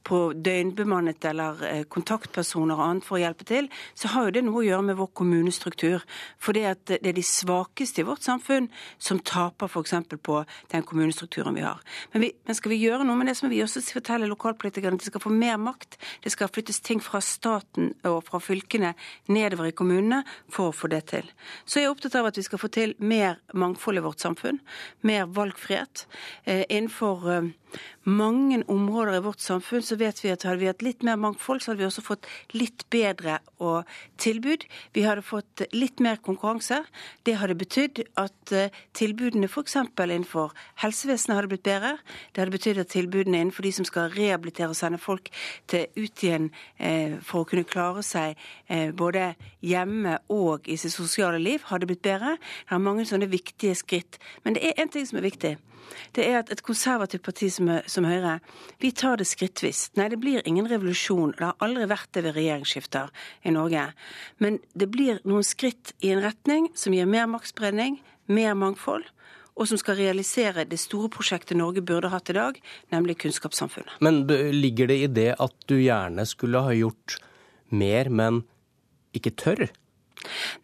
[0.08, 3.68] på døgnbemannet eller eh, kontaktpersoner og annet for å hjelpe til,
[3.98, 6.04] så har jo det noe å gjøre med vår kommunestruktur.
[6.40, 6.64] For det
[6.98, 9.94] er de svakeste i vårt samfunn som taper f.eks.
[10.24, 10.40] på
[10.72, 11.82] den kommunestrukturen vi har.
[12.12, 14.98] Men, vi, men, skal vi gjøre noe med det, så må vi også fortelle lokalpolitikerne
[14.98, 15.98] at de skal få mer makt.
[16.24, 18.94] Det skal flyttes ting fra staten og fra fylkene
[19.32, 20.22] nedover i kommunene
[20.52, 21.28] for å få det til.
[21.64, 24.60] Så jeg er opptatt av at vi skal få til mer mangfold i vårt samfunn.
[25.06, 26.06] Mer valgfrihet.
[26.44, 27.50] Eh, innenfor eh,
[28.08, 31.60] mange områder i vårt samfunn så vet vi at hadde vi hatt litt mer mangfold,
[31.60, 33.38] så hadde vi også fått litt bedre
[34.22, 34.64] tilbud.
[34.96, 36.80] Vi hadde fått litt mer konkurranse.
[37.26, 39.76] Det hadde betydd at eh, tilbudene f.eks.
[39.76, 41.96] innenfor helsevesenet hadde blitt bedre.
[42.32, 45.30] Det hadde betydd at tilbudene innenfor de som skal rehabilitere og sende folk
[45.68, 48.38] til ut igjen eh, for å kunne klare seg
[48.68, 52.36] eh, både hjemme og i sitt sosiale liv, hadde blitt bedre.
[52.68, 54.20] Det er mange sånne viktige skritt.
[54.44, 55.56] Men det er én ting som er viktig
[56.16, 58.38] det er at et konservativt parti som, som, Høyre,
[58.82, 59.88] vi tar det skrittvis.
[59.98, 61.34] Nei, det blir ingen revolusjon.
[61.36, 63.12] Det har aldri vært det ved regjeringsskifter
[63.48, 63.88] i Norge.
[64.42, 69.06] Men det blir noen skritt i en retning som gir mer maktspredning, mer mangfold.
[69.58, 72.60] Og som skal realisere det store prosjektet Norge burde hatt i dag,
[72.94, 73.96] nemlig kunnskapssamfunnet.
[74.04, 74.22] Men
[74.54, 77.18] ligger det i det at du gjerne skulle ha gjort
[77.74, 78.44] mer, men
[79.16, 79.68] ikke tør?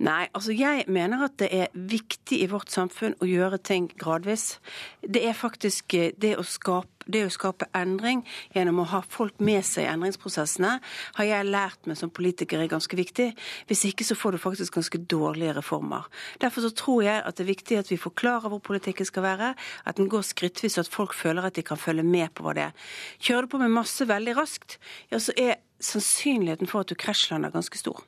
[0.03, 4.59] Nei, altså jeg mener at det er viktig i vårt samfunn å gjøre ting gradvis.
[5.01, 8.23] Det er faktisk eh, det å skape det å skape endring
[8.55, 10.79] gjennom å ha folk med seg i endringsprosessene,
[11.19, 13.27] har jeg lært meg som politiker er ganske viktig.
[13.69, 16.09] Hvis ikke så får du faktisk ganske dårlige reformer.
[16.41, 19.53] Derfor så tror jeg at det er viktig at vi forklarer hvor politikken skal være,
[19.85, 22.57] at den går skrittvis, og at folk føler at de kan følge med på hva
[22.57, 22.89] det er.
[23.21, 24.79] Kjører du på med masse veldig raskt,
[25.13, 28.01] ja så er sannsynligheten for at du krasjlander ganske stor.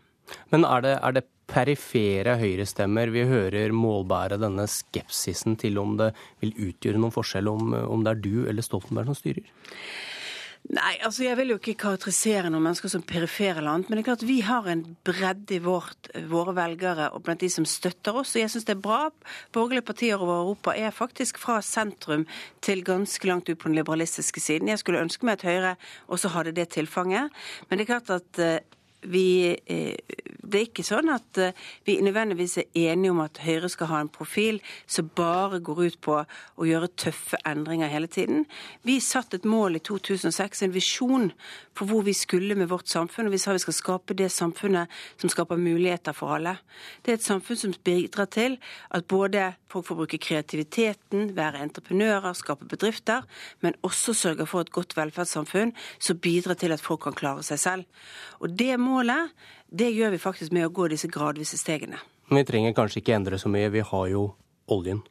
[0.53, 6.11] Men er det, er det perifere høyrestemmer vi hører målbære denne skepsisen til om det
[6.43, 9.47] vil utgjøre noen forskjell om, om det er du eller Stoltenberg som styrer?
[10.67, 13.91] Nei, altså jeg vil jo ikke karakterisere noen mennesker som perifere eller annet.
[13.91, 17.51] Men det er klart vi har en bredde i vårt, våre velgere og blant de
[17.53, 18.35] som støtter oss.
[18.35, 19.13] Og jeg syns det er bra.
[19.55, 22.25] Borgerlige partier over Europa er faktisk fra sentrum
[22.67, 24.73] til ganske langt ut på den liberalistiske siden.
[24.73, 25.77] Jeg skulle ønske meg at Høyre
[26.11, 27.31] også hadde det tilfanget.
[27.69, 28.59] Men det er klart at eh,
[29.03, 29.97] vi, eh,
[30.43, 31.55] det er ikke sånn at eh,
[31.87, 35.99] vi nødvendigvis er enige om at Høyre skal ha en profil som bare går ut
[36.05, 38.47] på å gjøre tøffe endringer hele tiden.
[38.87, 41.31] Vi satte et mål i 2006, en visjon
[41.77, 43.29] for hvor vi skulle med vårt samfunn.
[43.29, 46.57] Og vi sa vi skal skape det samfunnet som skaper muligheter for alle.
[47.03, 48.57] Det er et samfunn som bidrar til
[48.97, 53.27] at både folk får bruke kreativiteten, være entreprenører, skape bedrifter,
[53.61, 57.61] men også sørger for et godt velferdssamfunn som bidrar til at folk kan klare seg
[57.61, 57.85] selv.
[58.41, 59.35] Og det må målet,
[59.67, 61.99] det gjør vi faktisk med å gå disse gradvise stegene.
[62.31, 64.29] Vi trenger kanskje ikke endre så mye, vi har jo
[64.73, 65.03] oljen.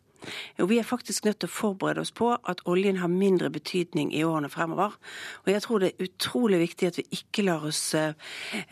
[0.62, 4.12] Og vi er faktisk nødt til å forberede oss på at oljen har mindre betydning
[4.16, 4.96] i årene fremover.
[5.46, 8.14] Og jeg tror det er utrolig viktig at vi ikke lar oss eh,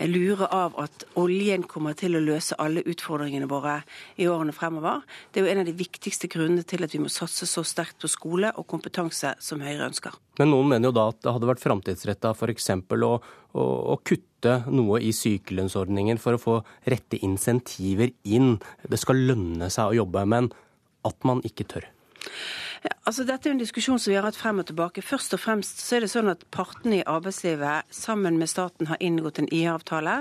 [0.07, 3.79] lure av at oljen kommer til å løse alle utfordringene våre
[4.17, 5.03] i årene fremover.
[5.31, 8.01] Det er jo en av de viktigste grunnene til at vi må satse så sterkt
[8.03, 10.15] på skole og kompetanse som Høyre ønsker.
[10.39, 12.69] Men noen mener jo da at det hadde vært framtidsretta f.eks.
[12.73, 13.11] Å,
[13.53, 13.63] å,
[13.93, 16.55] å kutte noe i sykelønnsordningen for å få
[16.89, 18.57] rette insentiver inn.
[18.81, 20.49] Det skal lønne seg å jobbe, men
[21.05, 21.87] at man ikke tør.
[22.83, 24.99] Ja, altså Dette er en diskusjon som vi har hatt frem og tilbake.
[25.05, 28.99] Først og fremst så er det sånn at partene i arbeidslivet sammen med staten har
[28.99, 30.15] inngått en IA-avtale.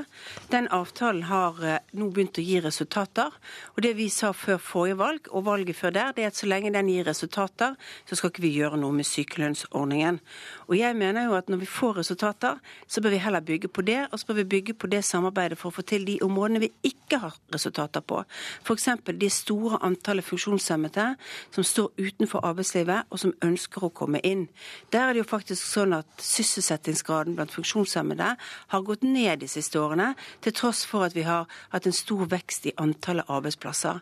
[0.52, 3.34] Den avtalen har eh, nå begynt å gi resultater.
[3.74, 6.46] Og det vi sa før forrige valg og valget før der, det er at så
[6.46, 7.74] lenge den gir resultater,
[8.06, 10.22] så skal ikke vi gjøre noe med sykelønnsordningen.
[10.70, 13.82] Og jeg mener jo at når vi får resultater, så bør vi heller bygge på
[13.90, 16.62] det, og så bør vi bygge på det samarbeidet for å få til de områdene
[16.68, 18.22] vi ikke har resultater på.
[18.62, 18.88] F.eks.
[19.10, 21.10] de store antallet funksjonshemmede
[21.50, 24.46] som står utenfor arbeidslivet arbeidslivet, og som ønsker å komme inn.
[24.94, 28.30] Der er det jo faktisk sånn at sysselsettingsgraden blant funksjonshemmede
[28.72, 30.12] har gått ned de siste årene,
[30.44, 34.00] til tross for at vi har hatt en stor vekst i antallet arbeidsplasser.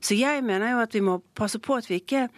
[0.00, 2.28] Så jeg mener jo at vi må passe på at vi ikke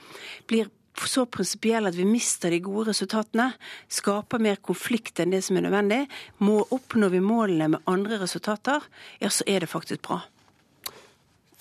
[0.50, 0.70] blir
[1.02, 3.50] så prinsipielle at vi mister de gode resultatene,
[3.90, 6.04] skaper mer konflikt enn det som er nødvendig.
[6.38, 8.84] Må Oppnår vi målene med andre resultater,
[9.20, 10.22] ja, så er det faktisk bra.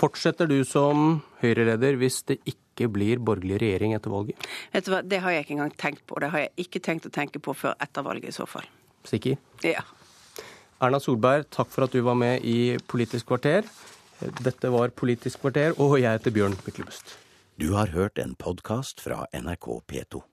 [0.04, 4.48] Fortsetter du som Høyre-leder hvis det ikke blir borgerlig regjering etter valget?
[4.74, 6.20] Vet du hva, Det har jeg ikke engang tenkt på.
[6.20, 8.68] Det har jeg ikke tenkt å tenke på før etter valget i så fall.
[9.08, 9.40] Sikker?
[9.64, 9.86] Ja.
[10.84, 13.64] Erna Solberg, takk for at du var med i Politisk kvarter.
[14.44, 17.16] Dette var Politisk kvarter, og jeg heter Bjørn Myklebust.
[17.56, 20.26] Du har hørt en podkast fra NRK P2.